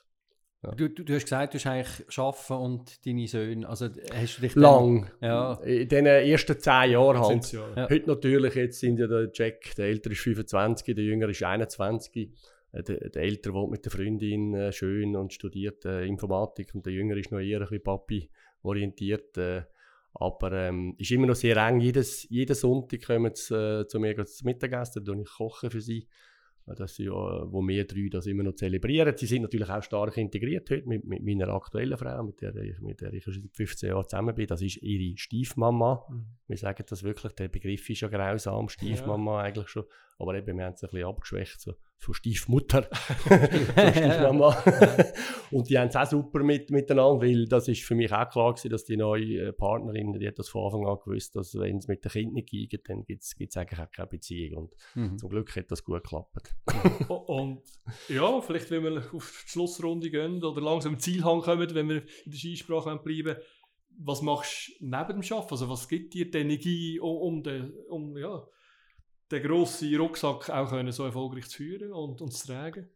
Ja. 0.64 0.72
Du, 0.72 0.90
du, 0.90 1.04
du, 1.04 1.14
hast 1.14 1.24
gesagt, 1.24 1.54
du 1.54 1.58
hast 1.58 1.68
eigentlich 1.68 2.18
arbeiten 2.18 2.54
und 2.54 3.06
deine 3.06 3.28
Söhne, 3.28 3.68
also 3.68 3.90
hast 4.14 4.38
du 4.38 4.42
dich 4.42 4.56
Lang. 4.56 5.10
Dann, 5.20 5.30
ja. 5.30 5.54
In 5.64 5.90
den 5.90 6.06
ersten 6.06 6.58
zehn 6.58 6.92
Jahren 6.92 7.20
halt. 7.20 7.52
Ja. 7.52 7.90
Heute 7.90 8.08
natürlich, 8.08 8.56
jetzt 8.56 8.80
sind 8.80 8.98
ja 8.98 9.08
der 9.08 9.30
Jack, 9.34 9.76
der 9.76 9.88
Ältere 9.88 10.14
ist 10.14 10.22
25, 10.22 10.96
der 10.96 11.04
Jüngere 11.04 11.32
ist 11.32 11.44
21. 11.44 12.32
Äh, 12.72 12.84
der, 12.84 13.10
der 13.10 13.22
Ältere 13.24 13.54
wohnt 13.54 13.72
mit 13.72 13.84
der 13.84 13.92
Freundin 13.92 14.54
äh, 14.54 14.72
schön 14.72 15.18
und 15.18 15.34
studiert 15.34 15.84
äh, 15.84 16.06
Informatik 16.06 16.74
und 16.74 16.86
der 16.86 16.94
Jüngere 16.94 17.20
ist 17.20 17.32
noch 17.32 17.40
eher 17.40 17.60
ein 17.60 17.68
bisschen 17.68 17.84
Papi 17.84 18.30
orientiert. 18.62 19.38
Äh, 19.38 19.64
aber 20.14 20.52
ähm, 20.52 20.96
ist 20.98 21.12
immer 21.12 21.28
noch 21.28 21.36
sehr 21.36 21.58
eng. 21.58 21.80
Jedes, 21.80 22.28
jeden 22.30 22.56
Sonntag 22.56 23.06
kommen 23.06 23.32
sie 23.34 23.56
äh, 23.56 23.88
zu 23.88 24.00
mir 24.00 24.26
zum 24.26 24.46
Mittagessen, 24.46 25.04
dann 25.04 25.22
ich 25.22 25.30
koche 25.30 25.70
für 25.70 25.82
sie. 25.82 26.08
dass 26.66 26.96
sie, 26.96 27.10
wo 27.10 27.62
wir 27.68 27.86
drei 27.86 28.08
das 28.10 28.26
immer 28.28 28.44
noch 28.44 28.56
zelebrieren. 28.56 29.18
Sie 29.18 29.26
sind 29.26 29.42
natürlich 29.42 29.70
auch 29.70 29.84
stark 29.84 30.18
integriert 30.18 30.70
heute 30.70 30.88
mit, 30.88 31.04
mit 31.04 31.24
meiner 31.24 31.50
aktuellen 31.50 31.98
Frau, 31.98 32.24
mit 32.24 32.42
der 32.42 32.56
ich, 32.56 32.80
mit 32.80 33.02
der 33.02 33.14
ich 33.14 33.24
schon 33.24 33.34
seit 33.34 33.56
15 33.56 33.90
Jahren 33.90 34.08
zusammen 34.08 34.36
bin. 34.36 34.48
Das 34.48 34.62
ist 34.62 34.78
ihre 34.78 35.18
Stiefmama. 35.18 36.06
Mhm. 36.10 36.26
Wir 36.54 36.58
sagen 36.60 36.86
das 36.88 37.02
wirklich, 37.02 37.34
der 37.34 37.48
Begriff 37.48 37.90
ist 37.90 38.02
ja 38.02 38.08
grausam, 38.08 38.70
Stiefmama 38.70 39.40
ja. 39.40 39.46
eigentlich 39.48 39.70
schon. 39.70 39.86
Aber 40.20 40.36
eben, 40.36 40.56
wir 40.56 40.66
haben 40.66 40.74
es 40.74 40.84
ein 40.84 40.92
bisschen 40.92 41.08
abgeschwächt, 41.08 41.60
so, 41.60 41.74
so 41.98 42.14
Stiefmutter, 42.14 42.88
so 43.28 43.90
Stiefmama. 43.90 44.64
und 45.50 45.68
die 45.68 45.80
haben 45.80 45.88
es 45.88 45.96
auch 45.96 46.06
super 46.06 46.44
mit, 46.44 46.70
miteinander, 46.70 47.26
weil 47.26 47.48
das 47.48 47.68
ist 47.70 47.82
für 47.82 47.96
mich 47.96 48.14
auch 48.14 48.30
klar 48.30 48.54
gewesen, 48.54 48.70
dass 48.70 48.86
die 48.86 48.98
neue 48.98 49.48
äh, 49.48 49.52
Partnerin, 49.52 50.14
die 50.14 50.28
hat 50.28 50.38
das 50.38 50.50
von 50.50 50.66
Anfang 50.66 50.86
an 50.86 51.00
gewusst, 51.04 51.36
dass 51.36 51.56
wenn 51.58 51.78
es 51.78 51.88
mit 51.88 52.06
den 52.06 52.12
Kindern 52.12 52.34
nicht 52.36 52.50
geht, 52.50 52.88
dann 52.88 53.04
gibt 53.04 53.24
es 53.24 53.58
eigentlich 53.58 53.80
auch 53.80 53.90
keine 53.90 54.08
Beziehung. 54.10 54.66
Und 54.66 54.76
mhm. 54.94 55.18
zum 55.18 55.30
Glück 55.32 55.56
hat 55.56 55.72
das 55.72 55.84
gut 55.84 56.04
geklappt. 56.04 56.54
und 57.10 57.64
ja, 58.10 58.42
vielleicht, 58.42 58.70
wenn 58.70 58.84
wir 58.84 58.98
auf 59.12 59.44
die 59.48 59.50
Schlussrunde 59.50 60.12
gehen 60.12 60.44
oder 60.44 60.62
langsam 60.62 60.94
im 60.94 61.00
Zielhang 61.00 61.42
kommen, 61.42 61.74
wenn 61.74 61.90
wir 61.90 62.04
in 62.26 62.32
der 62.32 62.38
Skisprache 62.38 62.96
bleiben, 62.98 63.38
was 63.98 64.22
machst 64.22 64.72
du 64.80 64.86
neben 64.86 65.22
dem 65.22 65.34
Arbeiten? 65.38 65.52
Also 65.52 65.70
was 65.70 65.88
gibt 65.88 66.14
dir 66.14 66.30
die 66.30 66.38
Energie, 66.38 67.00
um, 67.00 67.18
um, 67.18 67.44
den, 67.44 67.74
um 67.90 68.18
ja, 68.18 68.46
den 69.32 69.44
grossen 69.44 69.96
Rucksack 69.96 70.50
auch 70.50 70.70
können, 70.70 70.92
so 70.92 71.06
erfolgreich 71.06 71.50
zu 71.50 71.58
führen 71.58 71.94
und, 71.94 72.22
und 72.22 72.32
zu 72.32 72.48
tragen? 72.48 72.90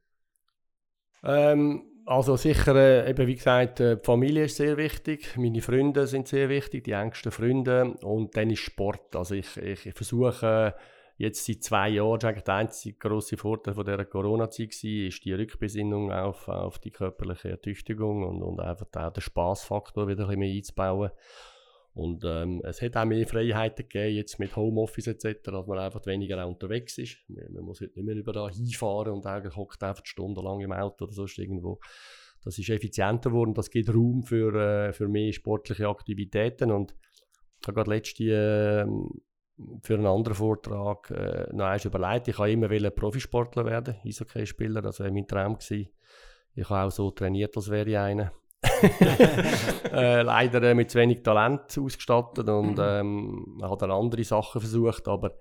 Ähm, 1.23 1.83
also 2.05 2.37
sicher, 2.37 2.75
äh, 2.75 3.09
eben 3.09 3.27
wie 3.27 3.35
gesagt, 3.35 3.79
äh, 3.79 3.97
die 3.97 4.05
Familie 4.05 4.45
ist 4.45 4.57
sehr 4.57 4.77
wichtig, 4.77 5.35
meine 5.35 5.61
Freunde 5.61 6.07
sind 6.07 6.27
sehr 6.27 6.47
wichtig, 6.47 6.85
die 6.85 6.91
engsten 6.91 7.31
Freunde 7.31 7.95
und 8.01 8.37
dann 8.37 8.49
ist 8.49 8.59
Sport. 8.59 9.15
Also 9.15 9.35
ich, 9.35 9.57
ich, 9.57 9.85
ich 9.85 9.93
versuche 9.93 10.73
jetzt 11.17 11.45
seit 11.45 11.63
zwei 11.63 11.89
Jahren, 11.89 12.23
eigentlich 12.23 12.43
der 12.43 12.55
einzige 12.55 12.97
grosse 12.97 13.37
Vorteil 13.37 13.73
von 13.73 13.85
dieser 13.85 14.05
Corona-Zeit 14.05 14.69
war, 14.69 15.07
ist 15.07 15.25
die 15.25 15.33
Rückbesinnung 15.33 16.11
auf, 16.11 16.47
auf 16.47 16.79
die 16.79 16.91
körperliche 16.91 17.49
Ertüchtigung 17.49 18.23
und, 18.23 18.43
und 18.43 18.59
einfach 18.59 18.87
auch 18.95 19.11
den 19.11 19.21
Spaßfaktor 19.21 20.07
wieder 20.07 20.23
ein 20.23 20.27
bisschen 20.27 20.39
mehr 20.39 20.55
einzubauen. 20.55 21.11
Und 21.93 22.23
ähm, 22.25 22.61
es 22.63 22.79
hat 22.83 22.95
auch 22.95 23.05
mehr 23.05 23.25
Freiheiten 23.25 23.87
gegeben, 23.89 24.17
jetzt 24.17 24.37
mit 24.37 24.55
Homeoffice 24.55 25.07
etc., 25.07 25.39
dass 25.45 25.65
man 25.65 25.79
einfach 25.79 26.05
weniger 26.05 26.43
auch 26.45 26.49
unterwegs 26.49 26.99
ist. 26.99 27.17
Man, 27.27 27.51
man 27.51 27.63
muss 27.63 27.81
heute 27.81 27.95
nicht 27.95 28.05
mehr 28.05 28.15
überall 28.15 28.51
hinfahren 28.51 29.13
und 29.13 29.25
eigentlich 29.25 29.55
hockt 29.55 29.81
einfach 29.81 30.05
stundenlang 30.05 30.61
im 30.61 30.71
Auto 30.71 31.05
oder 31.05 31.13
sonst 31.13 31.39
irgendwo. 31.39 31.79
Das 32.43 32.59
ist 32.59 32.69
effizienter 32.69 33.31
geworden, 33.31 33.55
das 33.55 33.71
gibt 33.71 33.89
Raum 33.89 34.23
für, 34.23 34.53
äh, 34.53 34.93
für 34.93 35.07
mehr 35.07 35.33
sportliche 35.33 35.87
Aktivitäten 35.87 36.69
und 36.69 36.93
ich 37.59 37.67
habe 37.67 37.73
gerade 37.73 37.89
letzte 37.89 38.23
äh, 38.23 38.85
für 39.81 39.95
einen 39.95 40.05
anderen 40.05 40.35
Vortrag 40.35 41.09
äh, 41.11 41.47
noch 41.53 41.65
eins 41.65 41.85
überlegt. 41.85 42.27
Ich 42.27 42.37
wollte 42.37 42.53
immer 42.53 42.91
Profisportler 42.91 43.65
werden, 43.65 43.95
Eishockeyspieler, 44.05 44.81
das 44.81 44.99
wäre 44.99 45.11
mein 45.11 45.27
Traum 45.27 45.57
gewesen. 45.57 45.89
Ich 46.53 46.69
habe 46.69 46.87
auch 46.87 46.91
so 46.91 47.11
trainiert, 47.11 47.55
als 47.55 47.69
wäre 47.69 47.89
ich 47.89 47.97
einer. 47.97 48.31
äh, 49.91 50.21
leider 50.23 50.61
äh, 50.63 50.73
mit 50.73 50.89
zu 50.89 50.97
wenig 50.97 51.21
Talent 51.21 51.77
ausgestattet 51.77 52.49
und 52.49 52.77
mhm. 52.77 52.83
ähm, 52.83 53.59
habe 53.61 53.77
dann 53.77 53.91
andere 53.91 54.23
Sachen 54.23 54.61
versucht, 54.61 55.07
aber 55.07 55.35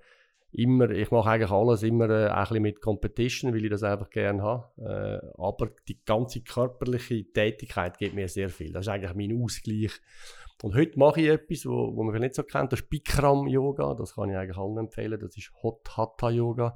immer, 0.51 0.89
ich 0.91 1.11
mache 1.11 1.29
eigentlich 1.29 1.51
alles 1.51 1.83
immer 1.83 2.09
äh, 2.09 2.29
ein 2.29 2.41
bisschen 2.43 2.61
mit 2.61 2.81
Competition, 2.81 3.53
weil 3.53 3.63
ich 3.63 3.71
das 3.71 3.83
einfach 3.83 4.09
gerne 4.09 4.41
habe. 4.41 4.65
Äh, 4.77 5.41
aber 5.41 5.71
die 5.87 5.99
ganze 6.03 6.41
körperliche 6.41 7.31
Tätigkeit 7.31 7.97
gibt 7.97 8.15
mir 8.15 8.27
sehr 8.27 8.49
viel. 8.49 8.71
Das 8.71 8.85
ist 8.85 8.89
eigentlich 8.89 9.13
mein 9.13 9.43
Ausgleich. 9.43 9.91
Und 10.63 10.75
heute 10.75 10.97
mache 10.97 11.21
ich 11.21 11.27
etwas, 11.27 11.65
wo, 11.65 11.95
wo 11.95 12.03
man 12.03 12.13
vielleicht 12.13 12.35
nicht 12.35 12.35
so 12.35 12.43
kennt, 12.43 12.73
das 12.73 12.79
ist 12.79 12.89
Bikram 12.89 13.47
Yoga. 13.47 13.93
Das 13.93 14.15
kann 14.15 14.29
ich 14.29 14.37
eigentlich 14.37 14.57
allen 14.57 14.77
empfehlen. 14.77 15.19
Das 15.19 15.37
ist 15.37 15.51
Hot 15.61 15.95
Hatha 15.95 16.29
Yoga. 16.31 16.75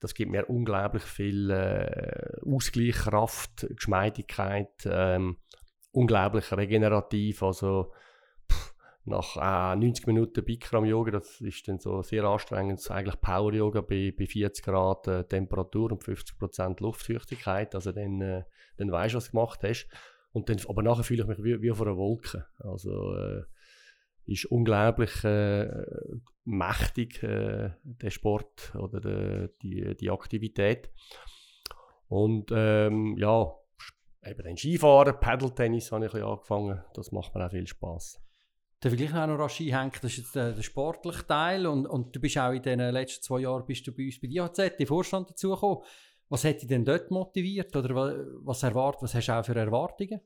Das 0.00 0.14
gibt 0.14 0.30
mir 0.30 0.48
unglaublich 0.48 1.02
viel 1.02 1.50
äh, 1.50 2.36
Ausgleich, 2.46 2.94
Kraft, 2.94 3.66
Geschmeidigkeit, 3.74 4.70
ähm, 4.84 5.38
unglaublich 5.92 6.52
regenerativ. 6.52 7.42
Also 7.42 7.92
pff, 8.52 8.74
nach 9.06 9.72
äh, 9.72 9.76
90 9.76 10.06
Minuten 10.06 10.44
Bikram 10.44 10.84
Yoga, 10.84 11.12
das 11.12 11.40
ist 11.40 11.66
dann 11.66 11.78
so 11.78 12.02
sehr 12.02 12.24
anstrengend, 12.24 12.88
eigentlich 12.90 13.20
Power 13.20 13.52
Yoga 13.54 13.80
bei, 13.80 14.12
bei 14.16 14.26
40 14.26 14.64
Grad 14.64 15.08
äh, 15.08 15.24
Temperatur 15.24 15.90
und 15.90 16.04
50 16.04 16.38
Prozent 16.38 16.80
Luftfeuchtigkeit. 16.80 17.74
Also 17.74 17.90
dann, 17.90 18.20
äh, 18.20 18.44
dann 18.76 18.92
weißt 18.92 19.14
du, 19.14 19.16
was 19.16 19.26
du 19.26 19.30
gemacht 19.32 19.60
hast. 19.64 19.88
Und 20.34 20.48
dann, 20.48 20.56
aber 20.68 20.82
nachher 20.82 21.04
fühle 21.04 21.22
ich 21.22 21.28
mich 21.28 21.38
wie, 21.44 21.62
wie 21.62 21.70
auf 21.70 21.80
einer 21.80 21.96
Wolke. 21.96 22.44
Also 22.58 23.14
äh, 23.14 23.42
ist 24.26 24.46
unglaublich 24.46 25.22
äh, 25.22 25.70
mächtig, 26.44 27.22
äh, 27.22 27.70
der 27.84 28.10
Sport 28.10 28.74
oder 28.74 29.00
de, 29.00 29.50
die, 29.62 29.96
die 29.96 30.10
Aktivität. 30.10 30.90
Und 32.08 32.50
ähm, 32.52 33.16
ja, 33.16 33.54
eben 34.24 34.42
den 34.42 34.56
Skifahren, 34.56 35.20
Paddle-Tennis 35.20 35.92
habe 35.92 36.06
ich 36.06 36.14
angefangen. 36.14 36.82
Das 36.94 37.12
macht 37.12 37.32
mir 37.32 37.46
auch 37.46 37.50
viel 37.50 37.68
Spaß. 37.68 38.20
Darf 38.80 38.92
ich 38.92 38.98
gleich 38.98 39.12
noch 39.12 39.38
an 39.38 39.48
Ski 39.48 39.70
hängen? 39.70 39.92
Das 39.92 40.10
ist 40.10 40.16
jetzt 40.16 40.34
der, 40.34 40.50
der 40.50 40.62
sportliche 40.62 41.24
Teil 41.28 41.68
und, 41.68 41.86
und 41.86 42.14
du 42.16 42.20
bist 42.20 42.36
auch 42.38 42.50
in 42.50 42.62
den 42.62 42.80
letzten 42.80 43.22
zwei 43.22 43.38
Jahren 43.38 43.64
bist 43.66 43.86
du 43.86 43.92
bei 43.92 44.06
uns 44.06 44.20
bei 44.20 44.26
der 44.26 44.46
IHZ 44.46 44.80
im 44.80 44.86
Vorstand 44.88 45.30
dazugekommen. 45.30 45.84
Was 46.28 46.44
hat 46.44 46.62
dich 46.62 46.68
denn 46.68 46.84
dort 46.84 47.10
motiviert 47.10 47.74
oder 47.76 47.94
was, 48.42 48.62
erwart, 48.62 49.02
was 49.02 49.14
hast 49.14 49.28
du 49.28 49.32
auch 49.32 49.44
für 49.44 49.54
Erwartungen? 49.54 50.20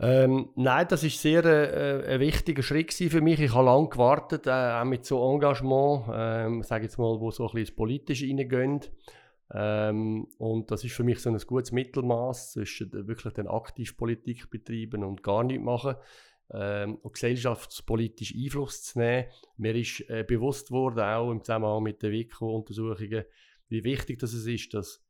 Ähm, 0.00 0.50
nein, 0.56 0.86
das 0.88 1.04
ist 1.04 1.20
sehr 1.20 1.44
äh, 1.44 2.14
ein 2.14 2.20
wichtiger 2.20 2.62
Schritt 2.62 2.92
für 2.92 3.20
mich. 3.20 3.38
Ich 3.40 3.54
habe 3.54 3.66
lange 3.66 3.88
gewartet, 3.88 4.46
äh, 4.46 4.50
auch 4.50 4.84
mit 4.84 5.04
so 5.04 5.32
Engagement, 5.32 6.06
ähm, 6.12 6.62
sage 6.64 6.84
jetzt 6.84 6.98
mal, 6.98 7.20
wo 7.20 7.30
so 7.30 7.44
ein 7.44 7.52
bisschen 7.52 7.66
das 7.66 7.76
Politische 7.76 8.26
reingeht. 8.26 8.90
Ähm, 9.52 10.26
und 10.38 10.70
das 10.70 10.82
ist 10.82 10.94
für 10.94 11.04
mich 11.04 11.20
so 11.20 11.30
ein 11.30 11.38
gutes 11.38 11.70
Mittelmaß 11.70 12.52
zwischen 12.52 12.92
wirklich 13.06 13.34
den 13.34 13.46
aktiv 13.46 13.96
Politik 13.96 14.50
betreiben 14.50 15.04
und 15.04 15.22
gar 15.22 15.44
nichts 15.44 15.64
machen 15.64 15.94
ähm, 16.52 16.96
und 16.96 17.12
gesellschaftspolitisch 17.12 18.34
Einfluss 18.34 18.82
zu 18.82 18.98
nehmen. 18.98 19.26
Mir 19.56 19.76
ist 19.76 20.08
äh, 20.08 20.24
bewusst 20.26 20.70
worden, 20.70 21.00
auch 21.00 21.30
im 21.30 21.42
Zusammenhang 21.44 21.82
mit 21.82 22.02
den 22.02 22.10
WICO-Untersuchungen, 22.10 23.24
wie 23.68 23.84
wichtig 23.84 24.18
das 24.18 24.34
ist, 24.34 24.74
dass 24.74 25.04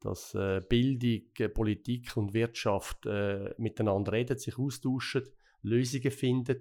dass 0.00 0.34
äh, 0.34 0.60
Bildung, 0.66 1.28
äh, 1.38 1.48
Politik 1.48 2.16
und 2.16 2.34
Wirtschaft 2.34 3.06
äh, 3.06 3.54
miteinander 3.58 4.12
reden, 4.12 4.38
sich 4.38 4.58
austauschen, 4.58 5.28
Lösungen 5.62 6.10
finden, 6.10 6.60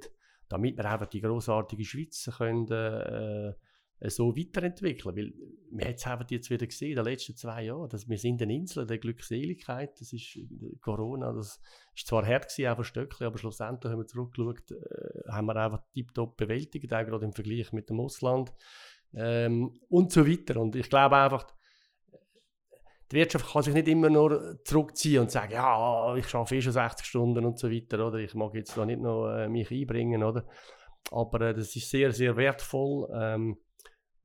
damit 0.50 0.78
wir 0.78 0.86
einfach 0.86 1.08
die 1.08 1.22
großartige 1.22 1.86
Schweiz 1.86 2.30
können, 2.38 2.70
äh, 2.70 3.54
so 4.10 4.36
weiterentwickeln. 4.36 5.16
Weil 5.16 5.34
wir 5.72 5.86
haben 5.86 6.22
es 6.24 6.32
jetzt 6.32 6.50
wieder 6.50 6.68
gesehen 6.68 6.92
in 6.92 6.96
den 6.98 7.06
letzten 7.06 7.36
zwei 7.36 7.64
Jahren, 7.64 7.90
dass 7.90 8.10
wir 8.10 8.18
sind 8.18 8.42
eine 8.42 8.54
Insel 8.54 8.86
der 8.86 8.98
Glückseligkeit. 8.98 10.00
Das 10.00 10.12
ist 10.12 10.40
Corona, 10.82 11.32
das 11.32 11.62
ist 11.96 12.08
zwar 12.08 12.26
hart 12.26 12.50
gewesen, 12.50 12.70
einfach 12.70 12.86
Stöckchen, 12.86 13.28
aber 13.28 13.38
schlussendlich 13.38 13.92
haben 13.92 14.00
wir 14.00 14.08
zurückgeschaut, 14.08 14.74
haben 15.30 15.48
wir 15.48 15.56
einfach 15.56 15.84
tiptop 15.94 16.38
bewältigt, 16.38 16.94
auch 16.94 17.06
gerade 17.06 17.26
im 17.26 17.34
Vergleich 17.34 17.72
mit 17.72 17.90
dem 17.90 18.00
Ausland 18.00 18.54
ähm, 19.14 19.80
und 19.90 20.12
so 20.12 20.28
weiter. 20.28 20.60
Und 20.60 20.76
ich 20.76 20.90
glaube 20.90 21.18
einfach, 21.18 21.48
die 23.12 23.16
Wirtschaft 23.16 23.52
kann 23.52 23.64
sich 23.64 23.74
nicht 23.74 23.88
immer 23.88 24.10
nur 24.10 24.60
zurückziehen 24.64 25.22
und 25.22 25.32
sagen, 25.32 25.54
ja, 25.54 26.16
ich 26.16 26.34
arbeite 26.34 26.56
eh 26.56 26.62
schon 26.62 26.74
60 26.74 27.06
Stunden 27.06 27.46
und 27.46 27.58
so 27.58 27.72
weiter, 27.72 28.06
oder 28.06 28.20
ich 28.20 28.36
mag 28.36 28.54
jetzt 28.54 28.78
da 28.78 28.86
nicht 28.86 29.02
noch 29.02 29.30
äh, 29.30 29.50
mich 29.50 29.72
einbringen, 29.72 30.24
oder? 30.24 30.46
Aber 31.12 31.42
äh, 31.42 31.54
das 31.54 31.76
ist 31.76 31.90
sehr, 31.90 32.12
sehr 32.12 32.38
wertvoll. 32.38 33.10
Ähm, 33.14 33.58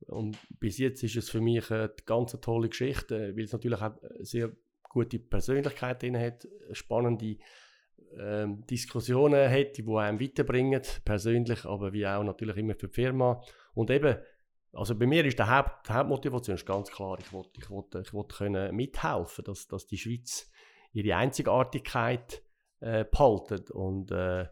und 0.07 0.37
bis 0.59 0.77
jetzt 0.77 1.03
ist 1.03 1.15
es 1.15 1.29
für 1.29 1.41
mich 1.41 1.71
eine 1.71 1.91
ganz 2.05 2.33
tolle 2.41 2.69
Geschichte, 2.69 3.35
weil 3.35 3.45
es 3.45 3.53
natürlich 3.53 3.81
auch 3.81 3.95
sehr 4.19 4.51
gute 4.83 5.17
Persönlichkeit 5.17 6.03
drin 6.03 6.19
hat, 6.19 6.47
spannende 6.71 7.37
ähm, 8.19 8.65
Diskussionen 8.67 9.49
hat, 9.49 9.77
die 9.77 9.87
einem 9.87 10.19
weiterbringen, 10.19 10.81
persönlich, 11.03 11.65
aber 11.65 11.91
wie 11.91 12.05
auch 12.05 12.23
natürlich 12.23 12.57
immer 12.57 12.75
für 12.75 12.87
die 12.87 12.93
Firma. 12.93 13.41
Und 13.73 13.89
eben 13.89 14.17
also 14.75 14.95
bei 14.95 15.07
mir 15.07 15.25
ist 15.25 15.39
der 15.39 15.49
Haupt, 15.49 15.87
die 15.87 15.93
Hauptmotivation 15.93 16.55
ist 16.55 16.65
ganz 16.65 16.91
klar, 16.91 17.17
ich 17.19 17.31
wollte 17.31 17.59
ich 17.59 17.69
wollte, 17.69 18.01
ich 18.05 18.13
wollte 18.13 18.35
können 18.35 18.75
mithelfen, 18.75 19.43
dass, 19.45 19.67
dass 19.67 19.87
die 19.87 19.97
Schweiz 19.97 20.51
ihre 20.93 21.15
Einzigartigkeit 21.15 22.43
äh, 22.79 23.05
behaltet 23.05 23.71
und 23.71 24.11
äh, 24.11 24.47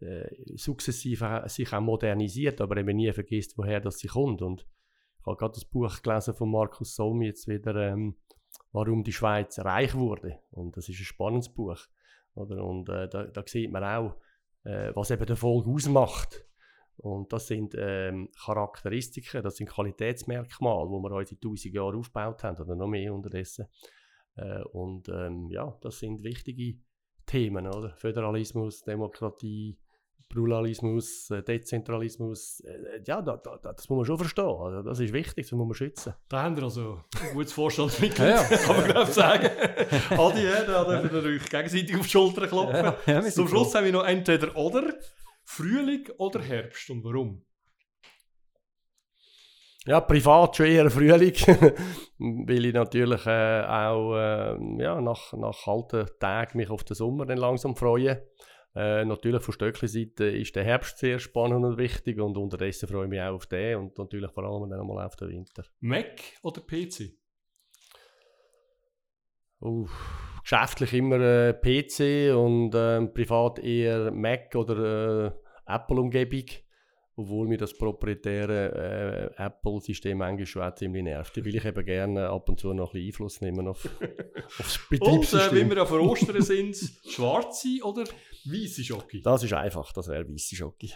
äh, 0.00 0.56
sukzessive 0.56 1.44
sich 1.46 1.72
auch 1.72 1.80
modernisiert, 1.80 2.60
aber 2.60 2.76
eben 2.76 2.96
nie 2.96 3.12
vergisst, 3.12 3.56
woher 3.56 3.80
das 3.80 3.98
sie 3.98 4.08
kommt. 4.08 4.42
Und 4.42 4.66
ich 5.20 5.26
habe 5.26 5.36
gerade 5.36 5.54
das 5.54 5.64
Buch 5.64 6.02
gelesen 6.02 6.34
von 6.34 6.50
Markus 6.50 6.94
Somm 6.94 7.22
jetzt 7.22 7.48
wieder, 7.48 7.74
ähm, 7.76 8.16
warum 8.72 9.04
die 9.04 9.12
Schweiz 9.12 9.58
reich 9.58 9.94
wurde. 9.94 10.38
Und 10.50 10.76
das 10.76 10.88
ist 10.88 11.00
ein 11.00 11.04
spannendes 11.04 11.48
Buch. 11.48 11.78
Oder? 12.34 12.62
Und 12.62 12.88
äh, 12.88 13.08
da, 13.08 13.24
da 13.24 13.42
sieht 13.46 13.72
man 13.72 13.84
auch, 13.84 14.16
äh, 14.64 14.92
was 14.94 15.10
eben 15.10 15.24
der 15.24 15.34
Erfolg 15.34 15.66
ausmacht. 15.66 16.45
Und 16.98 17.32
das 17.32 17.46
sind 17.46 17.74
ähm, 17.78 18.30
Charakteristiken, 18.44 19.42
das 19.42 19.56
sind 19.56 19.68
Qualitätsmerkmale, 19.68 20.88
die 20.88 21.02
wir 21.02 21.12
uns 21.12 21.32
in 21.32 21.40
tausend 21.40 21.74
Jahren 21.74 21.98
aufgebaut 21.98 22.42
haben 22.42 22.62
oder 22.62 22.74
noch 22.74 22.88
mehr 22.88 23.12
unterdessen. 23.12 23.66
Äh, 24.36 24.62
und 24.72 25.08
ähm, 25.08 25.48
ja, 25.50 25.76
das 25.80 25.98
sind 25.98 26.22
wichtige 26.22 26.78
Themen, 27.26 27.66
oder? 27.66 27.94
Föderalismus, 27.96 28.82
Demokratie, 28.82 29.78
Pluralismus, 30.28 31.30
äh, 31.30 31.42
Dezentralismus, 31.42 32.60
äh, 32.60 33.00
ja, 33.06 33.22
da, 33.22 33.36
da, 33.36 33.58
das 33.62 33.88
muss 33.88 33.98
man 33.98 34.04
schon 34.04 34.18
verstehen. 34.18 34.44
Also 34.44 34.82
das 34.82 35.00
ist 35.00 35.12
wichtig, 35.12 35.46
das 35.46 35.52
muss 35.52 35.66
man 35.66 35.74
schützen. 35.74 36.14
Da 36.28 36.42
haben 36.42 36.56
wir 36.56 36.64
also 36.64 37.00
ein 37.20 37.34
gutes 37.34 37.52
Vorstandsmitglied, 37.52 38.18
Ja, 38.28 38.42
ja. 38.42 38.56
kann 38.56 38.76
man 38.76 38.84
glaube 38.86 39.08
ich 39.08 39.14
sagen. 39.14 39.46
Adi, 40.10 40.44
ja, 40.44 40.64
da 40.64 40.84
dürfen 40.84 41.12
wir 41.12 41.30
euch 41.30 41.48
gegenseitig 41.48 41.96
auf 41.96 42.02
die 42.02 42.10
Schulter 42.10 42.46
klopfen. 42.46 42.92
Ja, 43.06 43.22
Zum 43.22 43.48
Schluss 43.48 43.74
haben 43.74 43.84
wir 43.84 43.92
noch 43.92 44.04
entweder 44.04 44.56
oder, 44.56 44.94
Frühling 45.46 46.08
oder 46.18 46.42
Herbst. 46.42 46.90
Und 46.90 47.04
warum? 47.04 47.42
Ja, 49.86 50.00
privat 50.00 50.56
schon 50.56 50.66
eher 50.66 50.90
Frühling, 50.90 51.32
weil 52.18 52.64
ich 52.64 52.74
natürlich 52.74 53.24
äh, 53.24 53.62
auch 53.62 54.16
äh, 54.16 54.82
ja, 54.82 55.00
nach, 55.00 55.32
nach 55.34 55.64
kalten 55.64 56.06
Tagen 56.18 56.58
mich 56.58 56.68
auf 56.68 56.82
den 56.82 56.96
Sommer 56.96 57.24
dann 57.24 57.38
langsam 57.38 57.76
freue. 57.76 58.26
Äh, 58.74 59.04
natürlich 59.04 59.42
von 59.42 59.54
Stöckli-Seite 59.54 60.24
ist 60.24 60.56
der 60.56 60.64
Herbst 60.64 60.98
sehr 60.98 61.20
spannend 61.20 61.64
und 61.64 61.78
wichtig 61.78 62.20
und 62.20 62.36
unterdessen 62.36 62.88
freue 62.88 63.04
ich 63.04 63.10
mich 63.10 63.20
auch 63.20 63.34
auf 63.34 63.46
den 63.46 63.76
und 63.78 63.96
natürlich 63.96 64.32
vor 64.32 64.44
allem 64.44 64.68
dann 64.68 64.86
mal 64.86 65.06
auf 65.06 65.14
den 65.14 65.28
Winter. 65.28 65.64
Mac 65.80 66.20
oder 66.42 66.60
PC? 66.60 67.16
Uh, 69.62 69.88
geschäftlich 70.48 70.92
immer 70.92 71.20
äh, 71.20 71.54
PC 71.54 72.36
und 72.36 72.72
ähm, 72.74 73.12
privat 73.12 73.58
eher 73.58 74.12
Mac 74.12 74.54
oder 74.54 75.26
äh, 75.26 75.74
Apple-Umgebung. 75.74 76.44
Obwohl 77.18 77.48
mir 77.48 77.56
das 77.56 77.76
proprietäre 77.76 79.32
äh, 79.38 79.42
Apple-System 79.42 80.20
eigentlich 80.20 80.50
schon 80.50 80.62
auch 80.62 80.74
ziemlich 80.74 81.02
nervt. 81.02 81.34
Will 81.42 81.56
ich 81.56 81.64
eben 81.64 81.84
gerne 81.84 82.28
ab 82.28 82.48
und 82.48 82.60
zu 82.60 82.74
noch 82.74 82.90
ein 82.90 82.92
bisschen 82.92 83.06
Einfluss 83.06 83.40
nehmen 83.40 83.66
auf, 83.66 83.88
aufs 84.60 84.78
Und 84.90 84.98
äh, 84.98 84.98
Betriebssystem. 84.98 85.58
wenn 85.58 85.70
wir 85.70 85.76
ja 85.78 85.86
vor 85.86 86.00
Ostern 86.00 86.42
sind, 86.42 86.76
schwarze 87.08 87.78
oder 87.82 88.04
weiße 88.44 88.84
Schocke? 88.84 89.22
das 89.22 89.42
ist 89.42 89.52
einfach, 89.54 89.92
das 89.92 90.08
wäre 90.08 90.28
weisse 90.28 90.54
Schocke. 90.54 90.88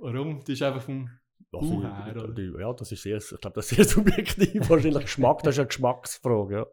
Warum? 0.00 0.40
Das 0.40 0.48
ist 0.48 0.62
einfach 0.62 0.82
vom 0.82 1.08
Also, 1.52 1.82
her, 1.82 2.60
ja, 2.60 2.72
das 2.72 2.92
ist 2.92 3.02
sehr, 3.02 3.16
ich 3.16 3.28
glaube, 3.28 3.54
das 3.54 3.70
ist 3.70 3.76
sehr 3.76 3.84
subjektiv. 4.04 4.68
Wahrscheinlich 4.68 5.02
Geschmack, 5.02 5.42
das 5.42 5.54
ist 5.54 5.58
eine 5.58 5.68
Geschmacksfrage. 5.68 6.54
Ja. 6.54 6.66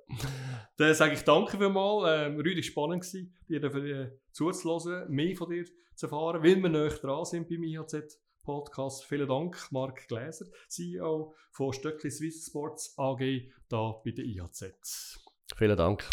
Dann 0.77 0.93
sage 0.93 1.13
ich 1.13 1.23
danke 1.23 1.57
vielmals. 1.57 2.05
Ähm, 2.07 2.37
war 2.37 2.63
spannend, 2.63 3.01
gewesen, 3.01 3.33
dir 3.47 3.59
dafür, 3.59 3.85
äh, 3.85 4.11
zuzuhören, 4.31 5.09
mehr 5.11 5.35
von 5.35 5.49
dir 5.49 5.65
zu 5.95 6.05
erfahren, 6.05 6.43
weil 6.43 6.61
wir 6.61 6.69
näher 6.69 6.89
dran 6.89 7.25
sind 7.25 7.49
beim 7.49 7.63
IHZ-Podcast. 7.63 9.03
Vielen 9.05 9.27
Dank, 9.27 9.57
Marc 9.71 10.07
Gläser, 10.07 10.45
CEO 10.67 11.33
von 11.51 11.73
Stöckli 11.73 12.09
Swiss 12.09 12.47
Sports 12.47 12.93
AG, 12.97 13.21
da 13.67 13.95
bei 14.03 14.11
der 14.11 14.25
IHZ. 14.25 15.19
Vielen 15.57 15.77
Dank. 15.77 16.07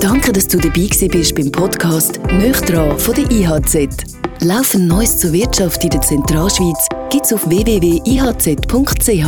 Danke, 0.00 0.32
dass 0.32 0.46
du 0.46 0.58
dabei 0.58 0.86
gewesen 0.86 1.08
bist 1.08 1.34
beim 1.34 1.50
Podcast 1.50 2.20
«Nöch 2.30 2.60
dran» 2.60 2.98
von 2.98 3.14
der 3.14 3.30
IHZ. 3.30 4.18
Laufend 4.42 4.86
Neues 4.86 5.18
zur 5.18 5.32
Wirtschaft 5.32 5.82
in 5.82 5.90
der 5.90 6.02
Zentralschweiz 6.02 6.88
gibt's 7.10 7.32
auf 7.32 7.48
www.ihz.ch. 7.48 9.26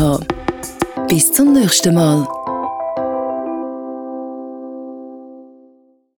Bis 1.09 1.33
zum 1.33 1.53
nächsten 1.53 1.95
Mal. 1.95 2.40